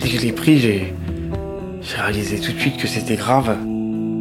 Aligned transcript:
Dès 0.00 0.08
que 0.08 0.16
je 0.18 0.22
l'ai 0.22 0.32
pris, 0.32 0.58
j'ai 0.58 0.94
j'ai 1.80 1.96
réalisé 1.96 2.38
tout 2.38 2.52
de 2.52 2.58
suite 2.58 2.76
que 2.76 2.86
c'était 2.86 3.16
grave. 3.16 3.56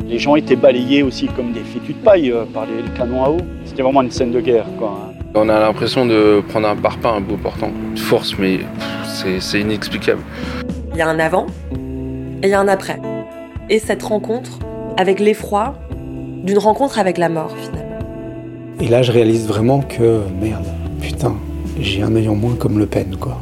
Les 0.07 0.17
gens 0.19 0.35
étaient 0.35 0.55
balayés 0.55 1.03
aussi 1.03 1.27
comme 1.27 1.53
des 1.53 1.61
fétus 1.61 1.95
de 1.95 2.01
paille 2.03 2.31
euh, 2.31 2.43
par 2.43 2.65
les 2.65 2.83
canons 2.97 3.23
à 3.23 3.29
eau. 3.29 3.37
C'était 3.65 3.83
vraiment 3.83 4.01
une 4.01 4.09
scène 4.11 4.31
de 4.31 4.41
guerre. 4.41 4.65
Quoi. 4.79 5.13
On 5.35 5.47
a 5.47 5.59
l'impression 5.59 6.05
de 6.05 6.41
prendre 6.49 6.67
un 6.67 6.75
parpaing 6.75 7.13
un 7.17 7.21
bout 7.21 7.37
portant. 7.37 7.69
Une 7.91 7.97
force, 7.97 8.35
mais 8.37 8.59
c'est- 9.05 9.39
c'est 9.39 9.61
inexplicable. 9.61 10.21
Il 10.91 10.97
y 10.97 11.01
a 11.01 11.07
un 11.07 11.19
avant 11.19 11.45
et 12.41 12.47
il 12.47 12.49
y 12.49 12.53
a 12.53 12.59
un 12.59 12.67
après. 12.67 12.99
Et 13.69 13.79
cette 13.79 14.03
rencontre 14.03 14.59
avec 14.97 15.19
l'effroi 15.19 15.75
d'une 16.43 16.57
rencontre 16.57 16.97
avec 16.99 17.17
la 17.17 17.29
mort 17.29 17.55
finalement. 17.57 17.80
Et 18.81 18.87
là, 18.87 19.03
je 19.03 19.11
réalise 19.11 19.45
vraiment 19.45 19.81
que, 19.81 20.21
merde, 20.41 20.65
putain, 21.01 21.35
j'ai 21.79 22.01
un 22.01 22.15
œil 22.15 22.27
en 22.27 22.33
moins 22.33 22.55
comme 22.55 22.79
Le 22.79 22.87
Pen, 22.87 23.15
quoi. 23.15 23.39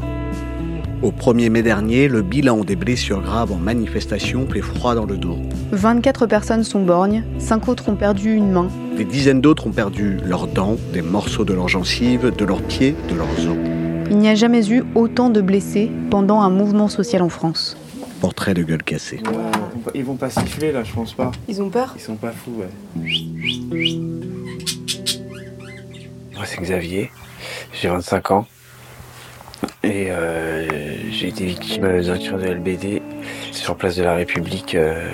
Au 1.02 1.12
1er 1.12 1.50
mai 1.50 1.62
dernier, 1.62 2.10
le 2.10 2.22
bilan 2.22 2.66
des 2.66 2.76
blessures 2.76 3.22
graves 3.22 3.54
en 3.54 3.56
manifestation 3.56 4.46
fait 4.52 4.60
froid 4.60 4.96
dans 4.96 5.06
le 5.06 5.16
dos. 5.16 5.38
24 5.72 6.26
personnes 6.26 6.66
sont 6.66 6.84
borgnes, 6.84 7.24
5 7.38 7.70
autres 7.70 7.88
ont 7.88 7.96
perdu 7.96 8.34
une 8.36 8.52
main. 8.52 8.68
Des 8.98 9.06
dizaines 9.06 9.40
d'autres 9.40 9.68
ont 9.68 9.72
perdu 9.72 10.18
leurs 10.26 10.48
dents, 10.48 10.76
des 10.92 11.02
morceaux 11.02 11.46
de 11.46 11.54
leurs 11.54 11.70
gencives, 11.70 12.36
de 12.36 12.44
leurs 12.44 12.62
pieds, 12.62 12.94
de 13.10 13.16
leurs 13.16 13.50
os. 13.50 13.58
Il 14.10 14.18
n'y 14.18 14.28
a 14.28 14.36
jamais 14.36 14.70
eu 14.70 14.84
autant 14.94 15.30
de 15.30 15.40
blessés 15.40 15.90
pendant 16.10 16.42
un 16.42 16.50
mouvement 16.50 16.90
social 16.90 17.22
en 17.22 17.30
France. 17.30 17.78
Portrait 18.20 18.54
de 18.54 18.64
gueule 18.64 18.84
cassée. 18.84 19.22
Ils 19.96 20.04
vont 20.04 20.16
pas 20.16 20.30
siffler 20.30 20.74
là, 20.74 20.84
je 20.84 20.92
pense 20.92 21.14
pas. 21.14 21.32
Ils 21.48 21.62
ont 21.62 21.70
peur 21.70 21.94
Ils 21.96 22.02
sont 22.02 22.16
pas 22.16 22.32
fous, 22.32 22.52
ouais. 22.60 22.68
Moi, 26.40 26.46
c'est 26.46 26.62
Xavier. 26.62 27.12
J'ai 27.74 27.90
25 27.90 28.32
ans. 28.32 28.48
Et 29.84 30.10
euh, 30.10 30.66
j'ai 31.12 31.28
été 31.28 31.44
victime 31.44 32.02
d'un 32.02 32.18
tir 32.18 32.38
de 32.38 32.48
LBD 32.48 33.02
sur 33.52 33.76
place 33.76 33.98
de 33.98 34.04
la 34.04 34.16
République 34.16 34.74
euh, 34.74 35.12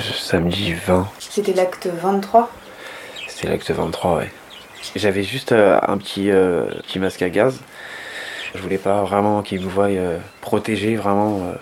samedi 0.00 0.74
20. 0.74 1.08
C'était 1.18 1.54
l'acte 1.54 1.88
23 1.88 2.52
C'était 3.26 3.48
l'acte 3.48 3.68
23, 3.68 4.18
ouais. 4.18 4.30
J'avais 4.94 5.24
juste 5.24 5.50
euh, 5.50 5.80
un 5.88 5.98
petit, 5.98 6.30
petit 6.30 7.00
masque 7.00 7.22
à 7.22 7.28
gaz. 7.28 7.58
Je 8.54 8.62
voulais 8.62 8.78
pas 8.78 9.02
vraiment 9.02 9.42
qu'ils 9.42 9.60
me 9.60 9.68
voient 9.68 9.90
protégé, 10.40 10.94
vraiment 10.94 11.52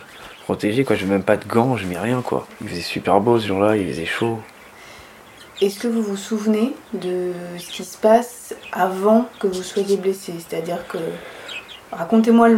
protégé, 0.44 0.84
quoi. 0.84 0.96
Je 0.96 1.06
même 1.06 1.22
pas 1.22 1.38
de 1.38 1.46
gants, 1.46 1.78
je 1.78 1.86
mets 1.86 1.98
rien, 1.98 2.20
quoi. 2.20 2.46
Il 2.60 2.68
faisait 2.68 2.82
super 2.82 3.22
beau 3.22 3.40
ce 3.40 3.46
jour-là, 3.46 3.78
il 3.78 3.88
faisait 3.88 4.04
chaud. 4.04 4.38
Est-ce 5.60 5.78
que 5.78 5.88
vous 5.88 6.02
vous 6.02 6.16
souvenez 6.16 6.74
de 6.94 7.32
ce 7.58 7.70
qui 7.70 7.84
se 7.84 7.98
passe 7.98 8.54
avant 8.72 9.28
que 9.40 9.46
vous 9.46 9.62
soyez 9.62 9.96
blessé? 9.96 10.32
C'est-à-dire 10.38 10.86
que. 10.88 10.98
Racontez-moi 11.92 12.48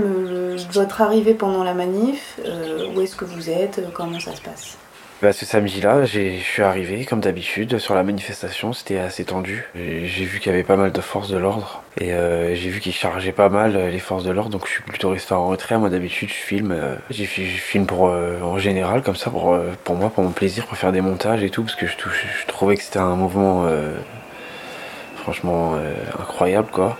votre 0.73 1.01
arrivée 1.01 1.33
pendant 1.33 1.65
la 1.65 1.73
manif, 1.73 2.39
euh, 2.45 2.93
où 2.95 3.01
est-ce 3.01 3.17
que 3.17 3.25
vous 3.25 3.49
êtes, 3.49 3.79
euh, 3.79 3.89
comment 3.91 4.21
ça 4.21 4.37
se 4.37 4.43
passe? 4.43 4.77
Bah, 5.23 5.33
ce 5.33 5.47
samedi-là, 5.47 6.05
je 6.05 6.41
suis 6.41 6.63
arrivé, 6.65 7.05
comme 7.05 7.21
d'habitude, 7.21 7.79
sur 7.79 7.95
la 7.95 8.03
manifestation. 8.03 8.73
C'était 8.73 8.99
assez 8.99 9.25
tendu. 9.25 9.69
J'ai 9.77 10.25
vu 10.25 10.41
qu'il 10.41 10.51
y 10.51 10.53
avait 10.53 10.65
pas 10.65 10.75
mal 10.75 10.91
de 10.91 11.01
forces 11.01 11.29
de 11.29 11.37
l'ordre. 11.37 11.85
Et 12.01 12.13
euh, 12.13 12.57
j'ai 12.57 12.71
vu 12.71 12.81
qu'ils 12.81 12.93
chargeaient 12.93 13.31
pas 13.31 13.49
mal 13.49 13.77
euh, 13.77 13.89
les 13.89 14.01
forces 14.01 14.25
de 14.25 14.33
l'ordre. 14.33 14.51
Donc 14.51 14.67
je 14.67 14.73
suis 14.73 14.83
plutôt 14.83 15.11
resté 15.11 15.33
en 15.33 15.47
retrait. 15.47 15.79
Moi, 15.79 15.91
d'habitude, 15.91 16.29
je 16.29 16.35
filme. 16.35 16.73
euh, 16.73 16.97
je 17.11 17.23
filme 17.23 17.87
pour, 17.87 18.03
en 18.03 18.59
général, 18.59 19.03
comme 19.03 19.15
ça, 19.15 19.31
pour, 19.31 19.57
pour 19.85 19.95
moi, 19.95 20.11
pour 20.11 20.25
mon 20.25 20.33
plaisir, 20.33 20.67
pour 20.67 20.77
faire 20.77 20.91
des 20.91 21.03
montages 21.03 21.45
et 21.45 21.51
tout. 21.51 21.63
Parce 21.63 21.77
que 21.77 21.87
je, 21.87 21.95
trouvais 22.49 22.77
que 22.77 22.83
c'était 22.83 22.99
un 22.99 23.15
mouvement 23.15 23.69
franchement 25.15 25.79
incroyable, 26.19 26.69
quoi. 26.73 26.99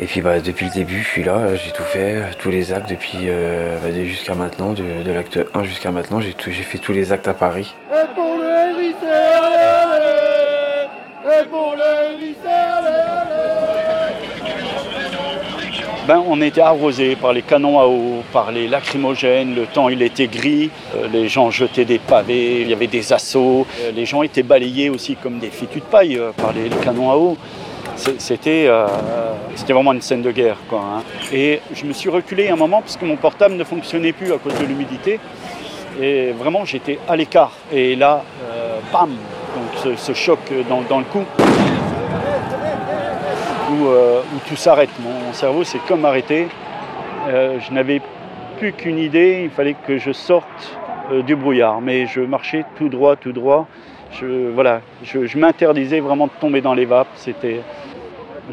Et 0.00 0.06
puis 0.06 0.20
bah, 0.20 0.38
depuis 0.40 0.66
le 0.66 0.72
début, 0.72 1.02
je 1.02 1.08
suis 1.08 1.24
là, 1.24 1.54
j'ai 1.56 1.72
tout 1.72 1.82
fait, 1.82 2.22
tous 2.38 2.50
les 2.50 2.72
actes 2.72 2.88
depuis 2.88 3.18
euh, 3.24 3.78
bah, 3.82 3.88
jusqu'à 4.04 4.34
maintenant, 4.34 4.72
de, 4.72 5.02
de 5.04 5.10
l'acte 5.12 5.38
1 5.54 5.64
jusqu'à 5.64 5.90
maintenant, 5.90 6.20
j'ai 6.20 6.34
tout- 6.34 6.50
j'ai 6.52 6.62
fait 6.62 6.78
tous 6.78 6.92
les 6.92 7.10
actes 7.12 7.26
à 7.28 7.34
Paris. 7.34 7.74
Ben, 16.06 16.22
on 16.26 16.40
était 16.40 16.62
arrosés 16.62 17.16
par 17.16 17.34
les 17.34 17.42
canons 17.42 17.78
à 17.78 17.86
eau, 17.86 18.22
par 18.32 18.50
les 18.50 18.66
lacrymogènes, 18.66 19.54
le 19.54 19.66
temps 19.66 19.90
il 19.90 20.00
était 20.00 20.26
gris, 20.26 20.70
euh, 20.96 21.06
les 21.12 21.28
gens 21.28 21.50
jetaient 21.50 21.84
des 21.84 21.98
pavés, 21.98 22.62
il 22.62 22.68
y 22.68 22.72
avait 22.72 22.86
des 22.86 23.12
assauts, 23.12 23.66
Euh, 23.82 23.90
les 23.94 24.06
gens 24.06 24.22
étaient 24.22 24.42
balayés 24.42 24.88
aussi 24.88 25.16
comme 25.16 25.38
des 25.38 25.50
fétus 25.50 25.82
de 25.82 25.86
paille 25.86 26.16
euh, 26.16 26.30
par 26.34 26.54
les, 26.54 26.70
les 26.70 26.76
canons 26.76 27.10
à 27.10 27.16
eau. 27.16 27.36
Euh, 28.06 29.34
c'était 29.54 29.72
vraiment 29.74 29.92
une 29.92 30.00
scène 30.00 30.22
de 30.22 30.30
guerre. 30.30 30.56
Quoi, 30.68 30.80
hein. 30.80 31.02
Et 31.32 31.60
je 31.72 31.84
me 31.84 31.92
suis 31.92 32.08
reculé 32.08 32.48
un 32.48 32.56
moment 32.56 32.80
parce 32.80 32.96
que 32.96 33.04
mon 33.04 33.16
portable 33.16 33.54
ne 33.54 33.64
fonctionnait 33.64 34.12
plus 34.12 34.32
à 34.32 34.38
cause 34.38 34.54
de 34.58 34.64
l'humidité. 34.64 35.18
Et 36.00 36.30
vraiment 36.32 36.64
j'étais 36.64 36.98
à 37.08 37.16
l'écart. 37.16 37.52
Et 37.72 37.96
là, 37.96 38.22
euh, 38.44 38.78
bam, 38.92 39.10
donc 39.10 39.96
ce, 39.98 40.12
choc 40.12 40.38
dans, 40.68 40.98
le 40.98 41.04
cou 41.04 41.24
où, 43.72 43.86
euh, 43.86 44.20
où 44.34 44.48
tout 44.48 44.56
s'arrête. 44.56 44.90
Mon 45.00 45.32
cerveau 45.32 45.64
s'est 45.64 45.80
comme 45.88 46.04
arrêté. 46.04 46.48
Je 47.26 47.72
n'avais 47.74 48.00
plus 48.58 48.72
qu'une 48.72 48.98
idée, 48.98 49.42
il 49.44 49.50
fallait 49.50 49.76
que 49.86 49.98
je 49.98 50.12
sorte 50.12 50.78
du 51.26 51.36
brouillard. 51.36 51.82
Mais 51.82 52.06
je 52.06 52.20
marchais 52.20 52.64
tout 52.78 52.88
droit, 52.88 53.16
tout 53.16 53.32
droit. 53.32 53.66
Je, 54.12 55.38
m'interdisais 55.38 56.00
vraiment 56.00 56.26
de 56.26 56.32
tomber 56.40 56.60
dans 56.60 56.74
les 56.74 56.84
vapes. 56.84 57.08
C'était 57.16 57.60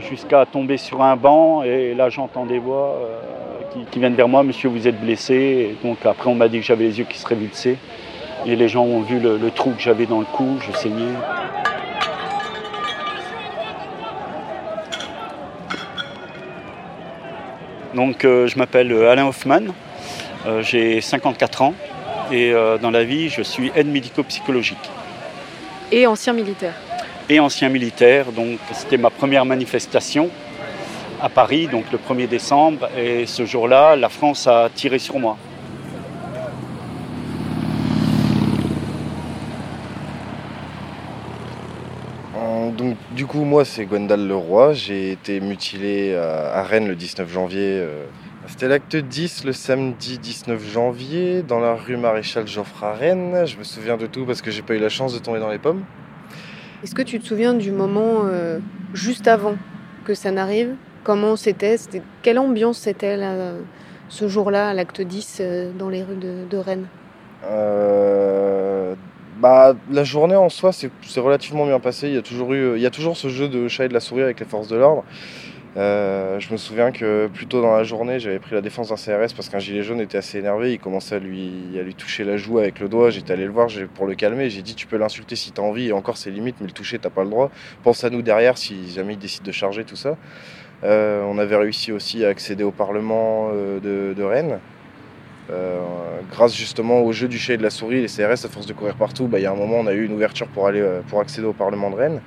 jusqu'à 0.09 0.45
tomber 0.45 0.77
sur 0.77 1.01
un 1.01 1.16
banc 1.16 1.63
et 1.63 1.93
là 1.93 2.09
j'entends 2.09 2.45
des 2.45 2.59
voix 2.59 2.95
euh, 2.99 3.83
qui, 3.91 3.99
viennent 3.99 4.16
vers 4.16 4.27
moi. 4.27 4.43
Monsieur, 4.43 4.69
vous 4.69 4.88
êtes 4.88 4.99
blessé. 4.99 5.75
Donc 5.83 6.05
après 6.05 6.29
on 6.29 6.35
m'a 6.35 6.47
dit 6.47 6.59
que 6.59 6.66
j'avais 6.66 6.85
les 6.85 6.99
yeux 6.99 7.05
qui 7.05 7.17
se 7.17 7.27
révulsaient. 7.27 7.77
Et 8.45 8.55
les 8.55 8.67
gens 8.67 8.83
ont 8.83 9.01
vu 9.01 9.19
le, 9.19 9.39
trou 9.49 9.71
que 9.71 9.81
j'avais 9.81 10.05
dans 10.05 10.19
le 10.19 10.25
cou, 10.25 10.57
je 10.59 10.71
saignais. 10.77 11.13
Donc 17.95 18.25
euh, 18.25 18.45
je 18.47 18.57
m'appelle 18.57 18.91
Alain 18.91 19.25
Hoffman, 19.25 19.73
Euh, 20.47 20.61
j'ai 20.61 21.01
54 21.01 21.63
ans 21.63 21.73
et 22.31 22.51
euh, 22.51 22.77
dans 22.77 22.91
la 22.91 23.03
vie 23.03 23.29
je 23.29 23.41
suis 23.41 23.72
aide 23.75 23.87
médico-psychologique 23.87 24.91
Et 25.91 26.07
ancien 26.07 26.34
militaire. 26.34 26.73
et 27.29 27.40
ancien 27.40 27.69
militaire. 27.69 28.31
Donc 28.31 28.59
c'était 28.73 28.97
ma 28.97 29.09
première 29.09 29.46
manifestation 29.46 30.29
à 31.22 31.29
Paris, 31.29 31.68
donc 31.68 31.85
le 31.91 31.97
1er 31.97 32.28
décembre. 32.28 32.90
Et 32.97 33.25
ce 33.25 33.46
jour-là, 33.46 33.96
la 33.96 34.09
France 34.09 34.47
a 34.47 34.69
tiré 34.73 35.00
sur 35.00 35.18
moi. 35.19 35.38
Euh, 42.38 42.69
Donc, 42.72 42.96
du 43.12 43.25
coup, 43.25 43.44
moi, 43.44 43.66
c'est 43.66 43.85
Gwendal 43.85 44.28
Leroy. 44.28 44.73
J'ai 44.73 45.12
été 45.12 45.40
mutilé 45.40 46.16
à, 46.16 46.57
à 46.59 46.63
Rennes 46.63 46.88
le 46.88 46.96
19 46.96 47.31
janvier. 47.31 47.81
C'était 48.47 48.67
l'acte 48.67 48.95
10 48.95 49.45
le 49.45 49.53
samedi 49.53 50.19
19 50.19 50.72
janvier 50.72 51.41
dans 51.41 51.59
la 51.59 51.73
rue 51.73 51.97
Maréchal 51.97 52.47
Joffre 52.47 52.83
à 52.83 52.94
Rennes. 52.94 53.45
Je 53.45 53.57
me 53.57 53.63
souviens 53.63 53.97
de 53.97 54.06
tout 54.06 54.25
parce 54.25 54.41
que 54.41 54.51
j'ai 54.51 54.61
pas 54.61 54.75
eu 54.75 54.79
la 54.79 54.89
chance 54.89 55.13
de 55.13 55.19
tomber 55.19 55.39
dans 55.39 55.50
les 55.50 55.57
pommes. 55.57 55.83
Est-ce 56.84 56.94
que 56.94 57.01
tu 57.01 57.19
te 57.19 57.25
souviens 57.25 57.55
du 57.55 57.72
moment 57.72 58.22
euh, 58.25 58.59
juste 58.94 59.28
avant 59.28 59.55
que 60.05 60.13
ça 60.13 60.31
n'arrive? 60.31 60.75
Comment 61.03 61.35
c'était? 61.35 61.78
Quelle 62.22 62.38
ambiance 62.38 62.78
c'était 62.78 63.17
ce 64.09 64.28
jour-là, 64.28 64.69
à 64.69 64.73
l'acte 64.73 65.01
10, 65.01 65.38
euh, 65.39 65.72
dans 65.78 65.89
les 65.89 66.03
rues 66.03 66.16
de, 66.16 66.45
de 66.47 66.57
Rennes? 66.57 66.85
Euh, 67.45 68.94
bah, 69.39 69.75
la 69.91 70.03
journée 70.03 70.35
en 70.35 70.50
soi, 70.50 70.72
c'est 70.72 71.19
relativement 71.19 71.66
bien 71.66 71.79
passé. 71.79 72.09
Il 72.09 72.14
y, 72.14 72.17
a 72.17 72.22
toujours 72.22 72.53
eu, 72.53 72.75
il 72.75 72.81
y 72.81 72.85
a 72.85 72.91
toujours 72.91 73.17
ce 73.17 73.28
jeu 73.28 73.49
de 73.49 73.67
chat 73.67 73.85
et 73.85 73.87
de 73.87 73.93
la 73.93 73.99
souris 73.99 74.22
avec 74.22 74.40
les 74.40 74.46
forces 74.46 74.67
de 74.67 74.75
l'ordre. 74.75 75.03
Euh, 75.77 76.39
je 76.39 76.51
me 76.53 76.57
souviens 76.57 76.91
que 76.91 77.27
plus 77.27 77.47
tôt 77.47 77.61
dans 77.61 77.75
la 77.75 77.83
journée, 77.83 78.19
j'avais 78.19 78.39
pris 78.39 78.55
la 78.55 78.61
défense 78.61 78.89
d'un 78.89 78.95
CRS 78.95 79.33
parce 79.35 79.49
qu'un 79.49 79.59
gilet 79.59 79.83
jaune 79.83 79.99
était 79.99 80.17
assez 80.17 80.37
énervé. 80.37 80.73
Il 80.73 80.79
commençait 80.79 81.16
à 81.16 81.19
lui, 81.19 81.77
toucher 81.97 82.23
la 82.23 82.37
joue 82.37 82.59
avec 82.59 82.79
le 82.79 82.87
doigt. 82.87 83.09
J'étais 83.09 83.33
allé 83.33 83.45
le 83.45 83.51
voir 83.51 83.67
pour 83.93 84.07
le 84.07 84.16
calmer. 84.16 84.49
J'ai 84.49 84.61
dit 84.61 84.75
Tu 84.75 84.87
peux 84.87 84.97
l'insulter 84.97 85.35
si 85.35 85.51
t'as 85.51 85.61
envie. 85.61 85.87
Et 85.87 85.91
encore, 85.91 86.17
c'est 86.17 86.31
limite, 86.31 86.55
mais 86.61 86.67
le 86.67 86.73
toucher, 86.73 86.99
t'as 86.99 87.09
pas 87.09 87.23
le 87.23 87.29
droit. 87.29 87.51
Pense 87.83 88.03
à 88.03 88.09
nous 88.09 88.22
derrière 88.22 88.57
si 88.57 88.89
jamais 88.91 89.13
il 89.13 89.19
décide 89.19 89.43
de 89.43 89.51
charger 89.51 89.83
tout 89.83 89.97
ça. 89.97 90.17
Euh, 90.83 91.23
on 91.23 91.37
avait 91.37 91.55
réussi 91.55 91.91
aussi 91.91 92.23
à 92.23 92.29
accéder 92.29 92.63
au 92.63 92.71
Parlement 92.71 93.49
euh, 93.53 94.13
de, 94.13 94.23
Rennes. 94.23 94.59
Grâce 96.31 96.55
justement 96.55 97.01
au 97.01 97.11
jeu 97.11 97.28
du 97.28 97.37
chat 97.37 97.53
et 97.53 97.57
de 97.57 97.63
la 97.63 97.69
souris, 97.69 98.01
les 98.01 98.07
CRS, 98.07 98.45
à 98.45 98.49
force 98.49 98.66
de 98.66 98.73
courir 98.73 98.95
partout, 98.95 99.28
bah, 99.28 99.39
il 99.39 99.43
y 99.43 99.45
a 99.45 99.51
un 99.51 99.55
moment, 99.55 99.78
on 99.78 99.87
a 99.87 99.93
eu 99.93 100.05
une 100.05 100.13
ouverture 100.13 100.47
pour, 100.47 100.67
aller, 100.67 100.83
pour 101.07 101.19
accéder 101.19 101.45
au 101.45 101.53
Parlement 101.53 101.91
de 101.91 101.95
Rennes. 101.95 102.21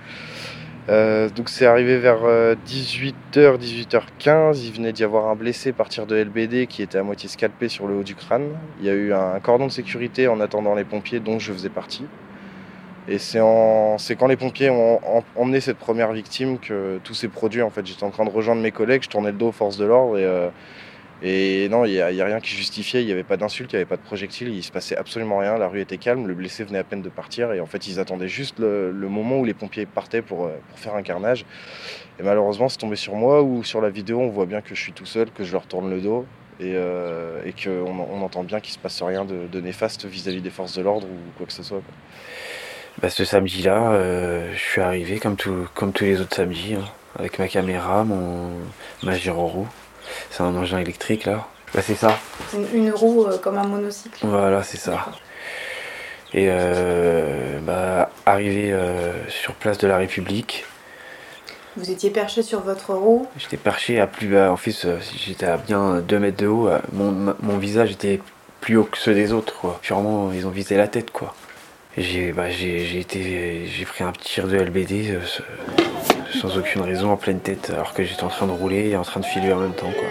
Euh, 0.89 1.29
donc 1.29 1.51
c'est 1.51 1.67
arrivé 1.67 1.99
vers 1.99 2.21
18h, 2.67 3.59
18h15. 3.59 4.65
Il 4.65 4.73
venait 4.73 4.93
d'y 4.93 5.05
avoir 5.05 5.27
un 5.27 5.35
blessé 5.35 5.73
partir 5.73 6.07
de 6.07 6.17
LBD 6.17 6.67
qui 6.67 6.83
était 6.83 6.99
à 6.99 7.03
moitié 7.03 7.29
scalpé 7.29 7.69
sur 7.69 7.87
le 7.87 7.97
haut 7.97 8.03
du 8.03 8.15
crâne. 8.15 8.49
Il 8.81 8.87
y 8.87 8.91
a 8.91 8.95
eu 8.95 9.13
un 9.13 9.39
cordon 9.41 9.67
de 9.67 9.73
sécurité 9.73 10.29
en 10.29 10.41
attendant 10.41 10.75
les 10.75 10.85
pompiers 10.85 11.21
dont 11.21 11.39
je 11.39 11.53
faisais 11.53 11.69
partie. 11.69 12.07
Et 13.11 13.19
c'est 13.19 13.39
quand 13.39 14.27
les 14.29 14.37
pompiers 14.37 14.69
ont 14.69 15.01
em- 15.03 15.23
emmené 15.35 15.61
cette 15.61 15.79
première 15.79 16.13
victime 16.13 16.59
que 16.59 16.99
tout 17.05 17.15
s'est 17.15 17.29
produit. 17.29 17.63
En 17.63 17.71
fait, 17.71 17.87
j'étais 17.87 18.05
en 18.05 18.11
train 18.11 18.25
de 18.27 18.31
rejoindre 18.31 18.61
mes 18.61 18.71
collègues, 18.71 19.03
je 19.03 19.09
tournais 19.09 19.33
le 19.33 19.39
dos 19.39 19.49
aux 19.49 19.53
forces 19.53 19.79
de 19.79 19.87
l'ordre 19.87 20.19
et, 20.19 20.25
euh, 20.25 20.49
et 21.23 21.69
non, 21.69 21.85
il 21.85 21.93
n'y 21.93 22.01
a, 22.01 22.25
rien 22.25 22.41
qui 22.41 22.55
justifiait. 22.55 23.03
Il 23.03 23.07
n'y 23.07 23.13
avait 23.13 23.25
pas 23.25 23.37
d'insultes, 23.37 23.73
il 23.73 23.77
n'y 23.77 23.81
avait 23.81 23.89
pas 23.89 23.97
de 23.97 24.03
projectiles, 24.03 24.49
il 24.49 24.63
se 24.63 24.71
passait 24.71 24.97
absolument 24.97 25.39
rien. 25.39 25.59
La 25.59 25.69
rue 25.69 25.81
était 25.81 25.99
calme, 25.99 26.27
le 26.27 26.35
blessé 26.35 26.65
venait 26.65 26.79
à 26.79 26.85
peine 26.85 27.03
de 27.03 27.09
partir 27.09 27.53
et 27.53 27.61
en 27.61 27.67
fait, 27.67 27.89
ils 27.89 27.99
attendaient 27.99 28.29
juste 28.29 28.59
le, 28.59 28.93
moment 28.93 29.39
où 29.39 29.45
les 29.45 29.55
pompiers 29.55 29.87
partaient 29.87 30.23
pour, 30.23 30.47
euh, 30.47 30.51
pour 30.69 30.79
faire 30.79 30.95
un 30.95 31.03
carnage. 31.03 31.45
Et 32.21 32.23
malheureusement, 32.23 32.69
c'est 32.69 32.79
tombé 32.79 32.97
sur 32.97 33.15
moi 33.15 33.43
ou 33.43 33.65
sur 33.65 33.81
la 33.81 33.91
vidéo, 33.91 34.21
on 34.21 34.29
voit 34.29 34.47
bien 34.47 34.61
que 34.61 34.75
je 34.75 34.81
suis 34.81 34.93
tout 34.93 35.07
seul, 35.07 35.31
que 35.31 35.45
je 35.45 35.53
leur 35.53 35.67
tourne 35.67 35.91
le 35.91 36.01
dos 36.01 36.25
et, 36.61 36.73
euh, 36.75 37.41
qu'on 37.63 38.07
on 38.11 38.23
entend 38.23 38.45
bien 38.45 38.61
qu'il 38.61 38.73
se 38.73 38.79
passe 38.79 39.03
rien 39.03 39.25
de, 39.25 39.61
néfaste 39.61 40.05
vis-à-vis 40.07 40.41
des 40.41 40.51
forces 40.51 40.77
de 40.77 40.83
l'ordre 40.83 41.07
ou 41.07 41.37
quoi 41.37 41.47
que 41.47 41.53
ce 41.53 41.63
soit. 41.63 41.83
Bah, 43.01 43.11
ce 43.11 43.25
samedi-là, 43.25 43.93
euh, 43.93 44.53
je 44.53 44.59
suis 44.59 44.81
arrivé 44.81 45.19
comme, 45.19 45.37
tous 45.37 45.69
les 46.01 46.21
autres 46.21 46.35
samedis, 46.35 46.75
hein, 46.75 46.85
avec 47.19 47.39
ma 47.39 47.49
caméra, 47.49 48.05
mon, 48.05 48.51
ma 49.05 49.17
gyro-roue. 49.17 49.69
C'est 50.31 50.43
un 50.43 50.55
engin 50.57 50.79
électrique 50.79 51.25
là. 51.25 51.47
Bah, 51.75 51.81
c'est 51.83 51.95
ça. 51.95 52.19
Une, 52.55 52.85
une 52.87 52.91
roue 52.93 53.27
euh, 53.27 53.37
comme 53.39 53.59
un 53.59 53.65
monocycle. 53.67 54.19
Voilà, 54.27 54.63
c'est 54.63 54.79
ça. 54.79 55.07
Et 56.35 56.47
euh, 56.49 57.59
bah, 57.61 58.11
arrivé 58.27 58.73
euh, 58.73 59.13
sur 59.29 59.55
place 59.55 59.79
de 59.79 59.87
la 59.87 59.97
République, 59.99 60.65
Vous 61.77 61.91
étiez 61.91 62.11
perché 62.11 62.43
sur 62.43 62.61
votre 62.61 62.93
roue. 62.95 63.27
j'étais 63.39 63.57
perché 63.57 64.01
à 64.01 64.07
plus 64.07 64.29
bas. 64.29 64.51
En 64.53 64.57
fait, 64.57 64.75
j'étais 65.17 65.47
à 65.47 65.57
bien 65.59 66.01
2 66.01 66.19
mètres 66.19 66.37
de 66.39 66.47
haut. 66.47 66.69
Mon, 66.93 67.35
mon 67.41 67.59
visage 67.59 67.93
était 67.93 68.21
plus 68.61 68.77
haut 68.77 68.85
que 68.85 68.99
ceux 68.99 69.15
des 69.15 69.33
autres, 69.33 69.55
quoi. 69.55 69.79
Purement, 69.83 70.31
ils 70.33 70.47
ont 70.47 70.51
visé 70.51 70.77
la 70.77 70.89
tête, 70.89 71.11
quoi. 71.11 71.35
J'ai 71.97 72.33
bah, 72.33 72.51
j'ai 72.51 72.85
j'ai 72.87 73.01
été 73.01 73.67
j'ai 73.67 73.85
pris 73.85 74.05
un 74.05 74.13
petit 74.13 74.35
tir 74.35 74.47
de 74.47 74.57
LBD 74.57 75.11
euh, 75.11 75.21
sans 76.41 76.57
aucune 76.57 76.83
raison 76.83 77.11
en 77.11 77.17
pleine 77.17 77.41
tête 77.41 77.71
alors 77.71 77.93
que 77.93 78.05
j'étais 78.05 78.23
en 78.23 78.29
train 78.29 78.47
de 78.47 78.53
rouler 78.53 78.91
et 78.91 78.97
en 78.97 79.03
train 79.03 79.21
de 79.21 79.25
filer 79.27 79.53
en 79.53 79.59
même 79.59 79.75
temps 79.75 79.91
quoi. 79.93 80.09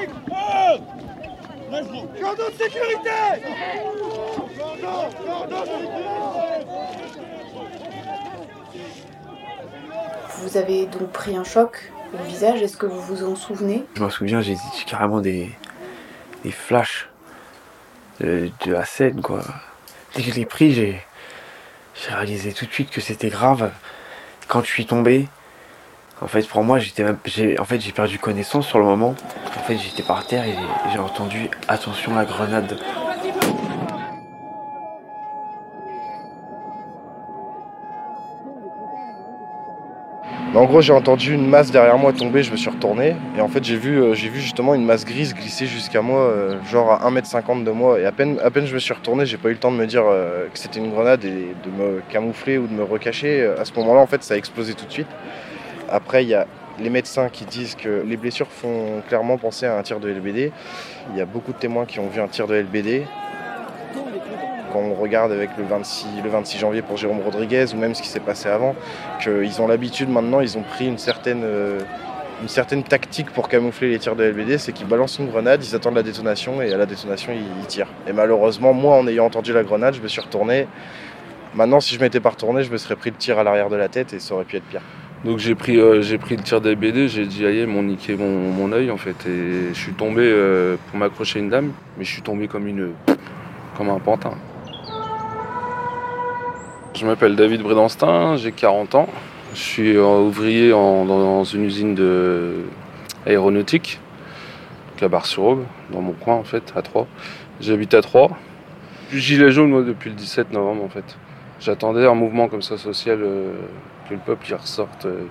Vous 10.40 10.58
avez 10.58 10.86
donc 10.86 11.12
pris 11.12 11.36
un 11.36 11.44
choc 11.44 11.92
au 12.14 12.24
visage. 12.24 12.62
Est-ce 12.62 12.78
que 12.78 12.86
vous 12.86 13.02
vous 13.02 13.24
en 13.26 13.36
souvenez? 13.36 13.84
Je 13.96 14.02
m'en 14.02 14.10
souviens, 14.10 14.42
j'ai 14.42 14.56
j'ai 14.78 14.86
carrément 14.86 15.20
des, 15.20 15.50
des 16.44 16.52
flashs 16.52 17.10
de, 18.20 18.50
de 18.66 18.72
la 18.72 18.86
scène, 18.86 19.22
quoi. 19.22 19.42
Dès 20.16 20.24
que 20.24 20.30
je 20.32 20.36
l'ai 20.36 20.46
pris, 20.46 20.74
j'ai 20.74 21.02
j'ai 22.02 22.14
réalisé 22.14 22.54
tout 22.54 22.66
de 22.66 22.72
suite 22.72 22.90
que 22.90 23.02
c'était 23.02 23.30
grave. 23.30 23.72
Quand 24.48 24.62
je 24.62 24.68
suis 24.68 24.86
tombé, 24.86 25.28
en 26.22 26.28
fait, 26.28 26.48
pour 26.48 26.64
moi, 26.64 26.80
j'étais 26.80 27.06
j'ai, 27.26 27.60
en 27.60 27.66
fait, 27.66 27.80
j'ai 27.80 27.92
perdu 27.92 28.18
connaissance 28.20 28.68
sur 28.68 28.80
le 28.80 28.86
moment. 28.86 29.16
En 29.58 29.64
fait, 29.64 29.78
j'étais 29.78 30.04
par 30.04 30.26
terre 30.26 30.46
et 30.46 30.56
j'ai 30.92 31.00
entendu 31.00 31.50
attention 31.68 32.16
la 32.16 32.26
grenade. 32.26 32.80
En 40.58 40.66
gros, 40.66 40.82
j'ai 40.82 40.94
entendu 40.94 41.36
une 41.36 41.48
masse 41.48 41.70
derrière 41.70 42.00
moi 42.00 42.14
tomber, 42.14 42.42
je 42.42 42.52
me 42.52 42.58
suis 42.58 42.70
retourné. 42.70 43.16
Et 43.38 43.42
en 43.42 43.48
fait, 43.48 43.64
j'ai 43.64 43.78
vu, 43.78 44.02
euh, 44.02 44.14
vu 44.14 44.40
justement 44.40 44.74
une 44.74 44.86
masse 44.86 45.06
grise 45.06 45.36
glisser 45.36 45.68
jusqu'à 45.68 46.02
moi, 46.02 46.22
euh, 46.22 46.56
genre 46.64 46.92
à 46.92 47.08
1m50 47.08 47.64
de 47.64 47.70
moi. 47.70 48.00
Et 48.00 48.06
à 48.06 48.12
peine, 48.12 48.40
à 48.44 48.50
peine 48.50 48.66
je 48.66 48.74
me 48.74 48.80
suis 48.80 48.94
retourné, 48.94 49.28
j'ai 49.28 49.38
pas 49.38 49.50
eu 49.50 49.52
le 49.52 49.60
temps 49.60 49.72
de 49.72 49.78
me 49.78 49.86
dire 49.86 50.06
euh, 50.08 50.48
que 50.52 50.58
c'était 50.58 50.80
une 50.80 50.90
grenade 50.90 51.24
et 51.26 51.54
de 51.64 51.70
me 51.70 52.02
camoufler 52.10 52.58
ou 52.58 52.66
de 52.66 52.74
me 52.74 52.84
recacher. 52.84 53.46
À 53.60 53.66
ce 53.66 53.74
moment-là, 53.76 54.02
en 54.02 54.08
fait, 54.08 54.24
ça 54.24 54.34
a 54.34 54.38
explosé 54.38 54.74
tout 54.74 54.86
de 54.88 54.92
suite. 54.92 55.08
Après, 55.90 56.24
il 56.24 56.30
y 56.30 56.34
a 56.34 56.48
les 56.80 56.90
médecins 56.90 57.30
qui 57.30 57.46
disent 57.46 57.76
que 57.76 58.04
les 58.04 58.18
blessures 58.18 58.48
font 58.48 59.04
clairement 59.08 59.38
penser 59.38 59.68
à 59.68 59.78
un 59.78 59.84
tir 59.84 60.00
de 60.00 60.10
LBD. 60.10 60.52
Il 61.12 61.18
y 61.18 61.22
a 61.22 61.26
beaucoup 61.26 61.54
de 61.54 61.58
témoins 61.58 61.86
qui 61.86 62.00
ont 62.00 62.08
vu 62.08 62.20
un 62.20 62.28
tir 62.28 62.48
de 62.48 62.56
LBD. 62.56 63.04
Quand 64.72 64.80
on 64.80 64.94
regarde 64.94 65.32
avec 65.32 65.52
le 65.58 65.64
26, 65.64 66.22
le 66.24 66.30
26 66.30 66.60
janvier 66.60 66.82
pour 66.82 66.98
Jérôme 66.98 67.22
Rodriguez 67.22 67.66
ou 67.74 67.78
même 67.78 67.96
ce 67.96 68.02
qui 68.02 68.08
s'est 68.08 68.20
passé 68.20 68.50
avant, 68.50 68.76
qu'ils 69.22 69.62
ont 69.62 69.68
l'habitude 69.68 70.10
maintenant, 70.10 70.42
ils 70.42 70.58
ont 70.58 70.64
pris 70.64 70.88
une 70.88 70.98
certaine, 70.98 71.44
euh, 71.44 71.80
une 72.42 72.50
certaine 72.50 72.84
tactique 72.84 73.32
pour 73.32 73.50
camoufler 73.50 73.90
les 73.90 74.00
tirs 74.00 74.16
de 74.16 74.24
LBD, 74.24 74.58
c'est 74.58 74.72
qu'ils 74.72 74.88
balancent 74.88 75.20
une 75.20 75.30
grenade, 75.30 75.64
ils 75.64 75.76
attendent 75.76 75.96
la 75.96 76.04
détonation 76.04 76.62
et 76.62 76.74
à 76.74 76.78
la 76.78 76.86
détonation 76.86 77.34
ils, 77.34 77.66
tirent. 77.68 77.88
Et 78.08 78.14
malheureusement, 78.14 78.74
moi 78.74 78.98
en 78.98 79.08
ayant 79.08 79.26
entendu 79.26 79.54
la 79.54 79.64
grenade, 79.64 79.96
je 79.96 80.02
me 80.02 80.08
suis 80.08 80.22
retourné. 80.22 80.68
Maintenant, 81.56 81.80
si 81.80 81.96
je 81.96 82.00
m'étais 82.00 82.20
pas 82.20 82.30
retourné, 82.30 82.64
je 82.64 82.72
me 82.72 82.78
serais 82.78 82.96
pris 82.96 83.10
le 83.10 83.16
tir 83.16 83.40
à 83.40 83.44
l'arrière 83.44 83.70
de 83.70 83.76
la 83.76 83.88
tête 83.88 84.14
et 84.14 84.20
ça 84.20 84.36
aurait 84.36 84.46
pu 84.46 84.58
être 84.58 84.66
pire. 84.66 84.82
Donc 85.26 85.40
j'ai 85.40 85.56
pris, 85.56 85.80
euh, 85.80 86.02
pris 86.20 86.36
le 86.36 86.44
tir 86.44 86.62
des 86.62 86.76
BD, 86.76 87.08
j'ai 87.08 87.26
dit 87.26 87.46
aïe, 87.46 87.66
m'ont 87.66 87.82
niqué 87.82 88.16
mon, 88.16 88.52
mon 88.52 88.72
œil 88.72 88.92
en 88.92 88.98
fait. 88.98 89.16
Et 89.26 89.74
je 89.74 89.80
suis 89.80 89.94
tombé 89.94 90.22
euh, 90.24 90.78
pour 90.88 91.00
m'accrocher 91.00 91.40
une 91.40 91.50
dame, 91.50 91.72
mais 91.98 92.06
je 92.06 92.12
suis 92.12 92.22
tombé 92.22 92.48
comme 92.48 92.68
une. 92.68 92.92
comme 93.76 93.90
un 93.90 94.00
pantin. 94.00 94.36
Je 96.98 97.06
m'appelle 97.06 97.36
David 97.36 97.62
Brédanstin, 97.62 98.38
j'ai 98.38 98.52
40 98.52 98.96
ans. 98.96 99.08
Je 99.54 99.60
suis 99.60 99.96
euh, 99.96 100.04
ouvrier 100.04 100.74
en- 100.74 101.06
dans 101.06 101.44
une 101.44 101.64
usine 101.64 101.94
de 101.94 102.56
aéronautique, 103.26 104.00
donc 104.92 105.02
la 105.02 105.08
Barre-sur-Aube, 105.08 105.64
dans 105.92 106.02
mon 106.02 106.14
coin 106.14 106.36
en 106.36 106.44
fait, 106.44 106.74
à 106.76 106.82
Troyes. 106.82 107.06
J'habite 107.62 107.94
à 107.94 108.02
Troyes. 108.02 108.32
Gilet 109.14 109.52
jaune 109.52 109.70
moi 109.70 109.84
depuis 109.84 110.10
le 110.10 110.16
17 110.16 110.52
novembre 110.52 110.84
en 110.84 110.90
fait. 110.90 111.18
J'attendais 111.60 112.06
un 112.08 112.16
mouvement 112.16 112.48
comme 112.48 112.62
ça 112.64 112.78
social, 112.78 113.20
euh, 113.22 113.52
que 114.10 114.16
le 114.16 114.20
peuple 114.20 114.46
il 114.50 114.56
ressorte, 114.56 115.06
euh, 115.06 115.22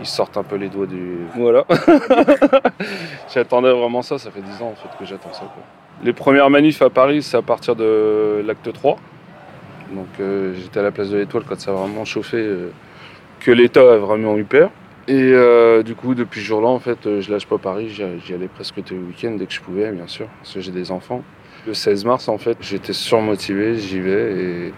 il 0.00 0.06
sorte 0.06 0.36
un 0.38 0.42
peu 0.42 0.56
les 0.56 0.68
doigts 0.68 0.86
du. 0.86 1.18
Voilà. 1.36 1.64
J'attendais 3.32 3.72
vraiment 3.72 4.00
ça, 4.02 4.18
ça 4.18 4.30
fait 4.30 4.40
10 4.42 4.62
ans 4.62 4.72
en 4.72 4.74
fait 4.74 4.88
que 4.98 5.04
j'attends 5.04 5.32
ça. 5.32 5.40
quoi. 5.40 5.62
Les 6.02 6.12
premières 6.14 6.48
manifs 6.50 6.80
à 6.82 6.88
Paris, 6.90 7.22
c'est 7.22 7.36
à 7.36 7.42
partir 7.42 7.76
de 7.76 8.42
l'acte 8.46 8.72
3. 8.72 8.96
Donc 9.94 10.08
euh, 10.20 10.54
j'étais 10.54 10.80
à 10.80 10.82
la 10.82 10.90
place 10.90 11.10
de 11.10 11.16
l'Étoile 11.16 11.44
quand 11.48 11.58
ça 11.58 11.70
a 11.70 11.74
vraiment 11.74 12.04
chauffé, 12.04 12.38
euh, 12.38 12.70
que 13.40 13.50
l'État 13.50 13.80
a 13.80 13.96
vraiment 13.96 14.36
eu 14.36 14.44
peur. 14.44 14.70
Et 15.06 15.32
euh, 15.32 15.82
du 15.82 15.94
coup, 15.94 16.14
depuis 16.14 16.40
ce 16.40 16.46
jour-là, 16.46 16.68
en 16.68 16.78
fait, 16.78 17.20
je 17.20 17.30
lâche 17.30 17.46
pas 17.46 17.58
Paris, 17.58 17.90
j'y 17.90 18.32
allais 18.32 18.48
presque 18.48 18.82
tous 18.82 18.94
les 18.94 19.00
week-ends 19.00 19.36
dès 19.38 19.44
que 19.44 19.52
je 19.52 19.60
pouvais, 19.60 19.92
bien 19.92 20.06
sûr, 20.06 20.26
parce 20.40 20.54
que 20.54 20.60
j'ai 20.60 20.72
des 20.72 20.90
enfants. 20.90 21.22
Le 21.66 21.74
16 21.74 22.06
mars, 22.06 22.28
en 22.28 22.38
fait, 22.38 22.56
j'étais 22.62 22.94
surmotivé, 22.94 23.76
j'y 23.76 24.00
vais 24.00 24.32
et 24.32 24.72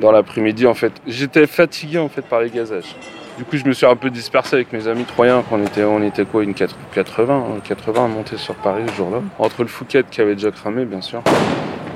dans 0.00 0.10
l'après-midi, 0.10 0.66
en 0.66 0.74
fait, 0.74 0.92
j'étais 1.06 1.46
fatigué 1.46 1.98
en 1.98 2.08
fait 2.08 2.22
par 2.22 2.40
les 2.40 2.50
gazages. 2.50 2.96
Du 3.38 3.44
coup, 3.44 3.56
je 3.56 3.64
me 3.64 3.72
suis 3.72 3.86
un 3.86 3.96
peu 3.96 4.10
dispersé 4.10 4.54
avec 4.54 4.72
mes 4.72 4.86
amis 4.86 5.04
troyens. 5.04 5.42
On 5.50 5.60
était, 5.60 5.82
on 5.82 6.02
était 6.02 6.24
quoi, 6.24 6.44
une 6.44 6.54
4 6.54 6.76
80, 6.94 7.34
hein, 7.34 7.60
80 7.64 8.04
à 8.04 8.08
monter 8.08 8.36
sur 8.36 8.54
Paris 8.54 8.84
ce 8.88 8.94
jour-là. 8.94 9.22
Entre 9.40 9.62
le 9.62 9.68
Fouquet 9.68 10.04
qui 10.08 10.20
avait 10.20 10.34
déjà 10.34 10.52
cramé, 10.52 10.84
bien 10.84 11.00
sûr, 11.00 11.22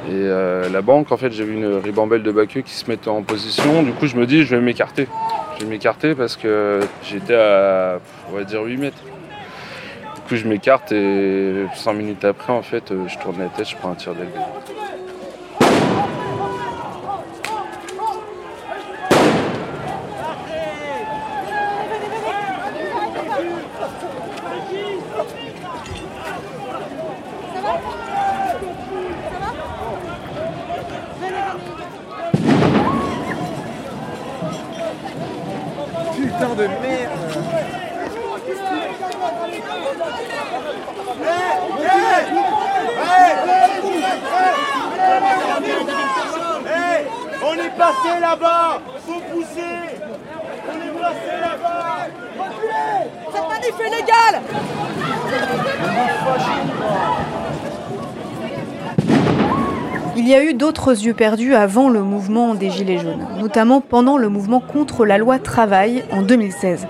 et 0.09 0.13
euh, 0.15 0.71
la 0.71 0.81
banque, 0.81 1.13
en 1.13 1.19
fait, 1.19 1.33
j'ai 1.33 1.45
vu 1.45 1.53
une 1.53 1.77
ribambelle 1.77 2.23
de 2.23 2.33
baqueux 2.33 2.63
qui 2.63 2.73
se 2.73 2.89
mettait 2.89 3.11
en 3.11 3.23
position. 3.23 3.83
Du 3.83 3.93
coup, 3.93 4.07
je 4.07 4.17
me 4.17 4.25
dis, 4.25 4.43
je 4.43 4.57
vais 4.57 4.63
m'écarter. 4.63 5.07
Je 5.59 5.65
vais 5.65 5.71
m'écarter 5.71 6.15
parce 6.15 6.35
que 6.39 6.81
j'étais 7.03 7.35
à, 7.35 8.01
on 8.31 8.37
va 8.37 8.45
dire, 8.45 8.63
8 8.63 8.79
mètres. 8.79 9.03
Du 10.15 10.21
coup, 10.23 10.37
je 10.37 10.49
m'écarte 10.49 10.93
et 10.93 11.67
5 11.75 11.93
minutes 11.93 12.25
après, 12.25 12.55
en 12.55 12.63
fait, 12.63 12.91
euh, 12.91 13.07
je 13.07 13.19
tourne 13.19 13.39
la 13.39 13.49
tête, 13.49 13.69
je 13.69 13.77
prends 13.77 13.91
un 13.91 13.97
tir 13.97 14.15
d'aigle. 14.15 14.33
Putain 36.19 36.55
de 36.55 36.67
merde 36.67 37.11
On 47.41 47.55
est 47.55 47.77
passé 47.77 48.21
là-bas 48.21 48.81
Faut 49.07 49.21
pousser 49.33 49.61
On 50.69 50.77
est 50.77 51.01
passé 51.01 51.33
là-bas 51.41 52.07
Cette 53.33 53.49
Il 60.17 60.29
y 60.29 60.35
a 60.35 60.45
eu 60.45 60.53
d'autres 60.53 60.91
yeux 60.91 61.15
perdus 61.15 61.55
avant 61.55 61.89
le 61.89 62.03
mouvement 62.03 62.55
des 62.55 62.71
Gilets 62.71 62.99
jaunes, 62.99 63.27
notamment 63.39 63.81
pendant 63.81 64.19
le 64.19 64.29
mouvement 64.29 64.61
contre 64.61 65.07
la 65.07 65.17
loi 65.17 65.39
travail 65.39 66.05
en 66.13 66.23
2016. 66.23 66.87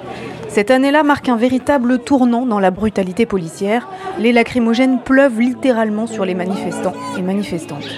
Cette 0.48 0.70
année-là 0.70 1.02
marque 1.02 1.28
un 1.28 1.36
véritable 1.36 1.98
tournant 1.98 2.46
dans 2.46 2.58
la 2.58 2.70
brutalité 2.70 3.26
policière. 3.26 3.86
Les 4.18 4.32
lacrymogènes 4.32 5.00
pleuvent 5.00 5.38
littéralement 5.38 6.06
sur 6.06 6.24
les 6.24 6.34
manifestants 6.34 6.94
et 7.16 7.22
manifestantes. 7.22 7.88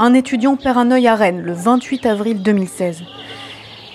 Un 0.00 0.12
étudiant 0.12 0.56
perd 0.56 0.78
un 0.78 0.90
œil 0.90 1.06
à 1.06 1.14
Rennes 1.14 1.40
le 1.40 1.52
28 1.52 2.04
avril 2.04 2.42
2016. 2.42 3.04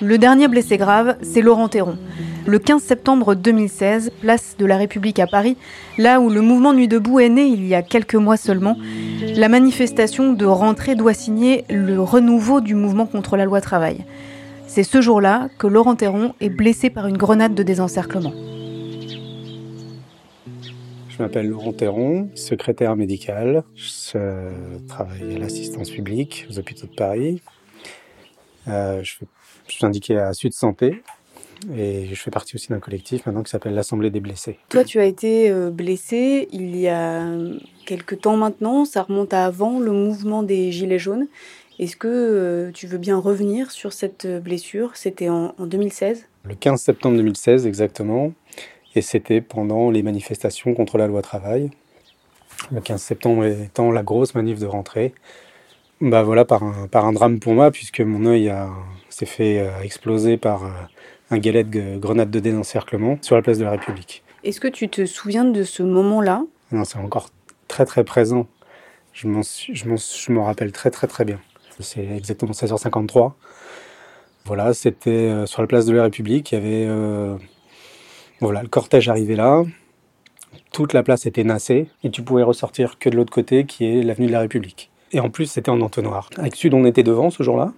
Le 0.01 0.17
dernier 0.17 0.47
blessé 0.47 0.77
grave, 0.77 1.17
c'est 1.21 1.41
Laurent 1.41 1.67
Théron. 1.67 1.97
Le 2.45 2.57
15 2.57 2.81
septembre 2.81 3.35
2016, 3.35 4.11
place 4.21 4.55
de 4.57 4.65
la 4.65 4.77
République 4.77 5.19
à 5.19 5.27
Paris, 5.27 5.57
là 5.97 6.21
où 6.21 6.29
le 6.29 6.39
mouvement 6.39 6.73
Nuit 6.73 6.87
debout 6.87 7.19
est 7.19 7.27
né 7.27 7.43
il 7.43 7.67
y 7.67 7.75
a 7.75 7.81
quelques 7.81 8.15
mois 8.15 8.37
seulement, 8.37 8.77
la 9.35 9.49
manifestation 9.49 10.31
de 10.31 10.45
rentrée 10.45 10.95
doit 10.95 11.13
signer 11.13 11.65
le 11.69 12.01
renouveau 12.01 12.61
du 12.61 12.75
mouvement 12.75 13.07
contre 13.07 13.35
la 13.35 13.43
loi 13.43 13.59
travail. 13.59 14.05
C'est 14.67 14.83
ce 14.83 15.01
jour-là 15.01 15.49
que 15.57 15.67
Laurent 15.67 15.95
Théron 15.95 16.33
est 16.39 16.49
blessé 16.49 16.89
par 16.89 17.07
une 17.07 17.17
grenade 17.17 17.53
de 17.53 17.63
désencerclement. 17.63 18.31
Je 21.09 21.21
m'appelle 21.21 21.49
Laurent 21.49 21.73
Théron, 21.73 22.29
secrétaire 22.35 22.95
médical. 22.95 23.63
Je 23.75 24.17
travaille 24.87 25.35
à 25.35 25.39
l'assistance 25.39 25.89
publique 25.89 26.47
aux 26.49 26.57
hôpitaux 26.57 26.87
de 26.87 26.95
Paris. 26.95 27.41
Euh, 28.69 29.03
suis 29.75 29.85
indiqué 29.85 30.17
à 30.17 30.33
Sud 30.33 30.53
Santé 30.53 31.01
et 31.75 32.05
je 32.05 32.15
fais 32.15 32.31
partie 32.31 32.55
aussi 32.55 32.69
d'un 32.69 32.79
collectif 32.79 33.25
maintenant 33.25 33.43
qui 33.43 33.51
s'appelle 33.51 33.73
l'Assemblée 33.73 34.09
des 34.09 34.19
blessés. 34.19 34.57
Toi, 34.69 34.83
tu 34.83 34.99
as 34.99 35.05
été 35.05 35.49
euh, 35.49 35.69
blessé 35.69 36.47
il 36.51 36.75
y 36.77 36.87
a 36.87 37.25
quelques 37.85 38.21
temps 38.21 38.37
maintenant. 38.37 38.85
Ça 38.85 39.03
remonte 39.03 39.33
à 39.33 39.45
avant 39.45 39.79
le 39.79 39.91
mouvement 39.91 40.43
des 40.43 40.71
Gilets 40.71 40.99
jaunes. 40.99 41.27
Est-ce 41.77 41.95
que 41.95 42.07
euh, 42.07 42.71
tu 42.73 42.87
veux 42.87 42.97
bien 42.97 43.17
revenir 43.17 43.71
sur 43.71 43.93
cette 43.93 44.27
blessure? 44.27 44.95
C'était 44.95 45.29
en 45.29 45.53
2016 45.59 46.25
Le 46.43 46.55
15 46.55 46.81
septembre 46.81 47.17
2016 47.17 47.67
exactement. 47.67 48.33
Et 48.95 49.01
c'était 49.01 49.41
pendant 49.41 49.91
les 49.91 50.01
manifestations 50.01 50.73
contre 50.73 50.97
la 50.97 51.07
loi 51.07 51.21
travail. 51.21 51.69
Le 52.71 52.81
15 52.81 53.01
septembre 53.01 53.45
étant 53.45 53.91
la 53.91 54.03
grosse 54.03 54.35
manif 54.35 54.59
de 54.59 54.65
rentrée. 54.65 55.13
Bah 56.01 56.23
voilà, 56.23 56.45
par 56.45 56.63
un, 56.63 56.87
par 56.87 57.05
un 57.05 57.11
drame 57.11 57.39
pour 57.39 57.53
moi, 57.53 57.71
puisque 57.71 58.01
mon 58.01 58.25
œil 58.25 58.53
s'est 59.09 59.25
fait 59.25 59.59
euh, 59.59 59.81
exploser 59.81 60.37
par 60.37 60.63
euh, 60.63 60.69
un 61.29 61.37
galet 61.37 61.65
de 61.65 61.97
grenade 61.97 62.31
de 62.31 62.39
désencerclement 62.39 63.17
sur 63.21 63.35
la 63.35 63.41
place 63.41 63.57
de 63.57 63.65
la 63.65 63.71
République. 63.71 64.23
Est-ce 64.43 64.61
que 64.61 64.69
tu 64.69 64.87
te 64.87 65.05
souviens 65.05 65.43
de 65.43 65.63
ce 65.63 65.83
moment-là? 65.83 66.45
Non, 66.71 66.85
c'est 66.85 66.99
encore 66.99 67.29
très 67.67 67.85
très 67.85 68.05
présent. 68.05 68.47
Je 69.11 69.27
m'en 69.27 69.41
je 69.41 70.31
m'en 70.31 70.45
rappelle 70.45 70.71
très 70.71 70.91
très 70.91 71.07
très 71.07 71.25
bien. 71.25 71.39
C'est 71.81 72.05
exactement 72.05 72.53
16h53. 72.53 73.33
Voilà, 74.45 74.73
c'était 74.73 75.09
euh, 75.09 75.45
sur 75.45 75.61
la 75.61 75.67
place 75.67 75.85
de 75.85 75.93
la 75.93 76.03
République. 76.03 76.51
Il 76.51 76.55
y 76.55 76.57
avait 76.57 77.39
voilà, 78.39 78.61
le 78.61 78.69
cortège 78.69 79.09
arrivait 79.09 79.35
là, 79.35 79.65
toute 80.71 80.93
la 80.93 81.03
place 81.03 81.25
était 81.25 81.43
nassée, 81.43 81.87
et 82.05 82.09
tu 82.09 82.21
pouvais 82.21 82.43
ressortir 82.43 82.97
que 82.97 83.09
de 83.09 83.17
l'autre 83.17 83.33
côté, 83.33 83.65
qui 83.65 83.83
est 83.85 84.01
l'avenue 84.01 84.27
de 84.27 84.31
la 84.31 84.39
République. 84.39 84.88
Et 85.11 85.19
en 85.19 85.29
plus, 85.29 85.45
c'était 85.45 85.69
en 85.69 85.81
entonnoir. 85.81 86.29
Avec 86.37 86.55
Sud, 86.55 86.73
on 86.73 86.85
était 86.85 87.03
devant 87.03 87.29
ce 87.29 87.43
jour-là. 87.43 87.73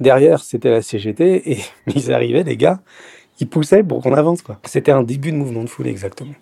Derrière, 0.00 0.42
c'était 0.42 0.70
la 0.70 0.82
CGT, 0.82 1.52
et 1.52 1.58
ils 1.94 2.12
arrivaient, 2.12 2.42
les 2.42 2.56
gars, 2.56 2.80
ils 3.40 3.48
poussaient 3.48 3.82
pour 3.82 4.02
qu'on 4.02 4.12
avance, 4.14 4.42
quoi. 4.42 4.58
C'était 4.64 4.92
un 4.92 5.02
début 5.02 5.32
de 5.32 5.36
mouvement 5.36 5.62
de 5.62 5.68
foule, 5.68 5.86
exactement. 5.86 6.34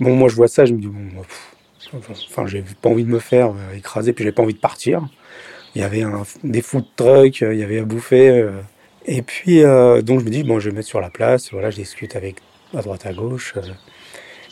Bon, 0.00 0.14
moi, 0.14 0.28
je 0.28 0.36
vois 0.36 0.48
ça, 0.48 0.64
je 0.64 0.72
me 0.72 0.80
dis, 0.80 0.86
bon, 0.86 1.22
enfin, 1.94 2.46
j'ai 2.46 2.64
pas 2.80 2.88
envie 2.88 3.04
de 3.04 3.10
me 3.10 3.18
faire 3.18 3.50
euh, 3.50 3.76
écraser, 3.76 4.12
puis 4.12 4.24
j'ai 4.24 4.32
pas 4.32 4.42
envie 4.42 4.54
de 4.54 4.58
partir. 4.58 5.08
Il 5.74 5.80
y 5.80 5.84
avait 5.84 6.02
un, 6.02 6.22
des 6.44 6.62
food 6.62 6.84
trucks, 6.96 7.40
il 7.40 7.58
y 7.58 7.62
avait 7.62 7.80
à 7.80 7.84
bouffer. 7.84 8.28
Euh, 8.28 8.60
et 9.06 9.22
puis, 9.22 9.62
euh, 9.62 10.02
donc 10.02 10.20
je 10.20 10.24
me 10.24 10.30
dis, 10.30 10.42
bon, 10.42 10.60
je 10.60 10.66
vais 10.66 10.72
me 10.72 10.76
mettre 10.76 10.88
sur 10.88 11.00
la 11.00 11.10
place, 11.10 11.50
voilà, 11.52 11.70
je 11.70 11.76
discute 11.76 12.14
avec 12.14 12.36
à 12.74 12.82
droite 12.82 13.06
à 13.06 13.12
gauche. 13.12 13.54
Euh. 13.56 13.62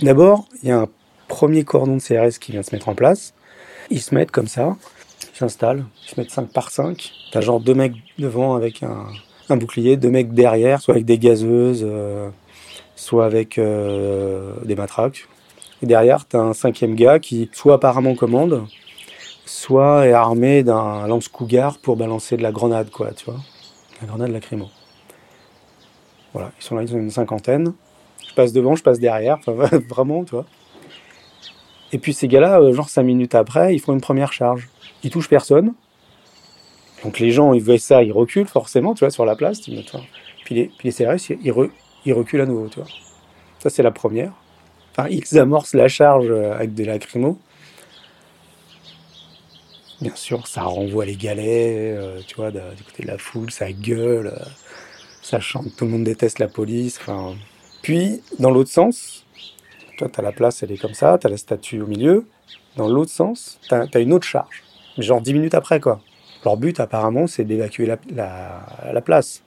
D'abord, 0.03 0.47
il 0.63 0.69
y 0.69 0.73
a 0.73 0.79
un 0.79 0.89
premier 1.29 1.65
cordon 1.65 1.97
de 1.97 2.01
CRS 2.01 2.39
qui 2.39 2.53
vient 2.53 2.63
de 2.63 2.67
se 2.67 2.75
mettre 2.75 2.89
en 2.89 2.95
place. 2.95 3.35
Ils 3.91 4.01
se 4.01 4.15
mettent 4.15 4.31
comme 4.31 4.47
ça, 4.47 4.77
ils 5.33 5.37
s'installent, 5.37 5.85
ils 6.05 6.11
se 6.11 6.21
mettent 6.21 6.31
5 6.31 6.49
par 6.53 6.71
5. 6.71 7.13
T'as 7.33 7.41
genre 7.41 7.61
deux 7.61 7.75
mecs 7.75 7.95
devant 8.19 8.55
avec 8.55 8.83
un, 8.83 9.07
un, 9.49 9.57
bouclier, 9.57 9.97
deux 9.97 10.11
mecs 10.11 10.33
derrière, 10.33 10.81
soit 10.81 10.95
avec 10.95 11.05
des 11.05 11.19
gazeuses, 11.19 11.85
euh, 11.85 12.31
soit 12.97 13.25
avec 13.25 13.59
des 13.59 14.75
matraques. 14.77 15.27
Et 15.83 15.87
derrière, 15.87 16.27
t'as 16.27 16.39
un 16.39 16.53
cinquième 16.53 16.95
gars 16.95 17.19
qui 17.19 17.51
soit 17.53 17.75
apparemment 17.75 18.15
commande, 18.15 18.65
soit 19.45 20.07
est 20.07 20.13
armé 20.13 20.63
d'un 20.63 21.07
lance-cougar 21.07 21.79
pour 21.79 21.97
balancer 21.97 22.37
de 22.37 22.43
la 22.43 22.53
grenade, 22.53 22.91
quoi, 22.91 23.13
tu 23.13 23.25
vois 23.25 23.41
la 24.01 24.07
grenade 24.07 24.31
lacrymo. 24.31 24.69
Voilà, 26.33 26.53
ils 26.59 26.63
sont 26.63 26.77
là, 26.77 26.83
ils 26.83 26.95
ont 26.95 26.99
une 26.99 27.11
cinquantaine. 27.11 27.73
Je 28.29 28.35
passe 28.35 28.53
devant, 28.53 28.77
je 28.77 28.83
passe 28.83 28.99
derrière, 28.99 29.39
enfin 29.39 29.53
vraiment, 29.89 30.25
tu 30.25 30.33
vois. 30.33 30.47
Et 31.93 31.99
puis 31.99 32.15
ces 32.15 32.29
gars-là, 32.29 32.61
euh, 32.61 32.73
genre 32.73 32.89
cinq 32.89 33.03
minutes 33.03 33.35
après, 33.35 33.75
ils 33.75 33.81
font 33.81 33.93
une 33.93 34.01
première 34.01 34.33
charge. 34.33 34.69
Ils 35.03 35.11
touchent 35.11 35.29
personne. 35.29 35.75
Donc 37.05 37.19
les 37.19 37.31
gens, 37.31 37.53
ils 37.53 37.63
voient 37.63 37.79
ça, 37.79 38.03
ils 38.03 38.13
reculent 38.13 38.47
forcément, 38.47 38.95
tu 38.95 39.01
vois, 39.01 39.11
sur 39.11 39.25
la 39.25 39.35
place. 39.35 39.61
Puis, 40.45 40.71
les, 40.85 40.93
CRS, 40.93 41.33
ils, 41.43 42.13
reculent 42.13 42.41
à 42.41 42.47
nouveau, 42.47 42.69
tu 42.69 42.81
vois. 42.81 42.89
Ça, 43.61 43.71
c'est 43.71 43.83
la 43.83 43.91
première. 43.91 44.33
Enfin, 44.93 45.09
ils 45.09 45.39
amorcent 45.39 45.75
la 45.75 45.89
charge 45.89 46.27
euh, 46.29 46.53
avec 46.55 46.75
des 46.75 46.85
lacrymos. 46.85 47.39
Bien 50.01 50.15
sûr, 50.15 50.47
ça 50.47 50.63
renvoie 50.63 51.05
les 51.05 51.17
galets, 51.17 51.97
euh, 51.97 52.21
tu 52.27 52.37
vois, 52.37 52.51
du 52.51 52.83
côté 52.85 53.03
de 53.03 53.09
la 53.09 53.19
foule, 53.19 53.51
ça 53.51 53.71
gueule, 53.71 54.33
ça 55.21 55.41
chante, 55.41 55.77
tout 55.77 55.85
le 55.85 55.91
monde 55.91 56.05
déteste 56.05 56.39
la 56.39 56.49
police. 56.49 56.99
Enfin, 57.01 57.35
puis, 57.83 58.23
dans 58.39 58.51
l'autre 58.51 58.71
sens, 58.71 59.27
toi, 60.00 60.09
tu 60.12 60.19
as 60.19 60.23
la 60.23 60.33
place, 60.33 60.62
elle 60.62 60.73
est 60.73 60.80
comme 60.80 60.95
ça, 60.95 61.19
tu 61.21 61.26
as 61.26 61.30
la 61.30 61.37
statue 61.37 61.80
au 61.83 61.87
milieu. 61.87 62.26
Dans 62.76 62.88
l'autre 62.88 63.11
sens, 63.11 63.59
tu 63.69 63.75
as, 63.75 64.00
une 64.00 64.12
autre 64.12 64.26
charge, 64.26 64.64
genre 64.97 65.21
dix 65.21 65.35
minutes 65.35 65.54
après, 65.54 65.78
quoi. 65.78 66.00
Leur 66.45 66.57
but, 66.57 66.80
apparemment, 66.80 67.26
c'est 67.26 67.45
d'évacuer 67.45 67.87
la, 67.87 69.00
place. 69.04 69.42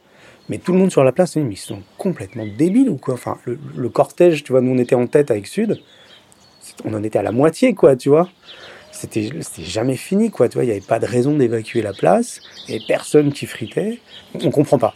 Mais 0.49 0.59
tout 0.59 0.73
le 0.73 0.77
monde 0.77 0.91
sur 0.91 1.03
la 1.03 1.11
place, 1.11 1.35
ils 1.35 1.57
sont 1.57 1.81
complètement 1.97 2.45
débiles 2.45 2.89
ou 2.89 2.97
quoi? 2.97 3.15
Enfin, 3.15 3.37
le, 3.45 3.57
le 3.75 3.89
cortège, 3.89 4.43
tu 4.43 4.51
vois, 4.51 4.61
nous 4.61 4.71
on 4.71 4.77
était 4.77 4.93
en 4.93 5.07
tête 5.07 5.31
avec 5.31 5.47
Sud, 5.47 5.81
on 6.85 6.93
en 6.93 7.03
était 7.03 7.17
à 7.17 7.23
la 7.23 7.31
moitié, 7.31 7.73
quoi, 7.73 7.95
tu 7.95 8.09
vois 8.09 8.29
c'était 8.91 9.31
jamais 9.59 9.97
fini, 9.97 10.31
quoi. 10.31 10.47
Tu 10.47 10.53
vois, 10.53 10.63
il 10.63 10.67
n'y 10.67 10.71
avait 10.71 10.79
pas 10.79 10.99
de 10.99 11.05
raison 11.05 11.35
d'évacuer 11.35 11.81
la 11.81 11.91
place, 11.91 12.39
et 12.69 12.79
personne 12.87 13.33
qui 13.33 13.47
fritait. 13.47 13.99
On 14.35 14.49
comprend 14.49 14.77
pas. 14.77 14.93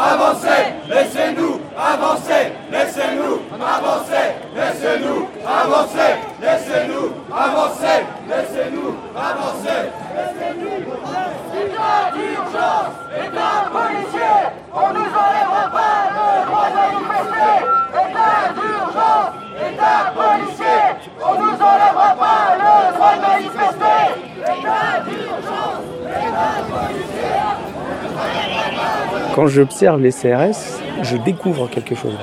Avancer, 0.00 0.74
laissez-nous 0.88 1.58
avancer, 1.76 2.52
laissez-nous 2.70 3.40
avancer, 3.60 4.30
laissez-nous 4.54 5.26
avancer, 5.44 6.14
laissez-nous 6.40 7.10
avancer, 7.34 8.06
laissez-nous 8.28 8.94
avancer, 9.16 9.90
laissez-nous 10.14 10.86
État 11.58 12.12
d'urgence, 12.14 12.94
État 13.10 13.58
policier, 13.72 14.36
on 14.72 14.88
nous 14.92 15.10
enlèvera 15.18 15.64
pas 15.74 15.98
le 16.14 16.46
droit 16.46 16.70
de 16.70 16.74
manifester. 16.78 17.58
État 17.90 18.54
d'urgence, 18.54 19.34
État 19.66 20.00
policier, 20.14 20.80
on 21.20 21.34
nous 21.42 21.58
enlèvera 21.58 22.10
pas 22.14 22.54
le 22.54 22.94
droit 22.94 23.14
de 23.16 23.20
manifester. 23.20 24.02
État 24.46 25.00
d'urgence, 25.04 25.82
État 26.06 26.54
policier. 26.70 27.57
Quand 29.34 29.46
j'observe 29.46 30.00
les 30.00 30.10
CRS, 30.10 30.80
je 31.02 31.16
découvre 31.16 31.68
quelque 31.68 31.94
chose. 31.94 32.14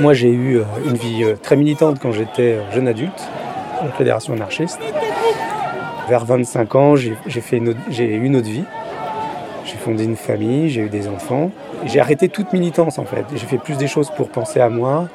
Moi, 0.00 0.14
j'ai 0.14 0.30
eu 0.30 0.58
euh, 0.58 0.64
une 0.84 0.96
vie 0.96 1.22
euh, 1.22 1.36
très 1.40 1.56
militante 1.56 1.98
quand 2.00 2.12
j'étais 2.12 2.54
euh, 2.54 2.72
jeune 2.72 2.88
adulte, 2.88 3.28
en 3.80 3.88
fédération 3.92 4.32
anarchiste. 4.32 4.80
Vers 6.08 6.24
25 6.24 6.74
ans, 6.74 6.96
j'ai 6.96 7.14
eu 7.26 8.24
une 8.24 8.36
autre 8.36 8.48
vie. 8.48 8.64
J'ai 9.64 9.76
fondé 9.76 10.04
une 10.04 10.16
famille, 10.16 10.68
j'ai 10.68 10.82
eu 10.82 10.88
des 10.88 11.08
enfants. 11.08 11.50
J'ai 11.86 12.00
arrêté 12.00 12.28
toute 12.28 12.52
militance 12.52 12.98
en 12.98 13.04
fait. 13.04 13.24
J'ai 13.34 13.46
fait 13.46 13.58
plus 13.58 13.76
des 13.76 13.86
choses 13.86 14.10
pour 14.10 14.28
penser 14.28 14.60
à 14.60 14.68
moi, 14.68 15.08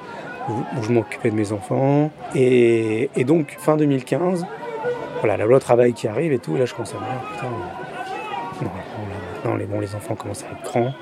où 0.50 0.84
je 0.84 0.91
m'occupais 0.91 1.29
de 1.29 1.36
mes 1.36 1.51
enfants. 1.51 2.10
Et, 2.34 3.10
donc, 3.25 3.56
fin 3.60 3.77
2015, 3.77 4.46
voilà, 5.20 5.38
la 5.38 5.46
loi 5.46 5.60
travail 5.60 5.94
qui 5.94 6.08
arrive 6.08 6.32
et 6.32 6.39
tout, 6.39 6.56
là 6.56 6.65
je 6.65 6.74
commence 6.74 6.94
à 6.94 6.98
me 6.98 7.34
putain, 7.34 7.48
les, 9.58 9.96
enfants 9.96 10.15
commencent 10.15 10.43
à 10.43 10.51
être 10.51 10.63
grands, 10.63 10.93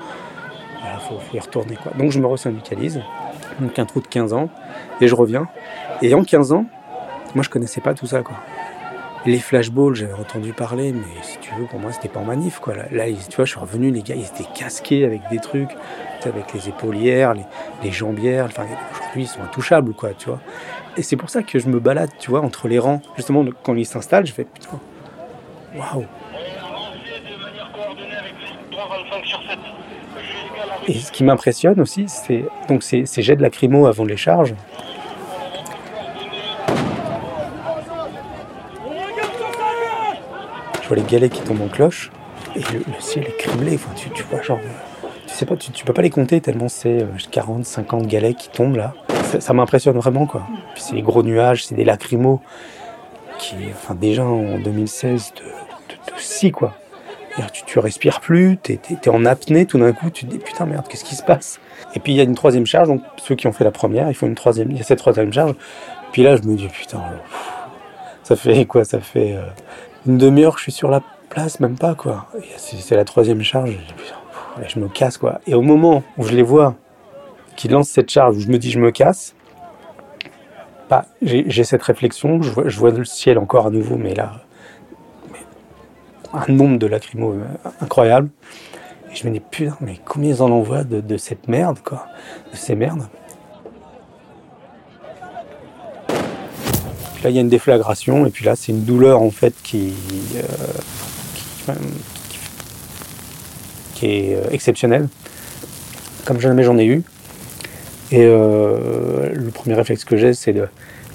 il 0.82 1.00
faut, 1.00 1.36
y 1.36 1.40
retourner 1.40 1.76
quoi. 1.76 1.92
Donc 1.98 2.12
je 2.12 2.20
me 2.20 2.26
resyndicalise, 2.26 3.00
donc 3.60 3.78
un 3.78 3.84
trou 3.84 4.00
de 4.00 4.06
15 4.06 4.32
ans, 4.32 4.48
et 5.00 5.08
je 5.08 5.14
reviens. 5.14 5.48
Et 6.02 6.14
en 6.14 6.24
15 6.24 6.52
ans, 6.52 6.66
moi 7.34 7.42
je 7.42 7.50
connaissais 7.50 7.80
pas 7.80 7.94
tout 7.94 8.06
ça 8.06 8.22
quoi. 8.22 8.36
Les 9.26 9.40
flashballs, 9.40 9.94
j'avais 9.94 10.14
entendu 10.14 10.52
parler, 10.52 10.92
mais 10.92 11.22
si 11.22 11.38
tu 11.38 11.52
veux, 11.54 11.66
pour 11.66 11.80
moi, 11.80 11.92
c'était 11.92 12.08
pas 12.08 12.20
en 12.20 12.24
manif, 12.24 12.60
quoi. 12.60 12.74
Là, 12.74 13.04
tu 13.06 13.36
vois, 13.36 13.44
je 13.44 13.50
suis 13.50 13.58
revenu, 13.58 13.90
les 13.90 14.02
gars, 14.02 14.14
ils 14.14 14.24
étaient 14.24 14.48
casqués 14.54 15.04
avec 15.04 15.22
des 15.28 15.38
trucs, 15.38 15.70
avec 16.24 16.54
les 16.54 16.68
épaulières, 16.68 17.34
les, 17.82 17.90
jambières. 17.90 18.46
Enfin, 18.46 18.64
aujourd'hui, 18.92 19.24
ils 19.24 19.26
sont 19.26 19.42
intouchables, 19.42 19.92
quoi, 19.92 20.10
tu 20.16 20.28
vois. 20.28 20.40
Et 20.96 21.02
c'est 21.02 21.16
pour 21.16 21.30
ça 21.30 21.42
que 21.42 21.58
je 21.58 21.68
me 21.68 21.80
balade, 21.80 22.10
tu 22.18 22.30
vois, 22.30 22.42
entre 22.42 22.68
les 22.68 22.78
rangs. 22.78 23.02
Justement, 23.16 23.44
quand 23.64 23.74
ils 23.74 23.86
s'installent, 23.86 24.24
je 24.24 24.32
fais, 24.32 24.44
putain, 24.44 24.78
waouh. 25.74 26.06
Et 30.86 30.94
ce 30.94 31.12
qui 31.12 31.22
m'impressionne 31.22 31.80
aussi, 31.80 32.04
c'est 32.08 32.44
donc 32.68 32.82
ces, 32.82 33.04
ces 33.04 33.22
jets 33.22 33.36
de 33.36 33.42
lacrymo 33.42 33.86
avant 33.86 34.04
les 34.04 34.16
charges. 34.16 34.54
vois 40.88 40.96
les 40.96 41.02
galets 41.02 41.30
qui 41.30 41.42
tombent 41.42 41.62
en 41.62 41.68
cloche, 41.68 42.10
et 42.56 42.60
le, 42.60 42.82
ciel 42.98 43.24
est 43.24 43.36
criblé. 43.36 43.78
Tu, 43.94 44.10
tu 44.10 44.22
vois, 44.24 44.42
genre, 44.42 44.58
tu 45.26 45.34
sais 45.34 45.46
pas, 45.46 45.56
tu, 45.56 45.84
peux 45.84 45.92
pas 45.92 46.02
les 46.02 46.10
compter 46.10 46.40
tellement 46.40 46.68
c'est 46.68 47.02
euh, 47.02 47.06
40, 47.30 47.64
50 47.64 48.06
galets 48.06 48.34
qui 48.34 48.48
tombent 48.48 48.76
là. 48.76 48.94
Ça, 49.40 49.52
m'impressionne 49.52 49.96
vraiment, 49.96 50.26
quoi. 50.26 50.46
C'est 50.74 50.94
des 50.94 51.02
gros 51.02 51.22
nuages, 51.22 51.66
c'est 51.66 51.74
des 51.74 51.84
lacrymos 51.84 52.40
qui, 53.38 53.56
enfin, 53.70 53.94
déjà 53.94 54.24
en 54.24 54.58
2016, 54.58 55.34
de, 55.36 55.42
de, 55.42 56.46
de 56.46 56.50
quoi. 56.50 56.74
Tu, 57.52 57.62
tu 57.64 57.78
respires 57.78 58.20
plus, 58.20 58.56
t'es 58.56 58.80
es, 58.90 59.08
en 59.08 59.24
apnée, 59.24 59.66
tout 59.66 59.78
d'un 59.78 59.92
coup, 59.92 60.10
tu 60.10 60.26
te 60.26 60.30
dis 60.30 60.38
putain 60.38 60.66
merde, 60.66 60.86
qu'est-ce 60.88 61.04
qui 61.04 61.14
se 61.14 61.22
passe? 61.22 61.60
Et 61.94 62.00
puis 62.00 62.12
il 62.12 62.16
y 62.16 62.20
a 62.20 62.24
une 62.24 62.34
troisième 62.34 62.66
charge, 62.66 62.88
donc 62.88 63.02
ceux 63.16 63.36
qui 63.36 63.46
ont 63.46 63.52
fait 63.52 63.64
la 63.64 63.70
première, 63.70 64.08
ils 64.08 64.14
font 64.14 64.26
une 64.26 64.34
troisième, 64.34 64.70
il 64.70 64.76
y 64.76 64.80
a 64.80 64.84
cette 64.84 64.98
troisième 64.98 65.32
charge. 65.32 65.54
Puis 66.12 66.22
là, 66.22 66.36
je 66.36 66.42
me 66.42 66.56
dis 66.56 66.68
putain, 66.68 67.00
ça 68.24 68.34
fait 68.34 68.64
quoi? 68.64 68.84
Ça 68.84 69.00
fait 69.00 69.36
euh, 69.36 69.42
une 70.06 70.18
demi-heure 70.18 70.54
que 70.54 70.58
je 70.58 70.64
suis 70.64 70.72
sur 70.72 70.90
la 70.90 71.00
place, 71.28 71.60
même 71.60 71.76
pas 71.76 71.94
quoi. 71.94 72.26
C'est 72.56 72.96
la 72.96 73.04
troisième 73.04 73.42
charge, 73.42 73.78
je, 74.66 74.80
me 74.80 74.88
casse 74.88 75.18
quoi. 75.18 75.40
Et 75.46 75.54
au 75.54 75.62
moment 75.62 76.02
où 76.16 76.24
je 76.24 76.34
les 76.34 76.42
vois 76.42 76.74
qui 77.56 77.68
lancent 77.68 77.90
cette 77.90 78.10
charge, 78.10 78.36
où 78.36 78.40
je 78.40 78.48
me 78.48 78.58
dis 78.58 78.70
je 78.70 78.80
me 78.80 78.90
casse, 78.90 79.34
bah, 80.88 81.04
j'ai 81.22 81.64
cette 81.64 81.82
réflexion, 81.82 82.40
je 82.42 82.78
vois, 82.78 82.90
le 82.90 83.04
ciel 83.04 83.38
encore 83.38 83.66
à 83.66 83.70
nouveau, 83.70 83.96
mais 83.96 84.14
là, 84.14 84.32
un 86.32 86.52
nombre 86.52 86.78
de 86.78 86.86
lacrymos 86.86 87.34
euh, 87.34 87.44
incroyable. 87.80 88.28
Et 89.10 89.16
je 89.16 89.26
me 89.26 89.32
dis, 89.32 89.40
putain, 89.40 89.76
mais 89.80 89.98
combien 90.04 90.30
ils 90.30 90.42
en 90.42 90.50
envoient 90.50 90.84
de, 90.84 91.00
de 91.00 91.16
cette 91.16 91.48
merde, 91.48 91.78
quoi, 91.82 92.06
de 92.52 92.56
ces 92.56 92.74
merdes. 92.74 93.06
Puis 96.06 97.24
là, 97.24 97.30
il 97.30 97.36
y 97.36 97.38
a 97.38 97.40
une 97.40 97.48
déflagration, 97.48 98.26
et 98.26 98.30
puis 98.30 98.44
là, 98.44 98.54
c'est 98.54 98.70
une 98.72 98.84
douleur, 98.84 99.22
en 99.22 99.30
fait, 99.30 99.54
qui, 99.62 99.94
euh, 101.68 101.72
qui, 103.94 104.06
est 104.06 104.36
euh, 104.36 104.50
exceptionnelle, 104.50 105.08
comme 106.24 106.38
jamais 106.40 106.62
j'en 106.62 106.78
ai 106.78 106.86
eu. 106.86 107.02
Et 108.10 108.24
le 108.24 109.50
premier 109.52 109.74
réflexe 109.74 110.02
que 110.02 110.16
j'ai, 110.16 110.32
c'est 110.32 110.54
de, 110.54 110.66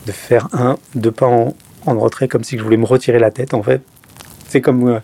de 0.05 0.11
faire 0.11 0.47
un, 0.53 0.77
deux 0.93 1.11
pas 1.11 1.25
en, 1.25 1.55
en 1.87 1.99
retrait, 1.99 2.27
comme 2.27 2.43
si 2.43 2.55
je 2.55 2.63
voulais 2.63 2.77
me 2.77 2.85
retirer 2.85 3.17
la 3.17 3.31
tête, 3.31 3.55
en 3.55 3.63
fait. 3.63 3.81
C'est 4.53 4.61
comme 4.61 4.87
euh, 4.87 4.99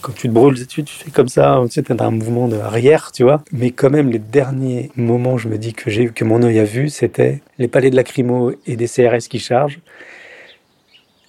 quand 0.00 0.12
tu 0.12 0.28
te 0.28 0.32
brûles, 0.32 0.64
tu, 0.68 0.84
tu 0.84 0.94
fais 0.94 1.10
comme 1.10 1.26
ça, 1.26 1.60
tu 1.64 1.72
sais, 1.72 1.82
t'as 1.82 2.04
un 2.04 2.12
mouvement 2.12 2.46
de 2.46 2.56
arrière, 2.56 3.10
tu 3.10 3.24
vois. 3.24 3.42
Mais 3.50 3.72
quand 3.72 3.90
même, 3.90 4.10
les 4.10 4.20
derniers 4.20 4.92
moments, 4.94 5.38
je 5.38 5.48
me 5.48 5.58
dis 5.58 5.72
que 5.72 5.90
j'ai 5.90 6.06
que 6.06 6.22
mon 6.22 6.40
œil 6.44 6.60
a 6.60 6.64
vu, 6.64 6.88
c'était 6.88 7.42
les 7.58 7.66
palais 7.66 7.90
de 7.90 7.96
lacrymo 7.96 8.52
et 8.64 8.76
des 8.76 8.86
CRS 8.86 9.26
qui 9.28 9.40
chargent. 9.40 9.80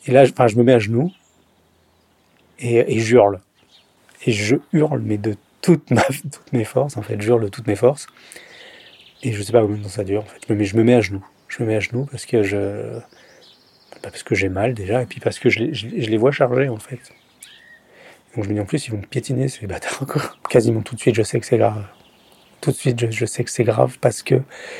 Et 0.05 0.11
là, 0.11 0.23
je, 0.23 0.33
enfin, 0.33 0.45
je 0.45 0.55
me 0.55 0.61
mets 0.61 0.73
à 0.73 0.77
genoux 0.77 1.11
et, 2.59 2.75
et. 2.75 2.97
Et 4.27 4.31
je 4.31 4.57
hurle, 4.71 5.01
mais 5.03 5.17
de 5.17 5.33
toute 5.63 5.89
ma, 5.89 6.03
toutes 6.03 6.53
mes 6.53 6.63
forces, 6.63 6.95
en 6.95 7.01
fait, 7.01 7.19
j'hurle 7.19 7.41
de 7.41 7.47
toutes 7.47 7.65
mes 7.65 7.75
forces. 7.75 8.05
Et 9.23 9.31
je 9.31 9.41
sais 9.41 9.51
pas 9.51 9.61
combien 9.61 9.77
de 9.77 9.81
temps 9.81 9.89
ça 9.89 10.03
dure, 10.03 10.21
en 10.21 10.25
fait. 10.25 10.53
Mais 10.53 10.65
je 10.65 10.77
me 10.77 10.83
mets 10.83 10.93
à 10.93 11.01
genoux. 11.01 11.25
Je 11.47 11.63
me 11.63 11.69
mets 11.69 11.77
à 11.77 11.79
genoux 11.79 12.05
parce 12.11 12.27
que 12.27 12.43
je. 12.43 12.99
Parce 14.09 14.23
que 14.23 14.35
j'ai 14.35 14.49
mal 14.49 14.73
déjà, 14.73 15.01
et 15.01 15.05
puis 15.05 15.19
parce 15.19 15.39
que 15.39 15.49
je 15.49 15.59
les, 15.59 16.17
vois 16.17 16.31
charger, 16.31 16.69
en 16.69 16.77
fait. 16.77 16.99
Donc 18.35 18.45
je 18.45 18.49
me 18.49 18.55
dis 18.55 18.59
en 18.59 18.65
plus, 18.65 18.87
ils 18.87 18.91
vont 18.91 18.97
me 18.97 19.05
piétiner, 19.05 19.47
ces 19.47 19.67
bâtards, 19.67 20.05
quoi. 20.07 20.21
Quasiment 20.49 20.81
tout 20.81 20.95
de 20.95 20.99
suite, 20.99 21.15
je 21.15 21.23
sais 21.23 21.39
que 21.39 21.45
c'est 21.45 21.57
grave. 21.57 21.85
Tout 22.61 22.71
de 22.71 22.75
suite, 22.75 23.11
je, 23.11 23.25
sais 23.25 23.43
que 23.43 23.49
c'est 23.49 23.63
grave 23.63 23.97
parce 23.99 24.21
que 24.21 24.35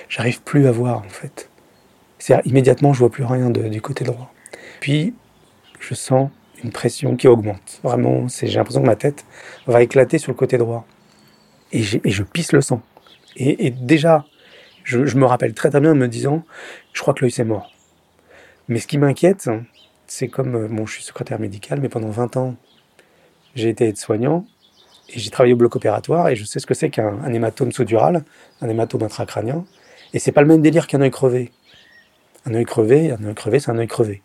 j'arrive 0.07 0.41
plus 0.43 0.67
à 0.67 0.71
voir, 0.71 0.99
en 0.99 1.09
fait. 1.09 1.49
C'est 2.19 2.39
immédiatement, 2.45 2.93
je 2.93 2.99
vois 2.99 3.09
plus 3.09 3.23
rien 3.23 3.49
de- 3.49 3.67
du 3.67 3.81
côté 3.81 4.03
droit. 4.03 4.31
Puis, 4.79 5.15
je 5.79 5.95
sens 5.95 6.29
une 6.63 6.71
pression 6.71 7.15
qui 7.15 7.27
augmente. 7.27 7.79
Vraiment, 7.83 8.27
j'ai 8.27 8.47
l'impression 8.47 8.81
que 8.81 8.87
ma 8.87 8.95
tête 8.95 9.25
va 9.65 9.81
éclater 9.81 10.19
sur 10.19 10.31
le 10.31 10.37
côté 10.37 10.57
droit. 10.57 10.85
Et, 11.71 11.81
je 11.81 12.23
pisse 12.23 12.51
le 12.51 12.61
sang. 12.61 12.81
Et, 13.35 13.71
déjà, 13.71 14.25
je, 14.83 15.05
je 15.05 15.17
me 15.17 15.25
rappelle 15.25 15.53
très 15.53 15.69
très 15.69 15.79
bien 15.79 15.93
en 15.93 15.95
me 15.95 16.07
disant, 16.07 16.43
je 16.93 17.01
crois 17.01 17.13
que 17.13 17.21
l'œil 17.21 17.31
c'est 17.31 17.43
mort. 17.43 17.70
Mais 18.71 18.79
ce 18.79 18.87
qui 18.87 18.97
m'inquiète, 18.97 19.49
c'est 20.07 20.29
comme, 20.29 20.55
euh, 20.55 20.67
bon, 20.69 20.85
je 20.85 20.93
suis 20.93 21.03
secrétaire 21.03 21.41
médical, 21.41 21.81
mais 21.81 21.89
pendant 21.89 22.07
20 22.07 22.37
ans, 22.37 22.55
j'ai 23.53 23.67
été 23.67 23.89
aide-soignant 23.89 24.45
et 25.09 25.19
j'ai 25.19 25.29
travaillé 25.29 25.53
au 25.53 25.57
bloc 25.57 25.75
opératoire 25.75 26.29
et 26.29 26.37
je 26.37 26.45
sais 26.45 26.59
ce 26.59 26.65
que 26.65 26.73
c'est 26.73 26.89
qu'un 26.89 27.21
un 27.21 27.33
hématome 27.33 27.73
sous-dural, 27.73 28.23
un 28.61 28.69
hématome 28.69 29.03
intracrânien. 29.03 29.65
Et 30.13 30.19
c'est 30.19 30.31
pas 30.31 30.39
le 30.39 30.47
même 30.47 30.61
délire 30.61 30.87
qu'un 30.87 31.01
œil 31.01 31.11
crevé. 31.11 31.51
Un 32.45 32.53
œil 32.53 32.63
crevé, 32.63 33.11
un 33.11 33.21
œil 33.25 33.35
crevé, 33.35 33.59
c'est 33.59 33.71
un 33.71 33.77
œil 33.77 33.87
crevé. 33.87 34.21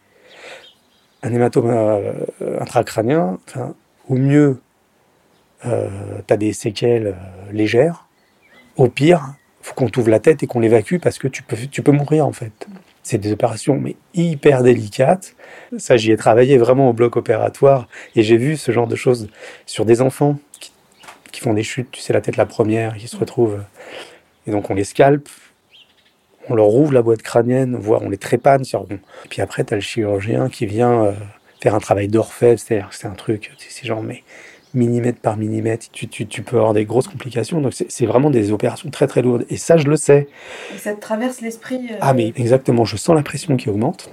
Un 1.24 1.32
hématome 1.32 1.68
euh, 1.68 2.12
intracrânien, 2.60 3.40
au 4.08 4.14
mieux, 4.14 4.60
euh, 5.64 5.88
tu 6.24 6.32
as 6.32 6.36
des 6.36 6.52
séquelles 6.52 7.16
légères. 7.50 8.06
Au 8.76 8.88
pire, 8.88 9.34
faut 9.60 9.74
qu'on 9.74 9.88
t'ouvre 9.88 10.10
la 10.10 10.20
tête 10.20 10.44
et 10.44 10.46
qu'on 10.46 10.60
l'évacue 10.60 10.98
parce 11.02 11.18
que 11.18 11.26
tu 11.26 11.42
peux, 11.42 11.56
tu 11.56 11.82
peux 11.82 11.90
mourir 11.90 12.28
en 12.28 12.32
fait. 12.32 12.68
C'est 13.06 13.18
des 13.18 13.30
opérations 13.30 13.78
mais 13.78 13.94
hyper 14.14 14.64
délicates. 14.64 15.36
Ça, 15.78 15.96
j'y 15.96 16.10
ai 16.10 16.16
travaillé 16.16 16.58
vraiment 16.58 16.90
au 16.90 16.92
bloc 16.92 17.16
opératoire 17.16 17.86
et 18.16 18.24
j'ai 18.24 18.36
vu 18.36 18.56
ce 18.56 18.72
genre 18.72 18.88
de 18.88 18.96
choses 18.96 19.28
sur 19.64 19.84
des 19.84 20.02
enfants 20.02 20.40
qui, 21.30 21.40
font 21.40 21.54
des 21.54 21.62
chutes, 21.62 21.92
tu 21.92 22.00
sais, 22.00 22.12
la 22.12 22.20
tête 22.20 22.36
la 22.36 22.46
première, 22.46 22.96
qui 22.96 23.06
se 23.06 23.16
retrouvent. 23.16 23.62
Et 24.48 24.50
donc 24.50 24.70
on 24.70 24.74
les 24.74 24.82
scalpe, 24.82 25.28
on 26.48 26.56
leur 26.56 26.74
ouvre 26.74 26.92
la 26.92 27.02
boîte 27.02 27.22
crânienne, 27.22 27.76
voire 27.76 28.02
on 28.02 28.10
les 28.10 28.18
trépanne. 28.18 28.64
Sur... 28.64 28.88
Puis 29.30 29.40
après, 29.40 29.62
tu 29.62 29.74
as 29.74 29.76
le 29.76 29.82
chirurgien 29.82 30.48
qui 30.48 30.66
vient 30.66 31.04
euh, 31.04 31.12
faire 31.62 31.76
un 31.76 31.80
travail 31.80 32.08
d'orfèvre, 32.08 32.58
c'est-à-dire 32.58 32.88
c'est 32.90 33.06
un 33.06 33.14
truc, 33.14 33.52
c'est 33.56 33.86
genre, 33.86 34.02
mais 34.02 34.24
millimètre 34.76 35.20
par 35.20 35.36
millimètre, 35.36 35.86
tu, 35.90 36.06
tu, 36.08 36.26
tu 36.26 36.42
peux 36.42 36.56
avoir 36.56 36.72
des 36.74 36.84
grosses 36.84 37.08
complications. 37.08 37.60
Donc 37.60 37.72
c'est 37.74 38.06
vraiment 38.06 38.30
des 38.30 38.52
opérations 38.52 38.90
très 38.90 39.06
très 39.06 39.22
lourdes. 39.22 39.44
Et 39.50 39.56
ça, 39.56 39.76
je 39.76 39.86
le 39.88 39.96
sais. 39.96 40.28
Et 40.74 40.78
ça 40.78 40.94
te 40.94 41.00
traverse 41.00 41.40
l'esprit 41.40 41.88
euh, 41.90 41.96
Ah 42.00 42.14
mais 42.14 42.32
exactement, 42.36 42.84
je 42.84 42.96
sens 42.96 43.16
la 43.16 43.22
pression 43.22 43.56
qui 43.56 43.68
augmente. 43.68 44.10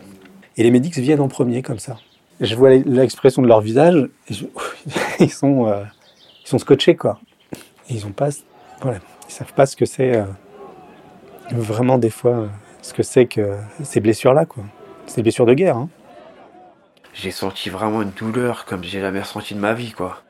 Et 0.57 0.63
les 0.63 0.71
médics 0.71 0.95
viennent 0.97 1.19
en 1.21 1.27
premier 1.27 1.61
comme 1.61 1.79
ça. 1.79 1.97
Je 2.39 2.55
vois 2.55 2.71
l'expression 2.71 3.41
de 3.41 3.47
leur 3.47 3.61
visage, 3.61 3.95
et 4.29 4.33
je- 4.33 4.45
ils, 5.19 5.29
sont, 5.31 5.67
euh, 5.67 5.83
ils 6.43 6.47
sont 6.47 6.57
scotchés 6.59 6.95
quoi. 6.95 7.19
Et 7.89 7.93
ils 7.95 8.05
ont 8.05 8.11
pas, 8.11 8.29
voilà, 8.81 8.99
ils 9.29 9.31
savent 9.31 9.53
pas 9.53 9.65
ce 9.65 9.75
que 9.75 9.85
c'est 9.85 10.15
euh, 10.15 10.23
vraiment 11.51 11.97
des 11.97 12.09
fois, 12.09 12.47
ce 12.81 12.93
que 12.93 13.03
c'est 13.03 13.25
que 13.25 13.55
ces 13.83 13.99
blessures 13.99 14.33
là 14.33 14.45
quoi. 14.45 14.63
C'est 15.05 15.17
des 15.17 15.23
blessures 15.23 15.45
de 15.45 15.53
guerre. 15.53 15.77
Hein. 15.77 15.89
J'ai 17.13 17.31
senti 17.31 17.69
vraiment 17.69 18.01
une 18.01 18.09
douleur 18.11 18.65
comme 18.65 18.83
j'ai 18.83 18.99
jamais 18.99 19.19
ressenti 19.21 19.53
de 19.53 19.59
ma 19.59 19.73
vie, 19.73 19.91
quoi. 19.91 20.23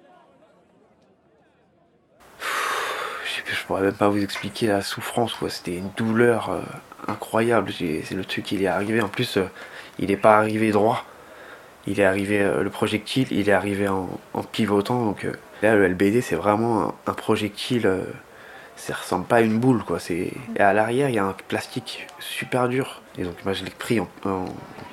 Je 3.54 3.64
pourrais 3.66 3.82
même 3.82 3.94
pas 3.94 4.10
vous 4.10 4.22
expliquer 4.22 4.68
la 4.68 4.82
souffrance, 4.82 5.34
quoi. 5.34 5.50
C'était 5.50 5.78
une 5.78 5.90
douleur 5.96 6.50
euh, 6.50 6.62
incroyable. 7.08 7.72
C'est 7.72 8.12
le 8.12 8.26
truc, 8.26 8.52
il 8.52 8.64
est 8.64 8.68
arrivé. 8.68 9.02
En 9.02 9.08
plus, 9.08 9.38
euh, 9.38 9.46
il 10.00 10.12
est 10.12 10.18
pas 10.18 10.38
arrivé 10.38 10.72
droit. 10.72 11.06
Il 11.86 12.00
est 12.00 12.06
arrivé, 12.06 12.42
euh, 12.42 12.64
le 12.64 12.70
projectile, 12.70 13.28
il 13.32 13.50
est 13.50 13.54
arrivé 13.54 13.88
en, 13.88 14.10
pivotant. 14.52 15.06
Donc 15.06 15.28
là, 15.62 15.76
le 15.76 15.88
LBD, 15.88 16.22
c'est 16.22 16.36
vraiment 16.36 16.96
un, 17.08 17.14
projectile. 17.14 17.90
ça 18.76 18.96
ressemble 18.96 19.26
pas 19.26 19.38
à 19.38 19.42
une 19.42 19.60
boule, 19.60 19.84
quoi. 19.84 20.00
À 20.60 20.74
l'arrière, 20.74 21.10
il 21.10 21.16
y 21.16 21.20
a 21.20 21.26
un 21.26 21.36
plastique 21.48 22.08
super 22.20 22.70
dur. 22.70 23.02
Et 23.18 23.24
donc, 23.24 23.36
moi, 23.46 23.54
je 23.54 23.64
l'ai 23.64 23.72
pris 23.72 24.00
en, 24.00 24.10
en 24.26 24.46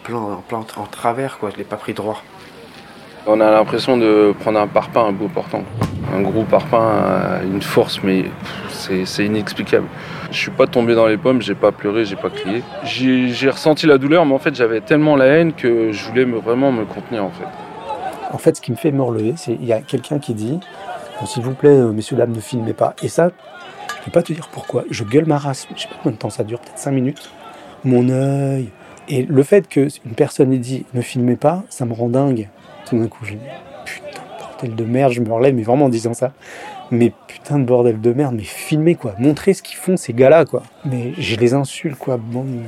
plein, 0.04 0.18
en 0.18 0.42
plein, 0.42 0.64
en 0.76 0.86
travers, 0.86 1.38
quoi. 1.38 1.50
Je 1.50 1.56
l'ai 1.56 1.64
pas 1.64 1.76
pris 1.76 1.94
droit. 1.94 2.22
On 3.26 3.38
a 3.40 3.50
l'impression 3.50 3.98
de 3.98 4.34
prendre 4.40 4.58
un 4.58 4.66
parpaing 4.66 5.08
un 5.08 5.12
beau 5.12 5.28
portant. 5.28 5.62
Un 6.14 6.22
gros 6.22 6.44
parpaing, 6.44 6.90
euh, 6.90 7.42
une 7.44 7.60
force, 7.60 8.02
mais 8.02 8.24
c'est 8.68 9.24
inexplicable. 9.24 9.86
Je 10.30 10.38
suis 10.38 10.50
pas 10.50 10.66
tombé 10.66 10.94
dans 10.94 11.06
les 11.06 11.18
pommes, 11.18 11.42
j'ai 11.42 11.54
pas 11.54 11.70
pleuré, 11.70 12.04
j'ai 12.04 12.16
pas 12.16 12.30
crié. 12.30 12.62
J'ai 12.84 13.50
ressenti 13.50 13.86
la 13.86 13.98
douleur, 13.98 14.24
mais 14.24 14.34
en 14.34 14.38
fait 14.38 14.54
j'avais 14.54 14.80
tellement 14.80 15.16
la 15.16 15.26
haine 15.26 15.52
que 15.52 15.92
je 15.92 16.04
voulais 16.06 16.24
me, 16.24 16.38
vraiment 16.38 16.72
me 16.72 16.84
contenir 16.84 17.24
en 17.24 17.30
fait. 17.30 17.46
En 18.32 18.38
fait, 18.38 18.56
ce 18.56 18.60
qui 18.60 18.70
me 18.70 18.76
fait 18.76 18.92
me 18.92 19.02
relever, 19.02 19.34
c'est 19.36 19.52
il 19.52 19.64
y 19.64 19.72
a 19.72 19.80
quelqu'un 19.80 20.18
qui 20.18 20.34
dit 20.34 20.58
S'il 21.26 21.42
vous 21.42 21.54
plaît, 21.54 21.68
euh, 21.68 21.92
messieurs, 21.92 22.16
dames, 22.16 22.32
ne 22.32 22.40
filmez 22.40 22.72
pas. 22.72 22.94
Et 23.02 23.08
ça, 23.08 23.30
je 23.98 24.04
peux 24.04 24.12
pas 24.12 24.22
te 24.22 24.32
dire 24.32 24.48
pourquoi. 24.52 24.84
Je 24.88 25.04
gueule 25.04 25.26
ma 25.26 25.36
race. 25.36 25.66
Je 25.74 25.82
sais 25.82 25.88
pas 25.88 25.96
combien 26.02 26.12
de 26.12 26.18
temps 26.18 26.30
ça 26.30 26.44
dure, 26.44 26.60
peut-être 26.60 26.78
5 26.78 26.92
minutes. 26.92 27.30
Mon 27.84 28.08
œil. 28.08 28.70
Et 29.08 29.24
le 29.24 29.42
fait 29.42 29.68
que 29.68 29.88
une 30.06 30.14
personne 30.14 30.52
ait 30.52 30.58
dit 30.58 30.86
ne 30.94 31.00
filmez 31.00 31.36
pas, 31.36 31.64
ça 31.68 31.84
me 31.84 31.92
rend 31.92 32.08
dingue. 32.08 32.48
D'un 32.92 33.06
coup, 33.06 33.24
je 33.24 33.34
me 33.34 33.38
putain, 33.84 34.22
bordel 34.38 34.74
de 34.74 34.84
merde, 34.84 35.12
je 35.12 35.20
me 35.20 35.32
relève, 35.32 35.54
mais 35.54 35.62
vraiment 35.62 35.86
en 35.86 35.88
disant 35.88 36.14
ça. 36.14 36.32
Mais 36.90 37.12
putain 37.28 37.58
de 37.58 37.64
bordel 37.64 38.00
de 38.00 38.12
merde, 38.12 38.34
mais 38.36 38.42
filmez 38.42 38.96
quoi. 38.96 39.14
Montrez 39.18 39.54
ce 39.54 39.62
qu'ils 39.62 39.76
font 39.76 39.96
ces 39.96 40.12
gars-là 40.12 40.44
quoi. 40.44 40.62
Mais 40.84 41.12
je 41.18 41.36
les 41.36 41.54
insulte 41.54 41.96
quoi, 41.96 42.16
bande 42.16 42.62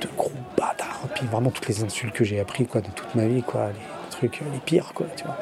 de 0.00 0.08
gros 0.16 0.32
bâtards. 0.58 1.08
Puis 1.14 1.26
vraiment 1.26 1.50
toutes 1.50 1.68
les 1.68 1.82
insultes 1.82 2.12
que 2.12 2.24
j'ai 2.24 2.38
appris 2.38 2.66
quoi 2.66 2.82
de 2.82 2.88
toute 2.88 3.14
ma 3.14 3.26
vie 3.26 3.42
quoi. 3.42 3.68
Les 3.68 4.10
trucs 4.10 4.42
euh, 4.42 4.46
les 4.52 4.60
pires 4.60 4.92
quoi, 4.94 5.06
tu 5.16 5.24
vois. 5.24 5.38